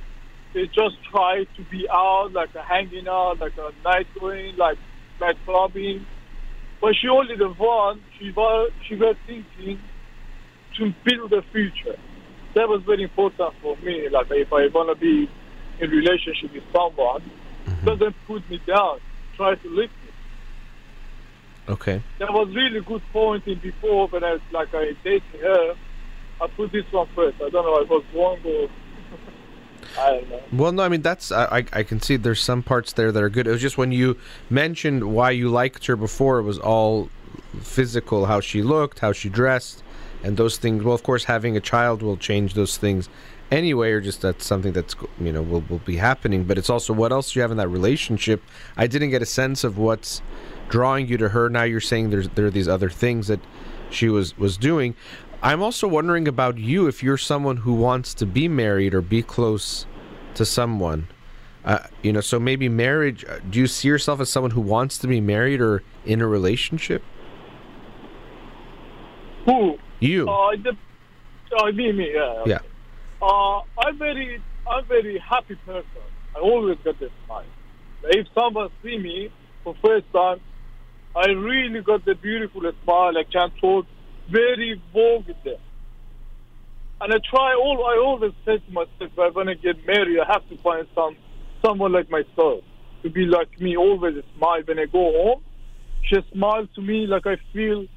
[0.53, 4.77] they just try to be out, like a hanging out, like a night going, like
[5.19, 6.05] night clubbing.
[6.81, 9.79] But she only the one, she was, she was thinking
[10.77, 11.97] to build a future.
[12.53, 14.09] That was very important for me.
[14.09, 15.29] Like if I want to be
[15.79, 17.21] in relationship with someone,
[17.65, 17.85] mm-hmm.
[17.85, 18.99] doesn't put me down,
[19.35, 20.11] try to lift me.
[21.69, 22.01] Okay.
[22.19, 25.75] That was really good point in before when I was like I dated her.
[26.39, 27.37] I put this one first.
[27.41, 27.75] I don't know.
[27.75, 28.69] I was wrong or
[29.97, 30.41] Don't know.
[30.53, 33.21] Well, no, I mean that's I, I I can see there's some parts there that
[33.21, 33.47] are good.
[33.47, 34.17] It was just when you
[34.49, 37.09] mentioned why you liked her before, it was all
[37.61, 39.83] physical, how she looked, how she dressed,
[40.23, 40.83] and those things.
[40.83, 43.09] Well, of course, having a child will change those things
[43.51, 46.43] anyway, or just that's something that's you know will will be happening.
[46.43, 48.43] But it's also what else you have in that relationship.
[48.75, 50.21] I didn't get a sense of what's
[50.69, 51.49] drawing you to her.
[51.49, 53.39] Now you're saying there's there are these other things that
[53.89, 54.95] she was was doing.
[55.41, 59.21] I'm also wondering about you if you're someone who wants to be married or be
[59.21, 59.85] close
[60.33, 61.07] to someone.
[61.63, 63.25] Uh, you know, so maybe marriage.
[63.25, 66.27] uh, Do you see yourself as someone who wants to be married or in a
[66.27, 67.03] relationship?
[69.45, 69.77] Who?
[69.99, 70.29] You.
[70.29, 70.77] Uh, the,
[71.57, 72.43] uh, me, me, yeah.
[72.45, 72.59] Yeah.
[73.21, 75.85] Uh, I'm very, I'm very happy person.
[76.35, 77.43] I always get this smile.
[78.03, 79.31] If someone see me
[79.63, 80.39] for first time,
[81.17, 83.17] I really got the beautiful smile.
[83.17, 83.87] I can talk
[84.31, 85.57] very bold with them.
[87.01, 87.83] And I try all.
[87.87, 90.87] I always say to myself, if I want to get married, I have to find
[90.93, 91.17] some
[91.65, 92.63] someone like myself
[93.01, 93.75] to be like me.
[93.75, 95.41] Always smile when I go home.
[96.03, 97.87] She smiles to me like I feel,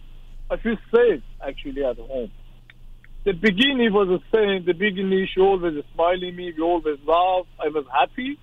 [0.51, 2.31] I feel safe actually at home.
[3.27, 4.65] The beginning was the same.
[4.65, 6.55] The beginning, she always smiling me.
[6.57, 7.45] We always laugh.
[7.63, 8.39] I was happy.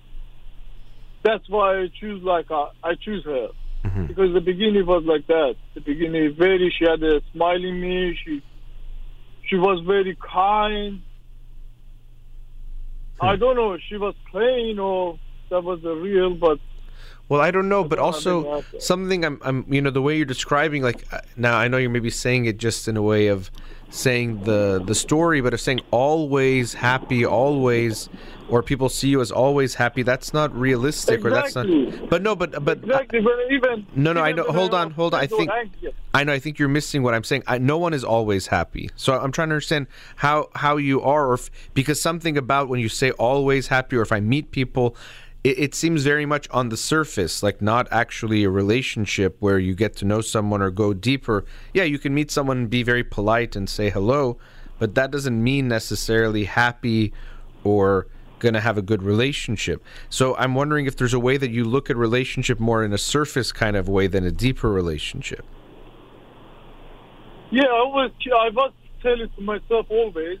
[1.24, 3.48] That's why I choose like uh, I choose her.
[3.84, 4.06] Mm-hmm.
[4.06, 5.54] Because the beginning was like that.
[5.74, 8.18] The beginning, very, she had a smiling me.
[8.24, 8.42] She,
[9.48, 11.02] she was very kind.
[13.20, 15.18] I don't know she was playing or
[15.50, 16.58] that was the real, but
[17.28, 20.82] Well, I don't know, but also something I'm, I'm, you know, the way you're describing,
[20.82, 23.50] like uh, now I know you're maybe saying it just in a way of
[23.90, 28.08] saying the the story, but of saying always happy, always,
[28.48, 30.02] or people see you as always happy.
[30.02, 31.66] That's not realistic, or that's not.
[32.08, 33.20] But no, but but exactly.
[33.20, 35.50] But even No, no, I know- hold on, hold on, I think-
[36.14, 36.32] I know.
[36.32, 37.42] I think you're missing what I'm saying.
[37.46, 38.90] I, no one is always happy.
[38.96, 39.86] So I'm trying to understand
[40.16, 44.02] how how you are, or if, because something about when you say always happy, or
[44.02, 44.96] if I meet people,
[45.44, 49.74] it, it seems very much on the surface, like not actually a relationship where you
[49.74, 51.44] get to know someone or go deeper.
[51.74, 54.38] Yeah, you can meet someone and be very polite and say hello,
[54.78, 57.12] but that doesn't mean necessarily happy
[57.64, 58.06] or
[58.38, 59.82] going to have a good relationship.
[60.08, 62.98] So I'm wondering if there's a way that you look at relationship more in a
[62.98, 65.44] surface kind of way than a deeper relationship.
[67.50, 68.10] Yeah, I was.
[68.26, 68.72] I was
[69.02, 70.38] telling to myself always,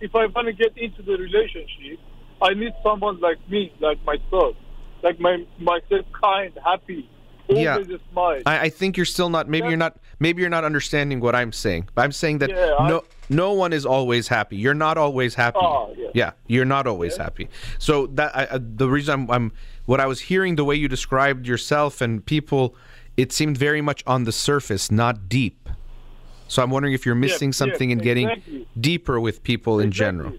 [0.00, 1.98] if I want to get into the relationship,
[2.40, 4.56] I need someone like me, like myself,
[5.02, 7.10] like my myself, kind, happy,
[7.48, 7.76] always Yeah.
[7.78, 8.42] a smile.
[8.46, 9.48] I, I think you're still not.
[9.48, 9.70] Maybe Yeah.
[9.70, 9.98] you're not.
[10.18, 11.90] Maybe you're not understanding what I'm saying.
[11.96, 14.56] I'm saying that Yeah, no, no one is always happy.
[14.56, 15.58] You're not always happy.
[15.60, 16.32] Oh, yeah.
[16.46, 17.48] you're not always happy.
[17.78, 19.52] So that I, I, the reason I'm, I'm,
[19.86, 22.74] what I was hearing, the way you described yourself and people,
[23.16, 25.68] it seemed very much on the surface, not deep.
[26.48, 28.68] So I'm wondering if you're missing yeah, something in getting exactly.
[28.80, 30.06] deeper with people in Exactly.
[30.06, 30.38] general.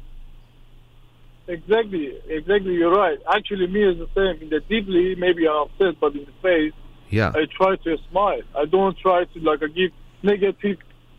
[1.49, 2.73] Exactly, exactly.
[2.73, 3.17] You're right.
[3.33, 4.41] Actually, me is the same.
[4.43, 6.73] In the deeply, maybe I'm upset, but in the face,
[7.09, 7.31] Yeah.
[7.33, 8.41] I try to smile.
[8.55, 9.91] I don't try to like uh, give
[10.23, 10.77] negative,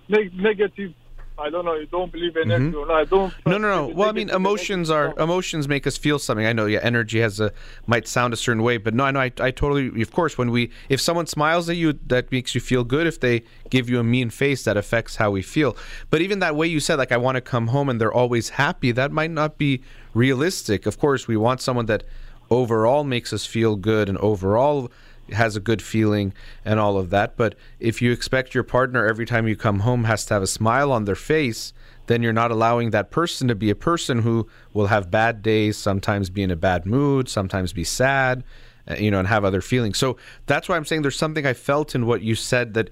[0.09, 0.93] neg- negative.
[1.39, 1.75] I don't know.
[1.75, 2.91] You don't believe in not.
[2.91, 3.31] I don't.
[3.31, 3.51] Mm-hmm.
[3.51, 3.95] No, no, no.
[3.95, 6.47] Well, I mean, emotions are emotions make us feel something.
[6.47, 7.53] I know, yeah, energy has a
[7.87, 10.03] might sound a certain way, but no, I know, I, I totally.
[10.03, 13.07] Of course, when we if someone smiles at you, that makes you feel good.
[13.07, 15.77] If they give you a mean face, that affects how we feel.
[16.11, 18.51] But even that way you said, like, I want to come home and they're always
[18.51, 18.91] happy.
[18.93, 19.83] That might not be
[20.15, 20.87] realistic.
[20.87, 22.03] Of course, we want someone that
[22.51, 24.91] overall makes us feel good and overall
[25.33, 26.33] has a good feeling
[26.65, 27.37] and all of that.
[27.37, 30.47] But if you expect your partner every time you come home has to have a
[30.47, 31.73] smile on their face,
[32.07, 35.77] then you're not allowing that person to be a person who will have bad days,
[35.77, 38.43] sometimes be in a bad mood, sometimes be sad,
[38.91, 39.99] uh, you know, and have other feelings.
[39.99, 40.17] So
[40.47, 42.91] that's why I'm saying there's something I felt in what you said that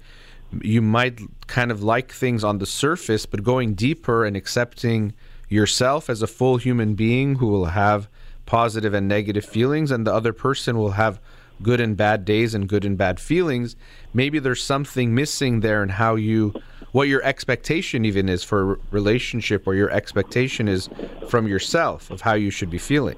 [0.61, 5.13] you might kind of like things on the surface, but going deeper and accepting
[5.49, 8.07] yourself as a full human being who will have
[8.45, 11.19] positive and negative feelings, and the other person will have
[11.61, 13.75] good and bad days and good and bad feelings.
[14.13, 16.53] Maybe there's something missing there in how you,
[16.91, 20.89] what your expectation even is for a relationship, or your expectation is
[21.27, 23.17] from yourself of how you should be feeling.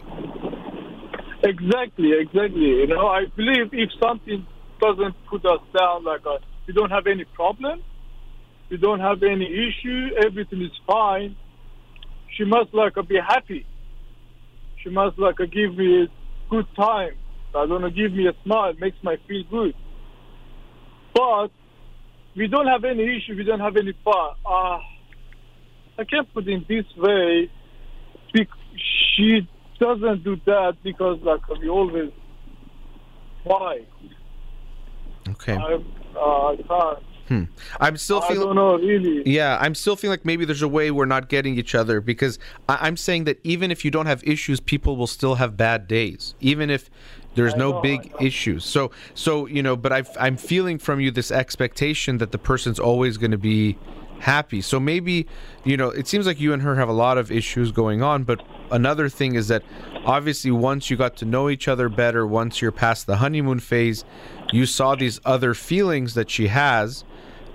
[1.44, 2.62] Exactly, exactly.
[2.62, 4.46] You know, I believe if something
[4.82, 6.38] doesn't put us down, like uh,
[6.68, 7.82] we don't have any problem,
[8.70, 11.36] we don't have any issue, everything is fine.
[12.36, 13.66] She must like uh, be happy.
[14.84, 16.08] She must like uh, give me a
[16.50, 17.14] good time.
[17.56, 19.76] I don't know, give me a smile, makes me feel good.
[21.14, 21.50] But
[22.36, 23.36] we don't have any issue.
[23.36, 24.32] We don't have any fun.
[24.46, 24.80] Uh,
[25.98, 27.50] I can't put it in this way.
[29.16, 29.48] She
[29.80, 32.12] doesn't do that because like we always
[33.44, 33.82] why
[35.30, 35.54] Okay.
[35.56, 35.80] I,
[36.16, 37.00] uh, I can't.
[37.28, 37.44] Hmm.
[37.80, 38.42] I'm still feeling.
[38.42, 39.22] I don't know really.
[39.30, 42.40] Yeah, I'm still feeling like maybe there's a way we're not getting each other because
[42.68, 45.88] I- I'm saying that even if you don't have issues, people will still have bad
[45.88, 46.90] days, even if
[47.36, 48.66] there's no big issues.
[48.66, 52.80] So, so you know, but I've, I'm feeling from you this expectation that the person's
[52.80, 53.78] always going to be
[54.20, 54.62] happy.
[54.62, 55.28] So maybe,
[55.64, 58.24] you know, it seems like you and her have a lot of issues going on,
[58.24, 59.64] but another thing is that
[60.06, 64.04] obviously once you got to know each other better, once you're past the honeymoon phase,
[64.52, 67.06] you saw these other feelings that she has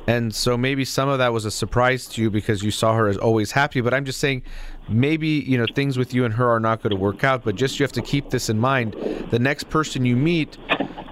[0.06, 3.08] and so maybe some of that was a surprise to you because you saw her
[3.08, 3.80] as always happy.
[3.80, 4.42] But I'm just saying,
[4.88, 7.44] maybe, you know, things with you and her are not going to work out.
[7.44, 8.94] But just you have to keep this in mind.
[9.30, 10.58] The next person you meet,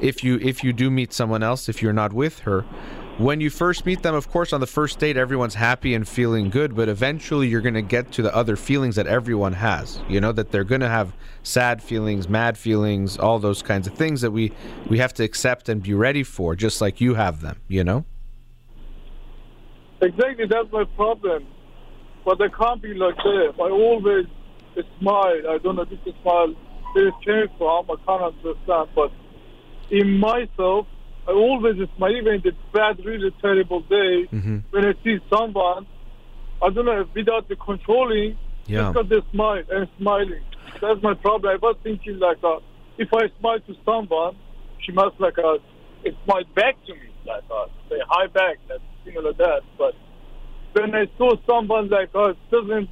[0.01, 2.65] if you if you do meet someone else, if you're not with her,
[3.19, 6.49] when you first meet them, of course, on the first date, everyone's happy and feeling
[6.49, 6.75] good.
[6.75, 10.01] But eventually, you're going to get to the other feelings that everyone has.
[10.09, 11.13] You know that they're going to have
[11.43, 14.53] sad feelings, mad feelings, all those kinds of things that we
[14.89, 17.61] we have to accept and be ready for, just like you have them.
[17.69, 18.05] You know.
[20.01, 21.47] Exactly, that's my problem.
[22.25, 23.55] But I can't be like that.
[23.59, 24.27] I always
[25.01, 25.43] smile.
[25.51, 26.55] I don't know this is smile.
[26.95, 28.89] It came from, I can't understand.
[28.95, 29.13] But
[29.91, 30.87] in myself,
[31.27, 34.27] I always smile, even in the bad, really terrible day.
[34.33, 34.59] Mm-hmm.
[34.71, 35.87] When I see someone,
[36.63, 38.83] I don't know, without the controlling, Yeah.
[38.83, 40.45] just got the smile and smiling.
[40.81, 41.53] That's my problem.
[41.53, 42.59] I was thinking like, uh,
[42.99, 44.37] if I smile to someone,
[44.81, 45.59] she must like uh,
[46.27, 49.63] might back to me like uh, say hi back, that's similar that.
[49.79, 49.95] But
[50.73, 52.89] when I saw someone like us doesn't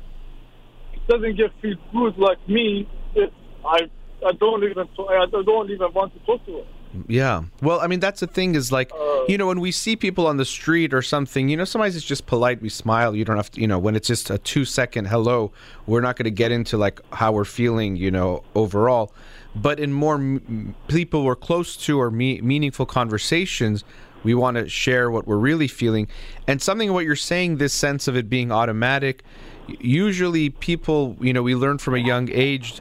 [1.08, 3.32] doesn't get feel good like me, it,
[3.64, 3.90] I
[4.26, 6.64] I don't even I don't even want to talk to her.
[7.06, 7.44] Yeah.
[7.62, 10.26] Well, I mean, that's the thing is like, Uh, you know, when we see people
[10.26, 12.60] on the street or something, you know, sometimes it's just polite.
[12.60, 13.14] We smile.
[13.14, 15.52] You don't have to, you know, when it's just a two second hello,
[15.86, 19.12] we're not going to get into like how we're feeling, you know, overall.
[19.54, 23.84] But in more m- people we're close to or me- meaningful conversations,
[24.22, 26.08] we want to share what we're really feeling.
[26.46, 29.22] And something what you're saying, this sense of it being automatic,
[29.66, 32.80] usually people, you know, we learn from a young age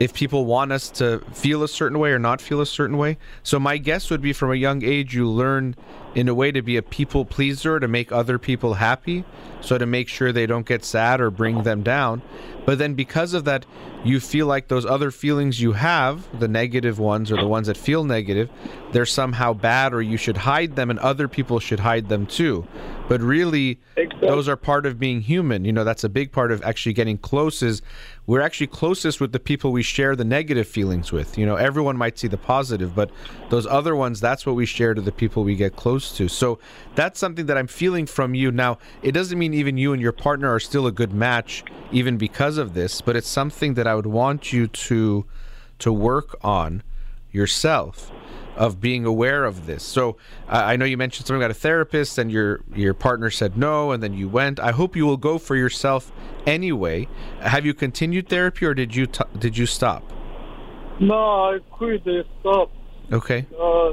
[0.00, 3.18] if people want us to feel a certain way or not feel a certain way.
[3.42, 5.76] So my guess would be from a young age you learn
[6.14, 9.24] in a way to be a people pleaser to make other people happy,
[9.60, 12.22] so to make sure they don't get sad or bring them down.
[12.64, 13.66] But then because of that,
[14.02, 17.76] you feel like those other feelings you have, the negative ones or the ones that
[17.76, 18.48] feel negative,
[18.92, 22.66] they're somehow bad or you should hide them and other people should hide them too.
[23.10, 24.28] But really Exactly.
[24.28, 25.64] those are part of being human.
[25.64, 27.82] You know, that's a big part of actually getting close is
[28.28, 31.36] we're actually closest with the people we share the negative feelings with.
[31.36, 33.10] You know, everyone might see the positive, but
[33.48, 36.28] those other ones, that's what we share to the people we get close to.
[36.28, 36.60] So
[36.94, 38.52] that's something that I'm feeling from you.
[38.52, 42.16] Now, it doesn't mean even you and your partner are still a good match, even
[42.16, 45.26] because of this, but it's something that I would want you to
[45.80, 46.84] to work on
[47.32, 48.12] yourself
[48.56, 49.82] of being aware of this.
[49.82, 50.16] So
[50.48, 53.92] uh, I know you mentioned something about a therapist, and your your partner said no,
[53.92, 54.60] and then you went.
[54.60, 56.12] I hope you will go for yourself
[56.46, 57.08] anyway.
[57.40, 60.02] Have you continued therapy, or did you t- did you stop?
[60.98, 62.02] No, I quit.
[62.06, 62.76] I stopped.
[63.12, 63.46] Okay.
[63.58, 63.92] Uh,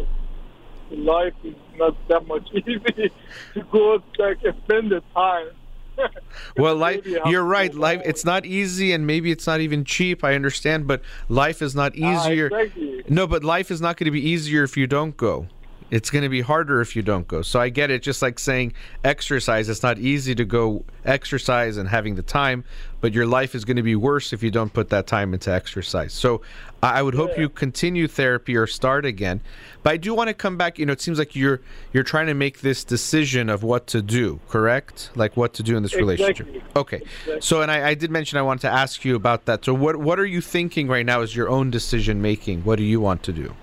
[0.91, 3.12] life is not that much easy
[3.53, 5.49] to go like a spend the time.
[6.58, 7.06] Well, life.
[7.06, 7.74] You're right.
[7.74, 8.02] Life.
[8.06, 10.24] It's not easy, and maybe it's not even cheap.
[10.24, 12.48] I understand, but life is not Ah, easier.
[12.48, 13.04] exactly.
[13.10, 15.48] No, but life is not going to be easier if you don't go.
[15.89, 17.41] It's going to be harder if you don't go.
[17.41, 18.02] So I get it.
[18.04, 18.74] Just like saying
[19.04, 22.64] exercise, it's not easy to go exercise and having the time,
[23.00, 25.52] but your life is going to be worse if you don't put that time into
[25.52, 26.14] exercise.
[26.14, 26.41] So
[26.82, 29.41] I would hope you continue therapy or start again.
[29.84, 30.78] But I do want to come back.
[30.80, 31.62] You know, it seems like you're
[31.93, 34.39] you're trying to make this decision of what to do.
[34.48, 35.12] Correct?
[35.16, 36.48] Like what to do in this relationship.
[36.48, 36.64] Exactly.
[36.76, 37.02] Okay.
[37.39, 39.66] So, and I, I did mention I wanted to ask you about that.
[39.66, 41.22] So, what what are you thinking right now?
[41.22, 42.64] Is your own decision making?
[42.64, 43.54] What do you want to do?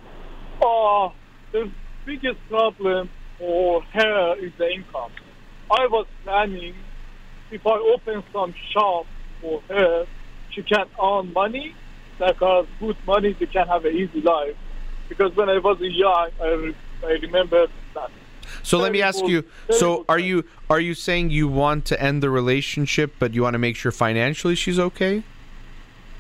[0.61, 1.11] Uh,
[1.53, 1.71] the
[2.05, 5.13] biggest problem for her is the income.
[5.71, 6.75] I was planning
[7.51, 9.07] if I open some shop
[9.45, 10.07] for her,
[10.51, 11.75] she can earn money,
[12.19, 14.57] like uh, good money, she can have an easy life.
[15.09, 18.11] Because when I was a young, I, re- I remember that.
[18.63, 19.45] So let me ask you.
[19.71, 23.55] So are you are you saying you want to end the relationship, but you want
[23.55, 25.23] to make sure financially she's okay?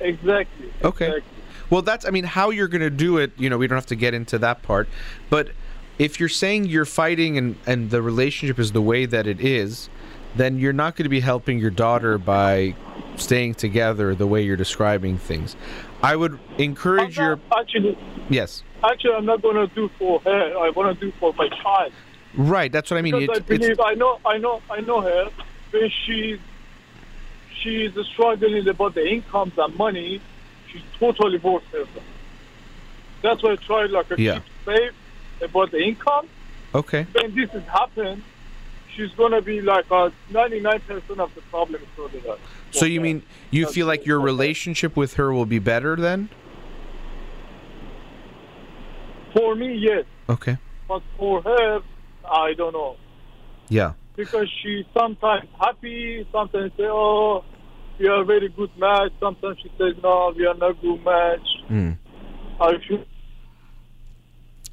[0.00, 0.72] Exactly.
[0.82, 1.06] Okay.
[1.06, 1.30] Exactly.
[1.70, 3.32] Well, that's I mean how you're going to do it.
[3.38, 4.88] You know, we don't have to get into that part,
[5.30, 5.50] but
[5.98, 9.88] if you're saying you're fighting and and the relationship is the way that it is,
[10.36, 12.74] then you're not going to be helping your daughter by
[13.16, 15.56] staying together the way you're describing things.
[16.02, 17.96] I would encourage your actually,
[18.28, 18.62] yes.
[18.82, 20.58] actually, I'm not going to do for her.
[20.58, 21.92] I want to do for my child.
[22.36, 23.14] Right, that's what I mean.
[23.14, 25.30] It- I it's- believe I know I know I know her
[25.70, 26.40] when she
[27.62, 30.20] she's struggling about the incomes and money,
[30.70, 31.88] she's totally worth herself.
[33.22, 34.34] That's why I try like a Yeah.
[34.34, 34.92] keep safe
[35.40, 36.28] about the income.
[36.74, 37.06] okay.
[37.12, 38.22] When this has happened,
[38.96, 39.84] she's gonna be like
[40.30, 42.40] nine percent of the problem is sorted out.
[42.70, 46.28] So you mean you feel like your relationship with her will be better then?
[49.34, 50.56] for me, yes, Okay.
[50.86, 51.80] but for her,
[52.24, 52.96] I don't know
[53.68, 53.94] Yeah.
[54.14, 57.44] because she's sometimes happy, sometimes say, "Oh,
[57.98, 61.48] we are a very good match." Sometimes she says, "No, we are not good match."
[61.68, 61.98] Mm.
[62.60, 63.04] I feel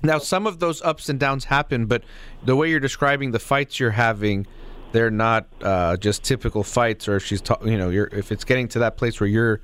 [0.04, 2.04] Now some of those ups and downs happen, but
[2.44, 4.48] the way you're describing the fights you're having,
[4.92, 7.08] they're not uh, just typical fights.
[7.08, 9.62] Or if she's, you know, if it's getting to that place where you're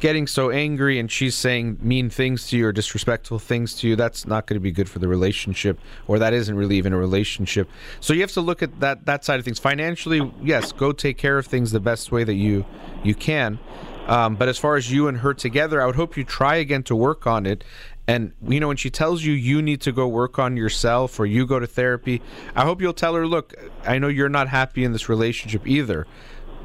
[0.00, 3.96] getting so angry and she's saying mean things to you or disrespectful things to you,
[3.96, 6.96] that's not going to be good for the relationship, or that isn't really even a
[6.96, 7.68] relationship.
[8.00, 9.58] So you have to look at that that side of things.
[9.58, 12.64] Financially, yes, go take care of things the best way that you
[13.04, 13.58] you can.
[14.06, 16.82] Um, but as far as you and her together, I would hope you try again
[16.84, 17.62] to work on it.
[18.06, 21.26] And you know, when she tells you you need to go work on yourself or
[21.26, 22.22] you go to therapy,
[22.56, 26.06] I hope you'll tell her, look, I know you're not happy in this relationship either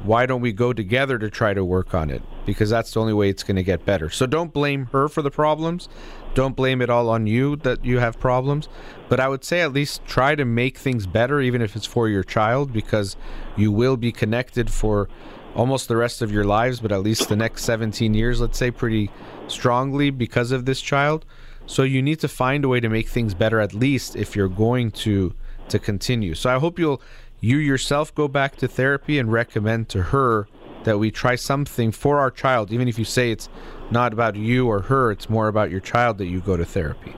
[0.02, 2.22] why don't we go together to try to work on it?
[2.44, 4.10] Because that's the only way it's going to get better.
[4.10, 5.88] So don't blame her for the problems.
[6.36, 8.68] Don't blame it all on you that you have problems.
[9.08, 12.10] But I would say at least try to make things better, even if it's for
[12.10, 13.16] your child, because
[13.56, 15.08] you will be connected for
[15.54, 18.70] almost the rest of your lives, but at least the next 17 years, let's say,
[18.70, 19.10] pretty
[19.48, 21.24] strongly because of this child.
[21.64, 24.46] So you need to find a way to make things better at least if you're
[24.48, 25.34] going to
[25.70, 26.34] to continue.
[26.34, 27.00] So I hope you'll
[27.40, 30.48] you yourself go back to therapy and recommend to her
[30.84, 33.48] that we try something for our child even if you say it's
[33.90, 37.14] not about you or her, it's more about your child that you go to therapy.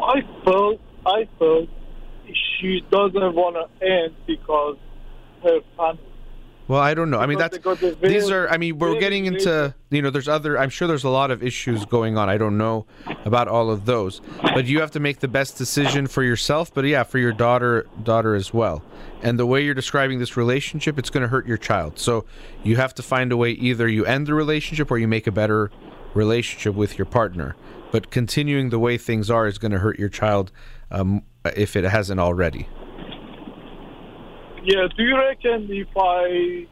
[0.00, 1.68] I felt I felt
[2.60, 4.76] she doesn't want to end because
[5.42, 6.07] her family.
[6.68, 7.18] Well, I don't know.
[7.18, 8.46] I mean, that's Because they got the these are.
[8.48, 10.10] I mean, we're getting into you know.
[10.10, 10.58] There's other.
[10.58, 12.28] I'm sure there's a lot of issues going on.
[12.28, 12.84] I don't know
[13.24, 16.72] about all of those, but you have to make the best decision for yourself.
[16.72, 18.82] But yeah, for your daughter, daughter as well.
[19.22, 21.98] And the way you're describing this relationship, it's going to hurt your child.
[21.98, 22.26] So
[22.62, 23.52] you have to find a way.
[23.52, 25.70] Either you end the relationship or you make a better
[26.12, 27.56] relationship with your partner.
[27.90, 30.52] But continuing the way things are is going to hurt your child
[30.90, 31.22] um,
[31.56, 32.68] if it hasn't already.
[34.64, 36.66] Yeah, do you reckon if I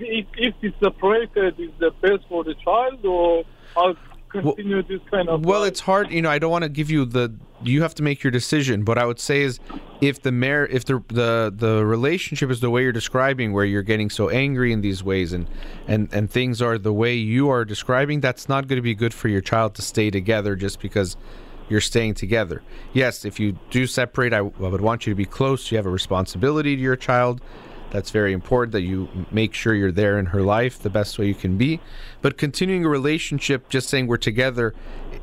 [0.00, 3.44] if, if we separated uh, is the best for the child or
[3.76, 3.96] I'll
[4.28, 5.68] continue this kind of Well, life?
[5.72, 6.10] it's hard.
[6.10, 7.34] You know, I don't want to give you the.
[7.64, 8.84] You have to make your decision.
[8.84, 9.58] What I would say is,
[10.00, 13.82] if the mar- if the the the relationship is the way you're describing, where you're
[13.82, 15.46] getting so angry in these ways, and
[15.88, 19.12] and and things are the way you are describing, that's not going to be good
[19.12, 21.16] for your child to stay together just because
[21.68, 22.62] you're staying together.
[22.92, 25.70] Yes, if you do separate, I, I would want you to be close.
[25.70, 27.40] You have a responsibility to your child.
[27.90, 31.26] That's very important that you make sure you're there in her life the best way
[31.26, 31.80] you can be.
[32.20, 34.74] But continuing a relationship, just saying we're together,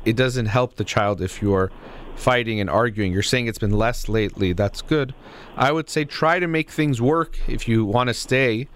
[0.04, 1.70] it doesn't help the child if you're
[2.16, 3.12] fighting and arguing.
[3.12, 4.52] You're saying it's been less lately.
[4.52, 5.14] That's good.
[5.56, 8.68] I would say try to make things work if you want to stay.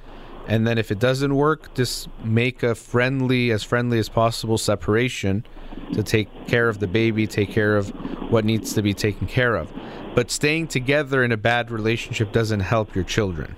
[0.47, 5.45] And then if it doesn't work, just make a friendly, as friendly as possible separation
[5.93, 7.89] to take care of the baby, take care of
[8.31, 9.73] what needs to be taken care of.
[10.15, 13.57] But staying together in a bad relationship doesn't help your children.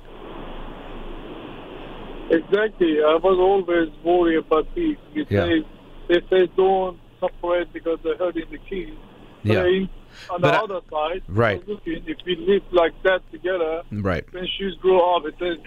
[2.30, 2.98] Exactly.
[3.02, 4.96] I was always worried about this.
[5.12, 5.44] You Yeah.
[5.46, 5.64] say
[6.08, 8.96] they say don't separate because they're hurting the kids.
[9.42, 9.64] Yeah.
[9.64, 11.66] On But the I- other side, Right.
[11.68, 14.24] looking, if we live like that together, Right.
[14.32, 15.58] when she's grow up, it is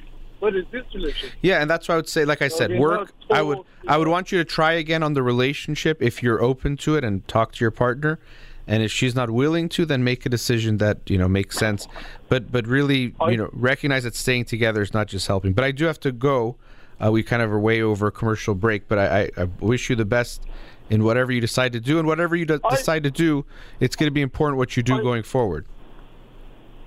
[0.46, 1.32] what is this relationship?
[1.42, 3.12] Yeah, and that's why I would say, like I said, work.
[3.32, 6.78] I would, I would want you to try again on the relationship if you're open
[6.78, 8.20] to it and talk to your partner.
[8.68, 11.88] And if she's not willing to, then make a decision that you know makes sense.
[12.30, 15.54] But but really, you know, recognize that staying together is not just helping.
[15.54, 16.58] But I do have to go.
[17.04, 19.90] Uh, we kind of are way over a commercial break, but I, I, I wish
[19.90, 20.44] you the best
[20.92, 23.46] in whatever you decide to do, and whatever you I- decide to do,
[23.80, 25.66] it's going to be important what you do going forward.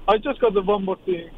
[0.07, 1.29] I just got the one more thing.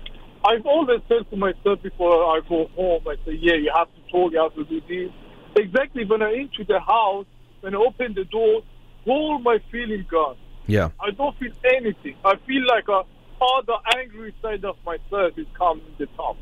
[0.51, 4.01] I've always said to myself before I go home, I say, yeah, you have to
[4.11, 5.13] talk, you have to do this.
[5.57, 7.27] Exactly when I enter the house,
[7.61, 8.63] when I open the door,
[9.07, 10.37] all my feeling gone.
[10.67, 12.17] Yeah, I don't feel anything.
[12.25, 13.03] I feel like a,
[13.41, 16.37] all the angry side of myself is coming to the top.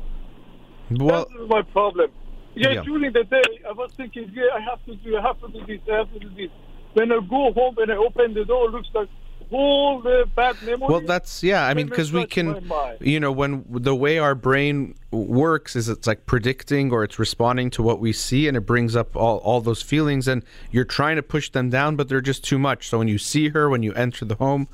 [0.89, 2.09] well, That is my problem.
[2.55, 2.81] Yeah, Yeah.
[2.83, 5.65] during the day, I was thinking, yeah, I have to do, I have to do
[5.67, 6.49] this, I have to do this.
[6.93, 9.07] When I go home and I open the door, it looks like
[9.51, 10.89] all the bad memories.
[10.89, 11.65] Well, that's yeah.
[11.65, 16.05] I mean, because we can, you know, when the way our brain works is it's
[16.07, 19.61] like predicting or it's responding to what we see, and it brings up all all
[19.61, 22.89] those feelings, and you're trying to push them down, but they're just too much.
[22.89, 24.67] So when you see her, when you enter the home,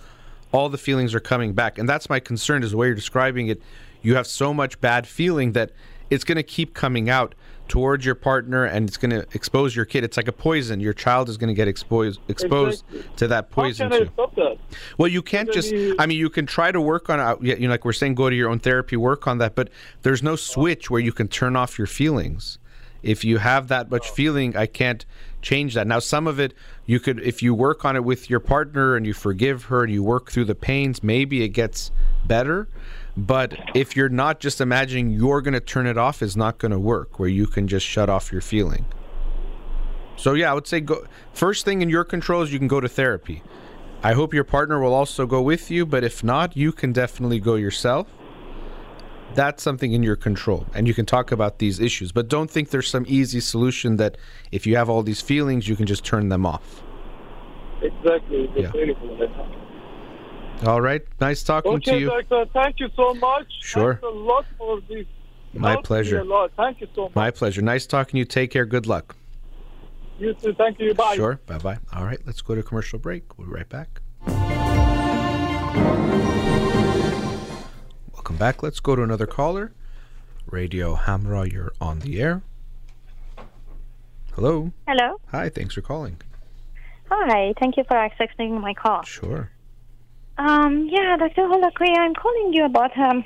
[0.51, 2.63] all the feelings are coming back, and that's my concern.
[2.63, 3.61] Is the way you're describing it,
[4.01, 5.71] you have so much bad feeling that
[6.09, 7.33] it's going to keep coming out
[7.67, 10.93] towards your partner and it's going to expose your kid it's like a poison your
[10.93, 13.15] child is going to get exposed exposed Exactly.
[13.17, 14.57] to that How poison can I stop that?
[14.97, 15.73] well, you can't just.
[15.99, 17.59] I mean, you can try to work on uh, it.
[17.59, 19.55] You know, like we're saying, go to your own therapy, work on that.
[19.55, 19.69] But
[20.01, 22.59] there's no switch where you can turn off your feelings.
[23.03, 24.13] If you have that much oh.
[24.13, 25.05] feeling, I can't
[25.41, 25.85] change that.
[25.85, 26.53] Now, some of it
[26.85, 29.93] you could, if you work on it with your partner and you forgive her and
[29.93, 31.91] you work through the pains, maybe it gets
[32.25, 32.67] better.
[33.17, 36.71] But if you're not just imagining you're going to turn it off, is not going
[36.71, 37.19] to work.
[37.19, 38.85] Where you can just shut off your feeling.
[40.17, 41.05] So yeah, I would say go.
[41.33, 43.41] First thing in your control is you can go to therapy.
[44.03, 47.39] I hope your partner will also go with you, but if not, you can definitely
[47.39, 48.07] go yourself.
[49.33, 52.11] That's something in your control, and you can talk about these issues.
[52.11, 54.17] But don't think there's some easy solution that
[54.51, 56.83] if you have all these feelings, you can just turn them off.
[57.81, 58.49] Exactly.
[58.55, 58.71] Yeah.
[60.59, 60.67] Feeling.
[60.67, 62.07] All right, nice talking to you.
[62.07, 62.45] doctor.
[62.53, 63.47] Thank you so much.
[63.61, 63.93] Sure.
[63.95, 65.05] Thanks a lot for this.
[65.53, 66.19] My pleasure.
[66.19, 66.51] A lot.
[66.57, 67.15] Thank you so much.
[67.15, 67.61] My pleasure.
[67.61, 68.25] Nice talking to you.
[68.25, 68.65] Take care.
[68.65, 69.15] Good luck.
[70.19, 70.53] You too.
[70.53, 70.93] Thank you.
[70.93, 71.15] Bye.
[71.15, 71.39] Sure.
[71.45, 71.77] Bye bye.
[71.93, 73.37] All right, let's go to commercial break.
[73.37, 74.01] We'll be right back.
[78.13, 78.63] Welcome back.
[78.63, 79.73] Let's go to another caller.
[80.47, 82.41] Radio Hamrah, you're on the air.
[84.33, 84.71] Hello.
[84.87, 85.19] Hello.
[85.27, 86.17] Hi, thanks for calling.
[87.09, 87.53] Hi.
[87.59, 89.03] Thank you for accepting my call.
[89.03, 89.51] Sure.
[90.37, 91.43] Um, yeah, Dr.
[91.43, 93.23] Holakouee, I'm calling you about a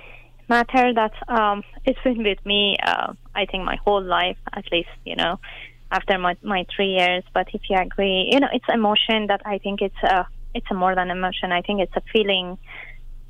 [0.48, 4.90] matter that um, it's been with me, uh, I think, my whole life, at least,
[5.06, 5.38] you know.
[5.92, 7.24] after my, my three years.
[7.34, 10.74] But if you agree, you know, it's emotion that I think it's a it's a
[10.74, 11.52] more than emotion.
[11.52, 12.58] I think it's a feeling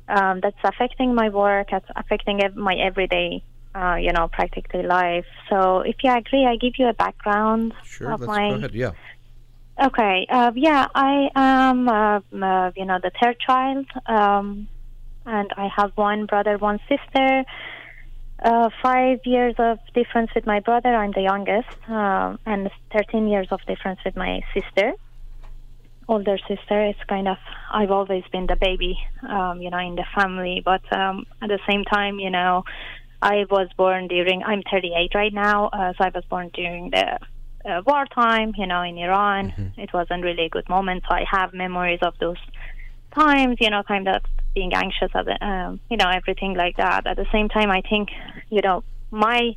[0.08, 5.26] um, that's affecting my work, that's affecting my everyday, uh, you know, practically life.
[5.50, 8.74] So if you agree, I give you a background Sure, of let's my go ahead.
[8.74, 8.92] Yeah.
[9.82, 10.26] Okay.
[10.28, 14.68] Uh, yeah, I am, uh, uh, you know, the third child, um,
[15.24, 17.44] and I have one brother, one sister.
[18.42, 20.94] Uh, five years of difference with my brother.
[20.94, 24.92] I'm the youngest, uh, and 13 years of difference with my sister,
[26.08, 26.86] older sister.
[26.86, 27.36] It's kind of
[27.72, 30.62] I've always been the baby, um, you know, in the family.
[30.64, 32.64] But um, at the same time, you know,
[33.22, 34.42] I was born during.
[34.42, 37.18] I'm 38 right now, uh, so I was born during the
[37.64, 39.52] uh, wartime, you know, in Iran.
[39.76, 41.04] It wasn't really a good moment.
[41.08, 42.38] So I have memories of those
[43.14, 44.22] times, you know, kind of
[44.54, 47.06] being anxious of it, um, you know, everything like that.
[47.06, 48.08] At the same time, I think,
[48.50, 49.54] you know, my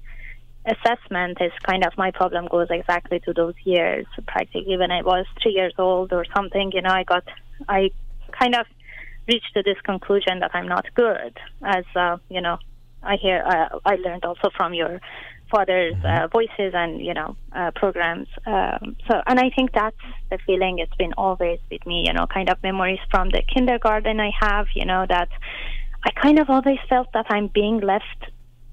[0.66, 4.06] assessment is kind of my problem goes exactly to those years.
[4.28, 7.24] Practically when I was three years old or something, you know, I got,
[7.68, 7.92] I
[8.32, 8.66] kind of
[9.28, 12.58] reached to this conclusion that I'm not good as, uh, you know,
[13.02, 15.02] I hear, uh, I learned also from your
[15.54, 18.28] father's uh, voices and you know uh, programs.
[18.46, 20.80] Um, so, and I think that's the feeling.
[20.80, 22.06] It's been always with me.
[22.08, 24.66] You know, kind of memories from the kindergarten I have.
[24.74, 25.30] You know that
[26.04, 28.22] I kind of always felt that I'm being left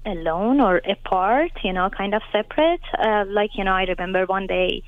[0.05, 1.51] alone or apart.
[1.63, 2.85] You know, kind of separate.
[2.97, 4.83] Uh, like you know, I remember one day.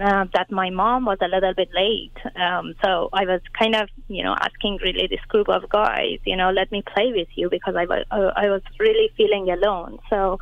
[0.00, 3.90] Uh, that my mom was a little bit late, um, so I was kind of,
[4.08, 7.50] you know, asking really this group of guys, you know, let me play with you
[7.50, 9.98] because I was, uh, I was really feeling alone.
[10.08, 10.38] So,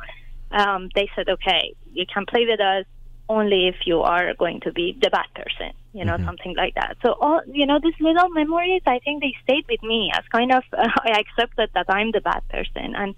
[0.51, 2.85] um, they said, okay, you can play with us
[3.29, 6.97] only if you are going to be the bad person, you know, something like that.
[7.01, 10.51] So, all, you know, these little memories, I think they stayed with me as kind
[10.51, 12.93] of, uh, I accepted that I'm the bad person.
[12.95, 13.15] And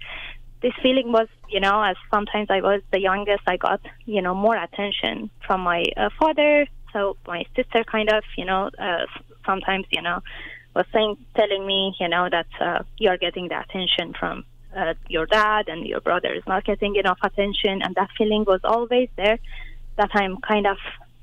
[0.62, 4.34] this feeling was, you know, as sometimes I was the youngest, I got, you know,
[4.34, 6.66] more attention from my uh, father.
[6.92, 9.06] So my sister kind of, you know, uh,
[9.44, 10.20] sometimes, you know,
[10.76, 14.44] was saying, telling me, you know, that uh, you're getting the attention from
[14.76, 18.60] uh, your dad and your brother is not getting enough attention, and that feeling was
[18.64, 19.38] always there.
[19.96, 20.76] That I'm kind of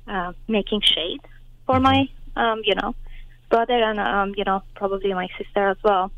[0.08, 1.20] uh, making shade
[1.66, 2.95] for my, um, you know,
[3.49, 6.12] brother and um, you know probably my sister as well.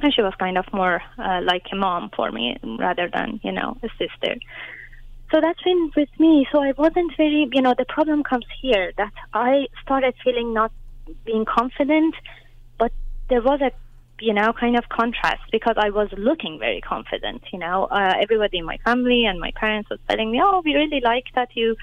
[0.00, 3.52] And she was kind of more uh, like a mom for me rather than you
[3.52, 4.36] know a sister.
[5.32, 6.46] So that's been with me.
[6.52, 10.70] So I wasn't very, you know, the problem comes here that I started feeling not
[11.24, 12.14] being confident,
[12.78, 12.92] but
[13.28, 13.72] there was a
[14.20, 17.42] you know, kind of contrast because I was looking very confident.
[17.52, 20.74] You know, uh, everybody in my family and my parents was telling me, "Oh, we
[20.74, 21.76] really like that you,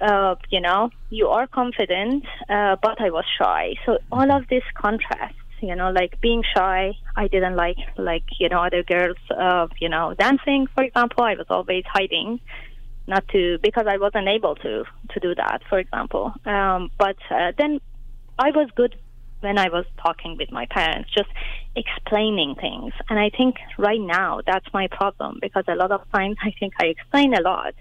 [0.00, 3.74] uh, you know, you are confident," uh, but I was shy.
[3.84, 8.48] So all of this contrast, you know, like being shy, I didn't like like you
[8.48, 11.24] know other girls, uh, you know, dancing, for example.
[11.24, 12.40] I was always hiding.
[13.08, 16.34] Not to because I wasn't able to to do that, for example.
[16.44, 17.80] Um, but uh, then
[18.36, 18.96] I was good
[19.40, 21.28] when I was talking with my parents, just
[21.74, 22.92] explaining things.
[23.08, 26.74] And I think right now that's my problem because a lot of times I think
[26.80, 27.74] I explain a lot,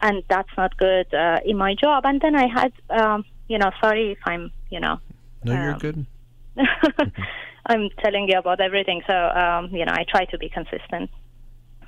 [0.00, 2.04] and that's not good uh, in my job.
[2.06, 5.00] And then I had, um, you know, sorry if I'm, you know,
[5.44, 6.06] No, you're Um, good.
[7.66, 9.02] I'm telling you about everything.
[9.06, 11.10] So, um, you know, I try to be consistent.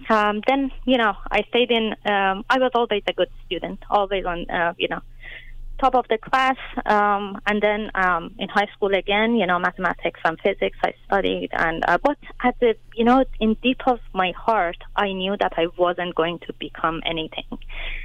[0.08, 4.24] Um, then, you know, I stayed in, um, I was always a good student, always
[4.24, 5.00] on, uh, you know,
[5.80, 6.56] top of the class.
[6.84, 11.48] Um, and then um, in high school again, you know, mathematics and physics I studied.
[11.52, 15.54] And, uh, but at the, you know, in deep of my heart, I knew that
[15.56, 17.58] I wasn't going to become anything.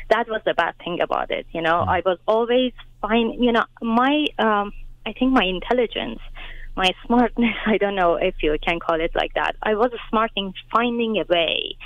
[0.09, 1.45] That was the bad thing about it.
[1.51, 4.71] You know, I was always fine, you know, my, um,
[5.05, 6.19] I think my intelligence,
[6.75, 9.55] my smartness, I don't know if you can call it like that.
[9.61, 11.77] I was smart in finding a way,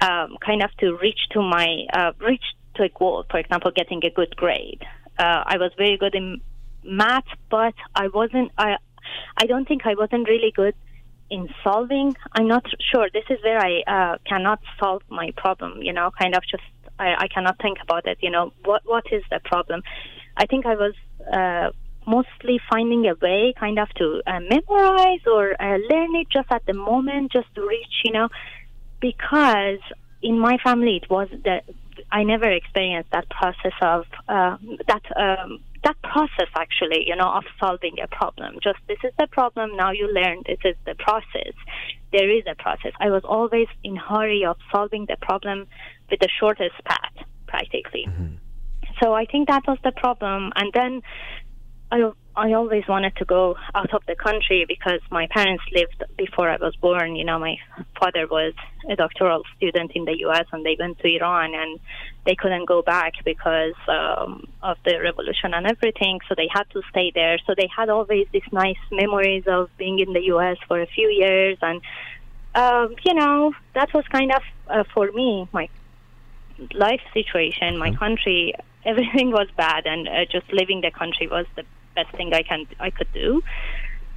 [0.00, 2.44] um, kind of to reach to my, uh, reach
[2.76, 4.82] to a goal, for example, getting a good grade.
[5.18, 6.40] Uh, I was very good in
[6.84, 8.76] math, but I wasn't, I,
[9.36, 10.74] I don't think I wasn't really good
[11.30, 12.14] in solving.
[12.32, 13.08] I'm not sure.
[13.12, 16.62] This is where I uh, cannot solve my problem, you know, kind of just,
[16.98, 19.82] I, I cannot think about it, you know, what, what is the problem?
[20.36, 20.94] I think I was,
[21.32, 21.70] uh,
[22.06, 26.64] mostly finding a way kind of to uh, memorize or uh, learn it just at
[26.64, 28.28] the moment, just to reach, you know,
[29.00, 29.80] because
[30.22, 31.64] in my family it was that
[32.10, 34.56] I never experienced that process of uh,
[34.86, 38.58] that um, that process actually, you know, of solving a problem.
[38.62, 39.76] Just this is the problem.
[39.76, 41.54] Now you learn this is the process.
[42.12, 42.92] There is a process.
[43.00, 45.66] I was always in hurry of solving the problem
[46.10, 48.06] with the shortest path, practically.
[49.02, 50.52] So I think that was the problem.
[50.56, 51.02] And then
[51.90, 56.48] I, I always wanted to go out of the country because my parents lived before
[56.48, 57.16] I was born.
[57.16, 57.56] You know, my
[57.98, 58.54] father was
[58.88, 60.46] a doctoral student in the U.S.
[60.52, 61.80] and they went to Iran and
[62.26, 66.20] they couldn't go back because um, of the revolution and everything.
[66.28, 67.38] So they had to stay there.
[67.44, 70.58] So they had always these nice memories of being in the U.S.
[70.68, 71.80] for a few years and.
[72.54, 75.68] Um, you know, that was kind of uh, for me my
[76.72, 78.54] life situation, my country,
[78.84, 81.62] everything was bad, and uh, just leaving the country was the
[81.98, 83.28] best thing I can I could do.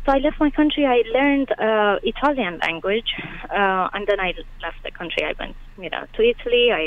[0.03, 0.83] So I left my country.
[0.97, 3.11] I learned uh, Italian language,
[3.59, 4.29] uh, and then I
[4.65, 5.21] left the country.
[5.31, 6.65] I went, you know, to Italy.
[6.81, 6.83] I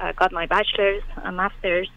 [0.00, 1.88] uh, got my bachelor's, a master's,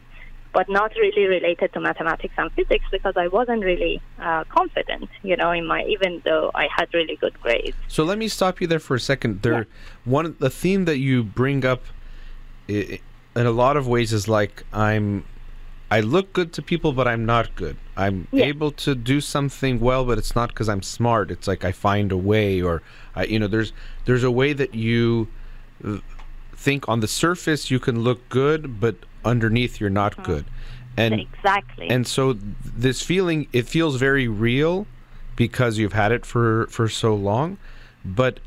[0.57, 3.95] but not really related to mathematics and physics because I wasn't really
[4.27, 7.77] uh, confident, you know, in my even though I had really good grades.
[7.87, 9.31] So let me stop you there for a second.
[9.45, 10.15] There, Yeah.
[10.17, 11.81] one the theme that you bring up,
[12.67, 14.55] in a lot of ways, is like
[14.87, 15.07] I'm,
[15.89, 17.77] I look good to people, but I'm not good.
[17.95, 18.45] I'm Yeah.
[18.45, 21.31] able to do something well, but it's not because I'm smart.
[21.31, 22.81] It's like I find a way, or
[23.15, 23.71] I, you know, there's
[24.05, 25.27] there's a way that you
[25.83, 25.97] uh,
[26.55, 30.45] think on the surface you can look good, but underneath you're not good,
[30.97, 31.89] and Exactly.
[31.89, 34.87] and so this feeling it feels very real
[35.35, 37.57] because you've had it for for so long
[38.03, 38.39] but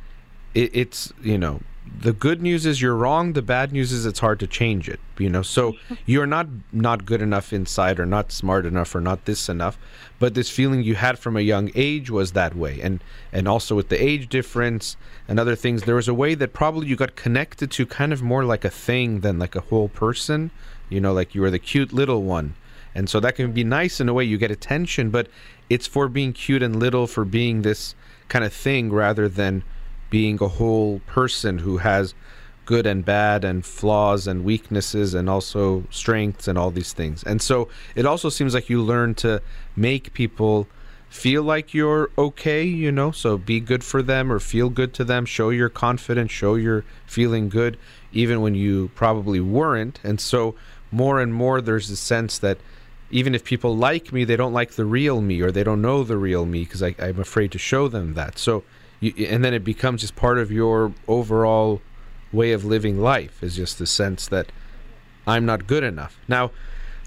[0.54, 1.60] it, it's you know
[1.98, 5.00] the good news is you're wrong the bad news is it's hard to change it
[5.20, 5.42] you know?
[5.42, 5.76] So
[6.06, 9.78] you're not not good enough inside or not smart enough or not this enough
[10.18, 12.80] but this feeling you had from a young age was that way.
[12.80, 14.96] And and also with the age difference
[15.28, 18.22] and other things there was a way that probably you got connected to kind of
[18.22, 20.50] more like a thing than like a whole person
[20.88, 22.54] you know like you were the cute little one.
[22.92, 25.28] And so that can be nice in a way you get attention but
[25.68, 27.94] it's for being cute and little for being this
[28.28, 29.62] kind of thing rather than
[30.10, 32.14] being a whole person who has
[32.66, 37.22] good and bad and flaws and weaknesses and also strengths and all these things.
[37.24, 39.42] And so it also seems like you learn to
[39.74, 40.68] make people
[41.08, 43.10] feel like you're okay you know?
[43.10, 45.26] So be good for them or feel good to them.
[45.26, 47.76] Show your confidence, show you're feeling good
[48.12, 49.98] even when you probably weren't.
[50.04, 50.54] And so
[50.92, 52.58] more and more there's a sense that
[53.10, 56.04] even if people like me, they don't like the real me or they don't know
[56.04, 58.38] the real me because I'm afraid to show them that.
[58.38, 58.62] So,
[59.01, 61.81] you, and then it becomes just part of your overall
[62.32, 64.52] way of living life is just the sense that
[65.27, 66.18] I'm not good enough.
[66.28, 66.52] Now,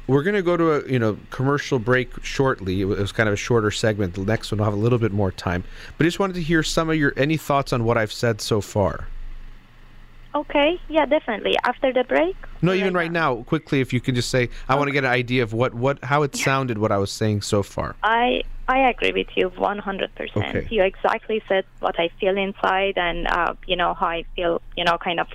[0.06, 2.82] we're going to go to a you know commercial break shortly.
[2.82, 4.16] It was kind of a shorter segment.
[4.16, 5.64] The next one will have a little bit more time.
[5.98, 8.42] But I just wanted to hear some of your any thoughts on what I've said
[8.42, 9.08] so far.
[10.36, 11.56] okay, yeah, definitely.
[11.64, 12.36] After the break?
[12.62, 15.12] No, even right now, quickly, if you can just say, I want to get an
[15.12, 17.96] idea of what what how it sounded, what I was saying so far.
[18.04, 20.10] I I agree with you 100%.
[20.38, 20.68] Okay.
[20.70, 24.86] You exactly said what I feel inside and uh, you know how I feel, you
[24.86, 25.28] know, kind of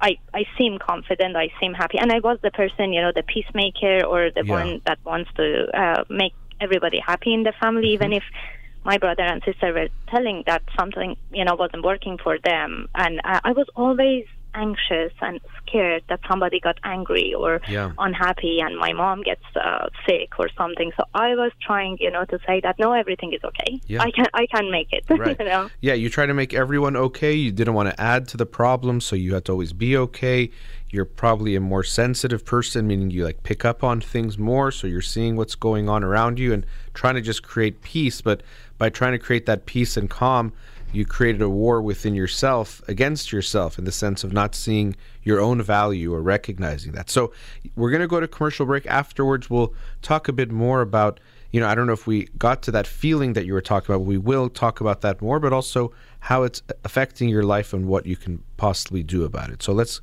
[0.00, 3.22] I I seem confident, I seem happy and I was the person, you know, the
[3.22, 4.54] peacemaker or the Yeah.
[4.54, 7.94] one that wants to uh, make everybody happy in the family Mm-hmm.
[7.94, 8.24] even if
[8.84, 13.20] my brother and sister were telling that something, you know, wasn't working for them and
[13.24, 14.24] I, I was always
[14.54, 17.92] anxious and scared that somebody got angry or Yeah.
[17.98, 20.92] unhappy and my mom gets uh, sick or something.
[20.96, 23.80] So I was trying, you know, to say that no, everything is okay.
[23.86, 24.02] Yeah.
[24.02, 25.04] I can I can make it.
[25.20, 25.36] Right.
[25.38, 25.68] you know.
[25.80, 27.32] Yeah, you try to make everyone okay.
[27.34, 30.50] You didn't want to add to the problem, so you had to always be okay.
[30.90, 34.86] You're probably a more sensitive person, meaning you like pick up on things more, so
[34.86, 38.20] you're seeing what's going on around you and trying to just create peace.
[38.20, 38.42] But
[38.78, 40.52] by trying to create that peace and calm,
[40.92, 45.40] you created a war within yourself against yourself in the sense of not seeing your
[45.40, 47.10] own value or recognizing that.
[47.10, 47.32] So
[47.76, 48.86] we're going to go to commercial break.
[48.86, 51.20] Afterwards, we'll talk a bit more about,
[51.52, 53.94] you know, I don't know if we got to that feeling that you were talking
[53.94, 54.04] about.
[54.04, 58.06] We will talk about that more, but also how it's affecting your life and what
[58.06, 59.62] you can possibly do about it.
[59.62, 60.00] So let's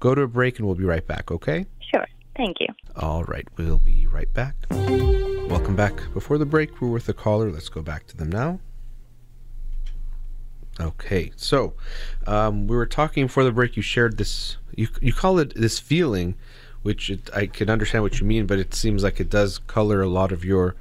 [0.00, 1.66] go to a break and we'll be right back, okay?
[1.80, 2.06] Sure.
[2.36, 2.66] Thank you.
[2.96, 4.56] All right, we'll be right back.
[4.70, 5.94] Welcome back.
[6.12, 7.50] Before the break, we're with a caller.
[7.50, 8.58] Let's go back to them now.
[10.80, 11.74] Okay, so
[12.26, 13.76] um, we were talking before the break.
[13.76, 14.56] You shared this.
[14.74, 16.34] You you call it this feeling,
[16.82, 20.02] which it, I can understand what you mean, but it seems like it does color
[20.02, 20.74] a lot of your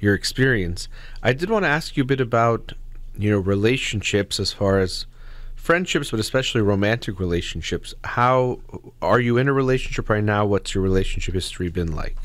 [0.00, 0.88] your experience.
[1.22, 2.72] I did want to ask you a bit about
[3.16, 5.06] you know relationships as far as
[5.54, 7.94] friendships, but especially romantic relationships.
[8.02, 8.60] How
[9.00, 10.44] are you in a relationship right now?
[10.44, 12.16] What's your relationship history been like?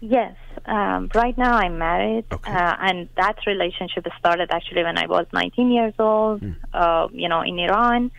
[0.00, 0.34] Yes.
[0.64, 2.52] Um, right now I'm married, Okay.
[2.52, 6.40] uh, and that relationship started actually when I was 19 years old.
[6.40, 6.52] Hmm.
[6.72, 8.10] Uh, you know, in Iran,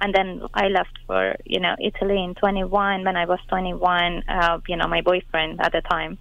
[0.00, 3.04] and then I left for you know Italy in 21.
[3.04, 6.18] When I was 21, uh, you know, my boyfriend at the time,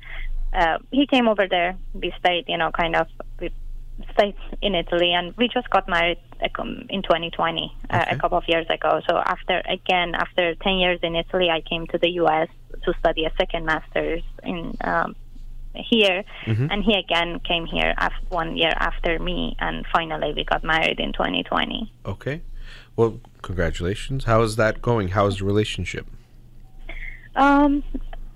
[0.53, 1.77] uh, he came over there.
[1.93, 3.07] We stayed, you know, kind of
[3.39, 3.51] we
[4.13, 8.45] stayed in Italy, and we just got married uh, in 2020, uh, a couple of
[8.47, 9.01] years ago.
[9.07, 12.49] So after again, after 10 years in Italy, I came to the U.S.
[12.83, 15.15] to study a second master's in um,
[15.77, 16.23] here,
[16.71, 20.99] and he again came here af- one year after me, and finally we got married
[20.99, 21.91] in 2020.
[22.05, 22.41] Okay.
[22.95, 24.25] Well, congratulations.
[24.25, 25.09] How is that going?
[25.09, 26.07] How is the relationship?
[27.35, 27.83] Um,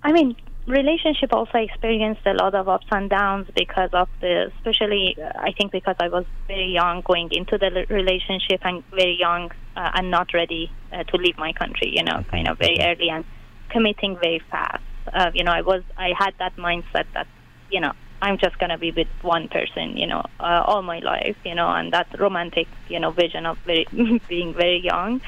[0.04, 0.36] I mean,
[0.68, 5.52] relationship also experienced a lot of ups and downs because of the, especially uh, I
[5.58, 10.12] think because I was very young going into the relationship and very young uh, and
[10.12, 11.92] not ready uh, to leave my country.
[11.96, 13.26] You know, kind of very early and
[13.70, 14.84] committing very fast.
[15.14, 17.28] Uh, you know, I was I had that mindset that
[17.70, 19.98] you know I'm just gonna be with one person.
[19.98, 21.38] You know, uh, all my life.
[21.44, 23.88] You know, and that romantic you know vision of very
[24.30, 25.22] being very young.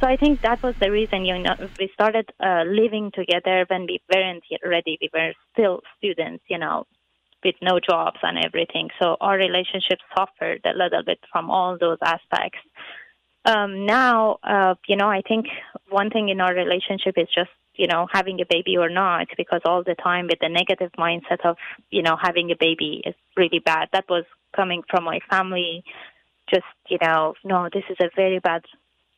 [0.00, 3.86] So I think that was the reason you know we started uh, living together when
[3.86, 4.98] we weren't ready.
[5.00, 6.86] We were still students, you know,
[7.44, 8.90] with no jobs and everything.
[9.00, 12.58] So our relationship suffered a little bit from all those aspects.
[13.44, 15.46] Um, now, uh, you know, I think
[15.88, 17.50] one thing in our relationship is just
[17.82, 21.42] you know having a baby or not, because all the time with the negative mindset
[21.44, 21.56] of
[21.90, 23.88] you know having a baby is really bad.
[23.92, 25.82] That was coming from my family.
[26.52, 28.62] Just you know, no, this is a very bad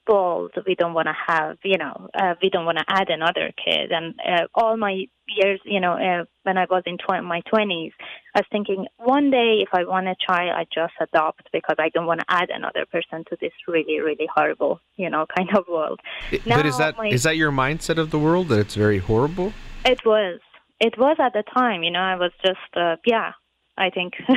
[0.07, 3.53] goals we don't want to have you know uh, we don't want to add another
[3.65, 7.41] kid and uh, all my years you know uh, when i was in tw- my
[7.53, 7.93] 20s
[8.35, 11.89] i was thinking one day if i want a child i just adopt because i
[11.91, 15.65] don't want to add another person to this really really horrible you know kind of
[15.69, 16.01] world
[16.33, 18.75] I- but is Now that my- is that your mindset of the world that it's
[18.75, 19.53] very horrible?
[19.87, 20.41] it was
[20.81, 23.33] it was at the time you know i was just uh, yeah
[23.79, 24.15] i think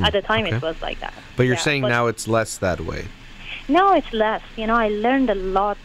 [0.00, 0.56] at the time okay.
[0.56, 3.06] it was like that But you're Yeah, saying but- now it's less that way.
[3.68, 4.40] No, it's less.
[4.56, 5.78] You know, I learned a lot,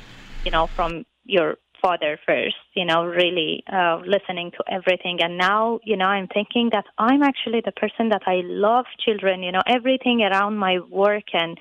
[0.45, 5.19] you know, from your father first, you know, really uh, listening to everything.
[5.21, 9.43] And now, you know, I'm thinking that I'm actually the person that I love children.
[9.43, 11.57] You know, everything around my work and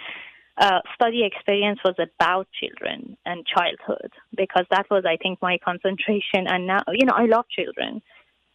[0.59, 6.47] uh, study experience was about children and childhood because that was, I think, my concentration.
[6.47, 8.01] And now, you know, I love children.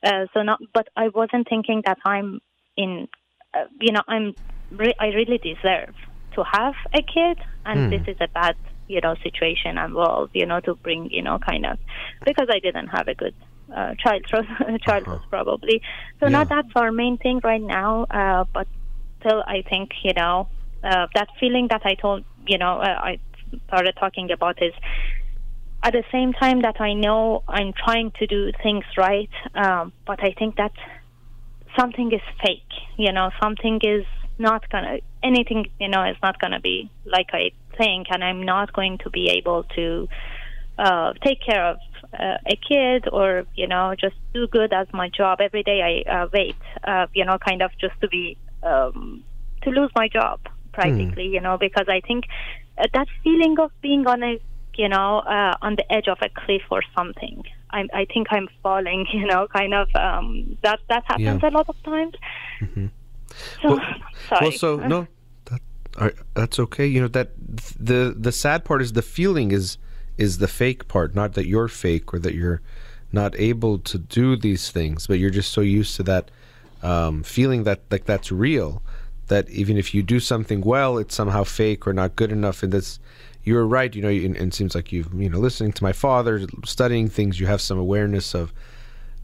[0.06, 2.40] Uh, so not, but I wasn't thinking that I'm
[2.78, 3.10] in,
[3.54, 4.36] uh, you know, I'm,
[4.72, 5.96] re- I really deserve
[6.38, 8.56] to have a kid, and this is a bad,
[8.88, 11.78] you know, situation and world, you know, to bring, you know, kind of,
[12.26, 13.36] because I didn't have a good
[13.76, 14.24] uh, child
[14.86, 15.82] childhood probably.
[16.20, 18.68] So not that's our main thing right now, uh, but
[19.20, 20.48] still, I think you know
[20.84, 23.20] uh, that feeling that I told, you know, uh, I
[23.68, 24.74] started talking about is
[25.84, 30.24] at the same time that I know I'm trying to do things right, um, but
[30.24, 30.72] I think that
[31.80, 32.62] something is fake.
[32.98, 34.06] You know, something is
[34.40, 35.68] not gonna anything.
[35.80, 39.30] You know, is not gonna be like I think, and I'm not going to be
[39.30, 40.08] able to
[40.78, 41.78] uh, take care of
[42.14, 46.04] uh, a kid or you know just do good as my job every day.
[46.08, 49.24] I uh, wait, uh, you know, kind of just to be um,
[49.64, 50.40] to lose my job
[50.74, 51.28] practically.
[51.28, 52.26] You know, because I think
[52.78, 54.40] uh, that feeling of being on a
[54.76, 57.44] you know uh, on the edge of a cliff or something.
[57.70, 59.06] I, I think I'm falling.
[59.14, 61.50] You know, kind of um, that that happens Yeah.
[61.50, 62.14] a lot of times.
[63.62, 63.80] So, Well-
[64.30, 64.42] sorry.
[64.42, 65.08] Well, so no,
[65.46, 66.86] that, that's okay.
[66.86, 67.32] You know that
[67.80, 69.78] the the sad part is the feeling is
[70.18, 72.62] is the fake part, not that you're fake or that you're
[73.12, 76.30] not able to do these things, but you're just so used to that
[76.84, 78.82] um, feeling that like that's real.
[79.28, 82.64] That even if you do something well, it's somehow fake or not good enough.
[82.64, 83.00] And that's
[83.44, 83.94] you're right.
[83.94, 87.10] You know, and and it seems like you've you know listening to my father, studying
[87.10, 88.54] things, you have some awareness of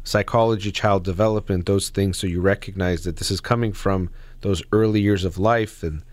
[0.03, 4.09] psychology, child development, those things, so you recognize that this is coming from
[4.41, 6.03] those early years of life and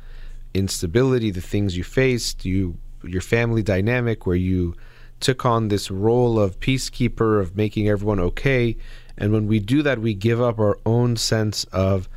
[0.55, 4.75] instability, the things you faced, you your family dynamic where you
[5.21, 8.77] took on this role of peacekeeper of making everyone okay.
[9.17, 12.09] And when we do that, we give up our own sense of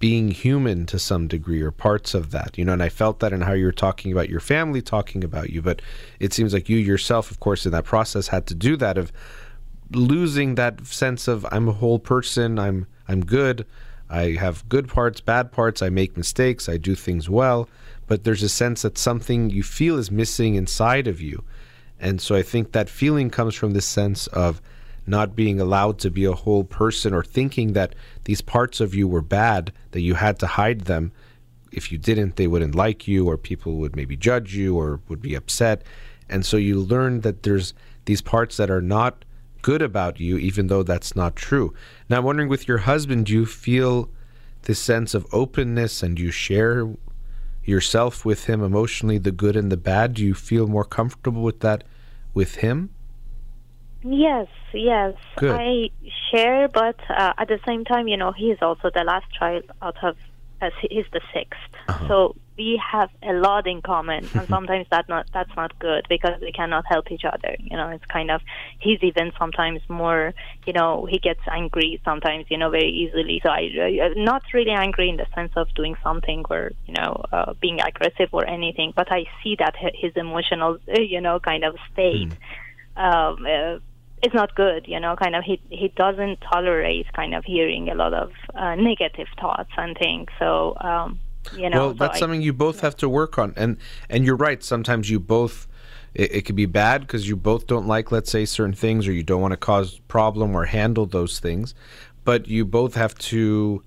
[0.00, 3.32] being human to some degree or parts of that you know and i felt that
[3.32, 5.80] in how you were talking about your family talking about you but
[6.20, 9.10] it seems like you yourself of course in that process had to do that of
[9.90, 13.66] losing that sense of I'm a whole person, I'm I'm good,
[14.08, 17.68] I have good parts, bad parts, I make mistakes, I do things well,
[18.06, 21.44] but there's a sense that something you feel is missing inside of you.
[21.98, 24.60] And so I think that feeling comes from this sense of
[25.06, 27.94] not being allowed to be a whole person or thinking that
[28.24, 31.12] these parts of you were bad, that you had to hide them.
[31.72, 35.20] If you didn't, they wouldn't like you, or people would maybe judge you or would
[35.20, 35.82] be upset.
[36.28, 37.74] And so you learn that there's
[38.06, 39.23] these parts that are not
[39.64, 41.72] good about you, even though that's not true.
[42.08, 44.10] Now, I'm wondering with your husband, do you feel
[44.62, 46.86] this sense of openness and you share
[47.64, 50.14] yourself with him emotionally, the good and the bad?
[50.14, 51.82] Do you feel more comfortable with that
[52.34, 52.90] with him?
[54.02, 55.14] Yes, yes.
[55.36, 55.58] Good.
[55.58, 55.88] I
[56.30, 59.64] share, but uh, at the same time, you know, he is also the last child
[59.80, 60.18] out of,
[60.60, 61.52] as he's the 6th
[61.88, 62.08] Uh-huh.
[62.08, 66.40] So we have a lot in common, and sometimes that not that's not good because
[66.40, 67.56] we cannot help each other.
[67.58, 68.40] You know, it's kind of
[68.78, 70.34] he's even sometimes more.
[70.66, 72.46] You know, he gets angry sometimes.
[72.48, 73.40] You know, very easily.
[73.42, 73.70] So I
[74.02, 77.80] uh, not really angry in the sense of doing something or you know uh, being
[77.80, 82.30] aggressive or anything, but I see that his emotional you know kind of state.
[82.30, 82.36] Mm.
[82.96, 83.80] Um, uh,
[84.24, 85.16] is not good, you know.
[85.16, 89.70] Kind of, he he doesn't tolerate kind of hearing a lot of uh, negative thoughts
[89.76, 90.28] and things.
[90.38, 91.20] So, um,
[91.56, 93.76] you know, well, so that's I, something you both have to work on, and
[94.08, 94.62] and you're right.
[94.62, 95.66] Sometimes you both
[96.14, 99.12] it, it could be bad because you both don't like, let's say, certain things, or
[99.12, 101.74] you don't want to cause problem or handle those things,
[102.24, 103.82] but you both have to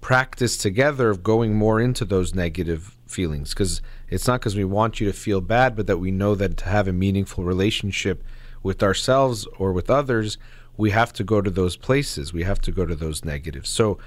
[0.00, 5.00] practice together of going more into those negative feelings because it's not because we want
[5.00, 8.22] you to feel bad, but that we know that to have a meaningful relationship
[8.62, 10.38] with ourselves or with others,
[10.76, 12.32] we have to go to those places.
[12.32, 13.68] We have to go to those negatives.
[13.68, 13.98] So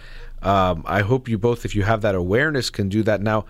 [0.42, 3.22] um, I hope you both, if you have that awareness, can do that.
[3.22, 3.46] Now,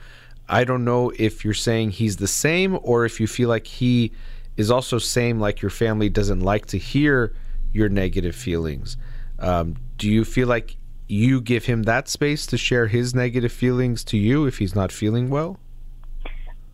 [0.50, 4.12] I don't know if you're saying he's the same or if you feel like he
[4.58, 7.34] is also same, like your family doesn't like to hear
[7.74, 8.98] your negative feelings.
[9.40, 10.76] Um, do you feel like
[11.08, 14.92] you give him that space to share his negative feelings to you if he's not
[14.92, 15.60] feeling well?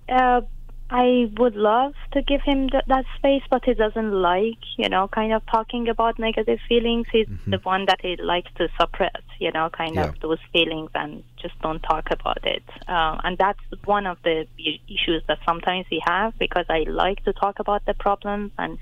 [0.09, 0.41] Uh,
[0.89, 5.09] I would love to give him th- that space, but he doesn't like, you know,
[5.09, 7.07] kind of talking about negative feelings.
[7.11, 7.51] He's mm-hmm.
[7.51, 10.07] the one that he likes to suppress, you know, kind yeah.
[10.07, 12.63] of those feelings and just don't talk about it.
[12.87, 17.33] Uh, and that's one of the issues that sometimes we have because I like to
[17.33, 18.77] talk about the problems and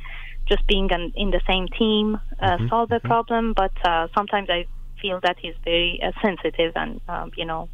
[0.47, 2.67] just being an, in the same team uh, mm-hmm.
[2.67, 3.07] solve the mm-hmm.
[3.07, 3.53] problem.
[3.53, 4.67] But uh, sometimes I
[5.01, 7.67] feel that he's very uh, sensitive and, um, you know,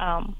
[0.00, 0.36] um,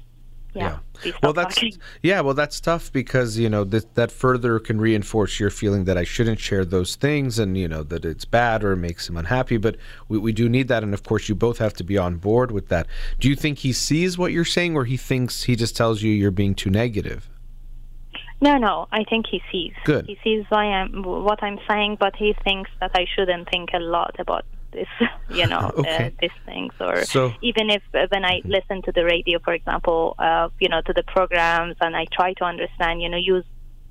[0.53, 0.79] yeah.
[1.03, 1.11] yeah.
[1.21, 1.73] Well, that's talking.
[2.01, 2.21] yeah.
[2.21, 6.03] Well, that's tough because you know that that further can reinforce your feeling that I
[6.03, 9.57] shouldn't share those things, and you know that it's bad or makes him unhappy.
[9.57, 9.77] But
[10.07, 12.51] we, we do need that, and of course, you both have to be on board
[12.51, 12.87] with that.
[13.19, 16.11] Do you think he sees what you're saying, or he thinks he just tells you
[16.11, 17.29] you're being too negative?
[18.41, 18.87] No, no.
[18.91, 19.73] I think he sees.
[19.83, 20.05] Good.
[20.05, 23.79] He sees why I'm, what I'm saying, but he thinks that I shouldn't think a
[23.79, 24.87] lot about this,
[25.29, 26.07] you know, okay.
[26.07, 26.73] uh, these things.
[26.79, 30.69] Or so, even if uh, when I listen to the radio, for example, uh, you
[30.69, 33.45] know, to the programs, and I try to understand, you know, use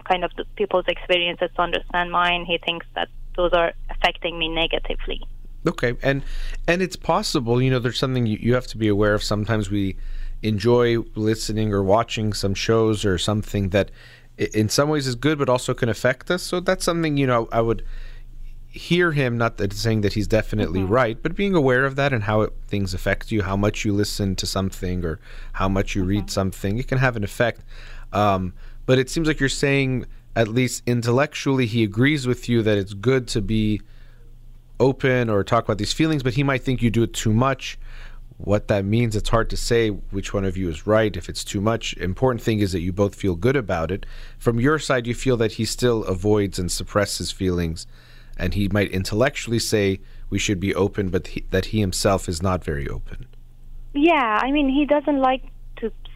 [0.05, 4.48] kind of the people's experiences to understand mine, he thinks that those are affecting me
[4.48, 5.20] negatively.
[5.66, 6.22] Okay, and
[6.66, 9.22] and it's possible, you know, there's something you, you have to be aware of.
[9.22, 9.96] Sometimes we
[10.42, 13.90] enjoy listening or watching some shows or something that
[14.38, 17.48] in some ways is good but also can affect us so that's something you know
[17.50, 17.84] i would
[18.68, 20.92] hear him, not that saying that he's definitely mm-hmm.
[20.92, 23.92] right, but being aware of that and how it, things affect you, how much you
[23.92, 25.18] listen to something or
[25.52, 27.62] how much you read something, it can have an effect.
[28.12, 28.52] Um,
[28.86, 32.94] but it seems like you're saying, at least intellectually, he agrees with you that it's
[32.94, 33.80] good to be
[34.78, 37.78] open or talk about these feelings, but he might think you do it too much.
[38.36, 41.42] What that means, it's hard to say which one of you is right if it's
[41.42, 41.96] too much.
[41.96, 44.06] Important thing is that you both feel good about it.
[44.38, 47.86] From your side, you feel that he still avoids and suppresses feelings
[48.39, 50.01] and he might intellectually say
[50.31, 53.27] we should be open, but he, that he himself is not very open.
[53.94, 55.43] Yeah, I mean, he doesn't like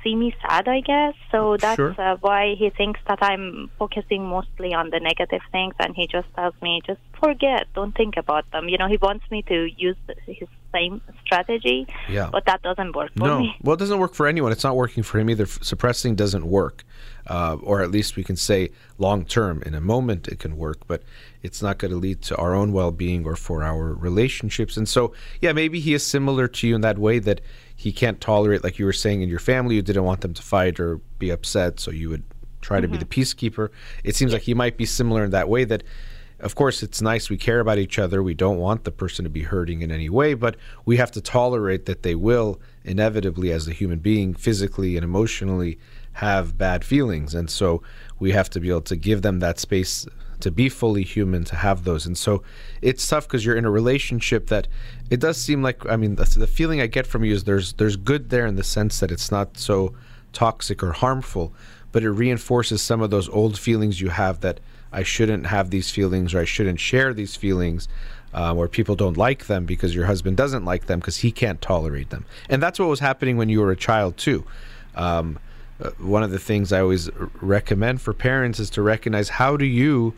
[0.02, 1.14] see me sad, I guess.
[1.30, 1.94] So that's sure.
[1.98, 6.28] uh, why he thinks that I'm focusing mostly on the negative things, and he just
[6.34, 8.68] tells me, just forget, don't think about them.
[8.68, 9.96] You know, he wants me to use
[10.26, 12.30] his same strategy, yeah.
[12.32, 13.40] but that doesn't work for no.
[13.40, 13.56] me.
[13.62, 14.52] Well, it doesn't work for anyone.
[14.52, 15.46] It's not working for him either.
[15.46, 16.84] Suppressing doesn't work,
[17.26, 19.62] uh, or at least we can say long term.
[19.64, 21.02] In a moment, it can work, but
[21.42, 24.76] it's not going to lead to our own well-being or for our relationships.
[24.76, 27.40] And so, yeah, maybe he is similar to you in that way that
[27.82, 30.42] he can't tolerate, like you were saying, in your family, you didn't want them to
[30.42, 32.22] fight or be upset, so you would
[32.60, 32.82] try mm-hmm.
[32.82, 33.20] to be the mm-hmm.
[33.20, 33.70] peacekeeper.
[34.04, 35.82] It seems like he might be similar in that way that
[36.38, 38.20] of course, it's nice we care about each other.
[38.20, 41.20] We don't want the person to be hurting in any way, but we have to
[41.20, 45.78] tolerate that they will inevitably, as a human being, physically and emotionally,
[46.14, 47.32] have bad feelings.
[47.32, 47.80] And so
[48.18, 50.04] we have to be able to give them that space
[50.42, 52.06] to be fully human, to have those.
[52.06, 52.42] And so
[52.80, 54.68] it's tough because you're in a relationship that
[55.10, 57.96] it does seem like, I mean, the, feeling I get from you is there's, there's
[57.96, 59.94] good there in the sense that it's not so
[60.32, 61.54] toxic or harmful,
[61.90, 64.60] but it reinforces some of those old feelings you have that
[64.92, 67.88] I shouldn't have these feelings or I shouldn't share these feelings.
[68.34, 71.60] Um, or people don't like them because your husband doesn't like them because he can't
[71.60, 72.24] tolerate them.
[72.48, 74.46] And that's what was happening when you were a child, too.
[74.94, 75.38] Um,
[75.82, 77.10] uh, one of the things I always
[77.40, 80.14] recommend for parents is to recognize how do you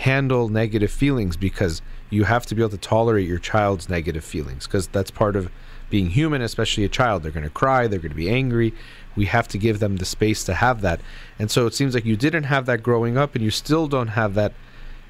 [0.00, 4.66] handle negative feelings because you have to be able to tolerate your child's negative feelings
[4.66, 5.50] because that's part of
[5.90, 7.22] being human, especially a child.
[7.22, 8.72] They're going to cry, they're going to be angry,
[9.14, 11.02] we have to give them the space to have that.
[11.38, 14.08] And so it seems like you didn't have that growing up and you still don't
[14.08, 14.54] have that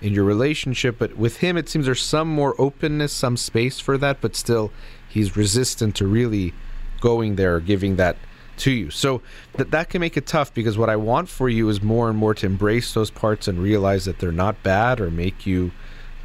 [0.01, 0.97] in your relationship.
[0.99, 4.73] But with him, it seems there's some more openness, some space for that, but still
[5.09, 6.53] he's resistant to really
[7.01, 8.17] going there giving that
[8.61, 8.91] to you.
[8.91, 9.23] So
[9.55, 12.19] that that can make it tough because what I want for you is more and
[12.19, 15.73] more to embrace those parts and realize that they're not bad or make you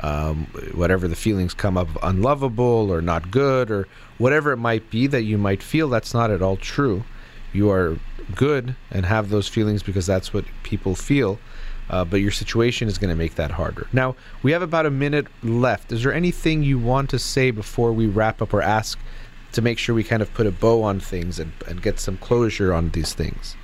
[0.01, 3.87] um, whatever the feelings come up unlovable or not good or
[4.17, 7.03] whatever it might be that you might feel that's not at all true.
[7.53, 7.97] You are
[8.35, 11.39] good and have those feelings because that's what people feel.
[11.87, 13.87] Uh, but your situation is going to make that harder.
[13.93, 15.91] Now, we have about a minute left.
[15.91, 18.97] Is there anything you want to say before we wrap up or ask
[19.55, 22.17] to make sure we kind of put a bow on things and, and get some
[22.17, 23.55] closure on these things?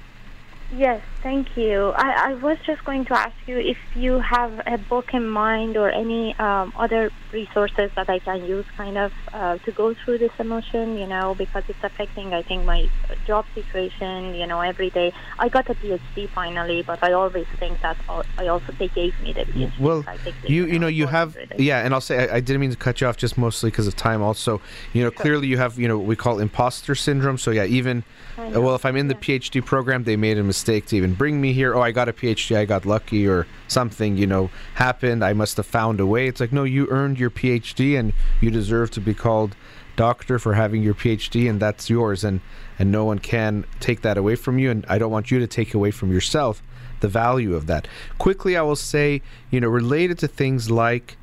[0.75, 1.93] Yes, thank you.
[1.95, 5.77] I, I was just going to ask you if you have a book in mind
[5.77, 10.17] or any um, other resources that I can use kind of uh, to go through
[10.17, 12.89] this emotion, you know, because it's affecting, I think, my
[13.25, 15.13] job situation, you know, every day.
[15.39, 17.97] I got a PhD finally, but I always think that
[18.37, 19.79] I also, they gave me the PhD.
[19.79, 20.03] Well,
[20.45, 23.01] you, you know, you have, yeah, and I'll say, I, I didn't mean to cut
[23.01, 24.61] you off just mostly because of time also.
[24.93, 25.21] You know, sure.
[25.21, 27.37] clearly you have, you know, what we call imposter syndrome.
[27.37, 28.03] So, yeah, even,
[28.37, 29.37] well, if I'm in the yeah.
[29.39, 31.75] PhD program, they made a mistake to even bring me here.
[31.75, 35.23] Oh, I got a PhD, I got lucky, or something, you know, happened.
[35.23, 36.27] I must have found a way.
[36.27, 39.55] It's like, no, you earned your PhD and you deserve to be called
[39.95, 42.23] doctor for having your PhD, and that's yours.
[42.23, 42.41] And,
[42.79, 44.71] and no one can take that away from you.
[44.71, 46.63] And I don't want you to take away from yourself
[47.01, 47.87] the value of that.
[48.17, 51.17] Quickly, I will say, you know, related to things like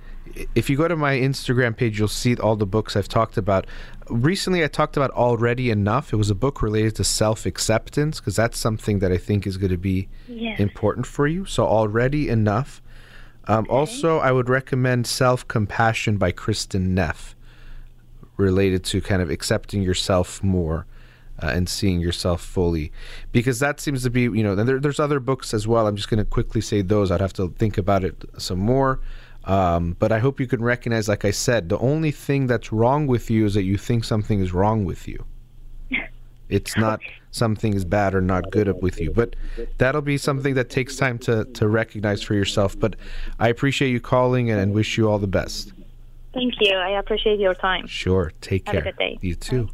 [0.54, 3.66] if you go to my Instagram page, you'll see all the books I've talked about.
[4.10, 6.12] Recently, I talked about Already Enough.
[6.12, 9.56] It was a book related to self acceptance because that's something that I think is
[9.56, 10.58] going to be yes.
[10.58, 11.44] important for you.
[11.44, 12.82] So, Already Enough.
[13.46, 13.70] Um, okay.
[13.70, 17.34] Also, I would recommend Self Compassion by Kristin Neff,
[18.36, 20.86] related to kind of accepting yourself more.
[21.40, 22.90] Uh, and seeing yourself fully
[23.30, 25.94] because that seems to be you know and there, there's other books as well i'm
[25.94, 28.98] just going to quickly say those i'd have to think about it some more
[29.48, 33.06] um, but I hope you can recognize, like I said, the only thing that's wrong
[33.06, 35.24] with you is that you think something is wrong with you.
[36.50, 37.00] It's not
[37.30, 39.10] something is bad or not good up with you.
[39.10, 39.36] But
[39.76, 42.78] that'll be something that takes time to, to recognize for yourself.
[42.78, 42.96] But
[43.38, 45.74] I appreciate you calling and, and wish you all the best.
[46.32, 46.74] Thank you.
[46.74, 47.86] I appreciate your time.
[47.86, 48.32] Sure.
[48.40, 48.84] Take Have care.
[48.84, 49.18] Have a good day.
[49.20, 49.64] You too.
[49.64, 49.72] Bye.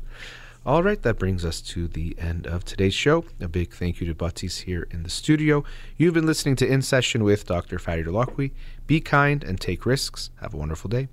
[0.67, 3.27] All right, that brings us to the end of today's show.
[3.39, 5.63] A big thank you to Batis here in the studio.
[5.99, 7.79] You've been listening to In Session with Dr.
[7.79, 8.53] Farid Holakouee.
[8.87, 10.31] Be kind and take risks.
[10.41, 11.09] Have a wonderful day.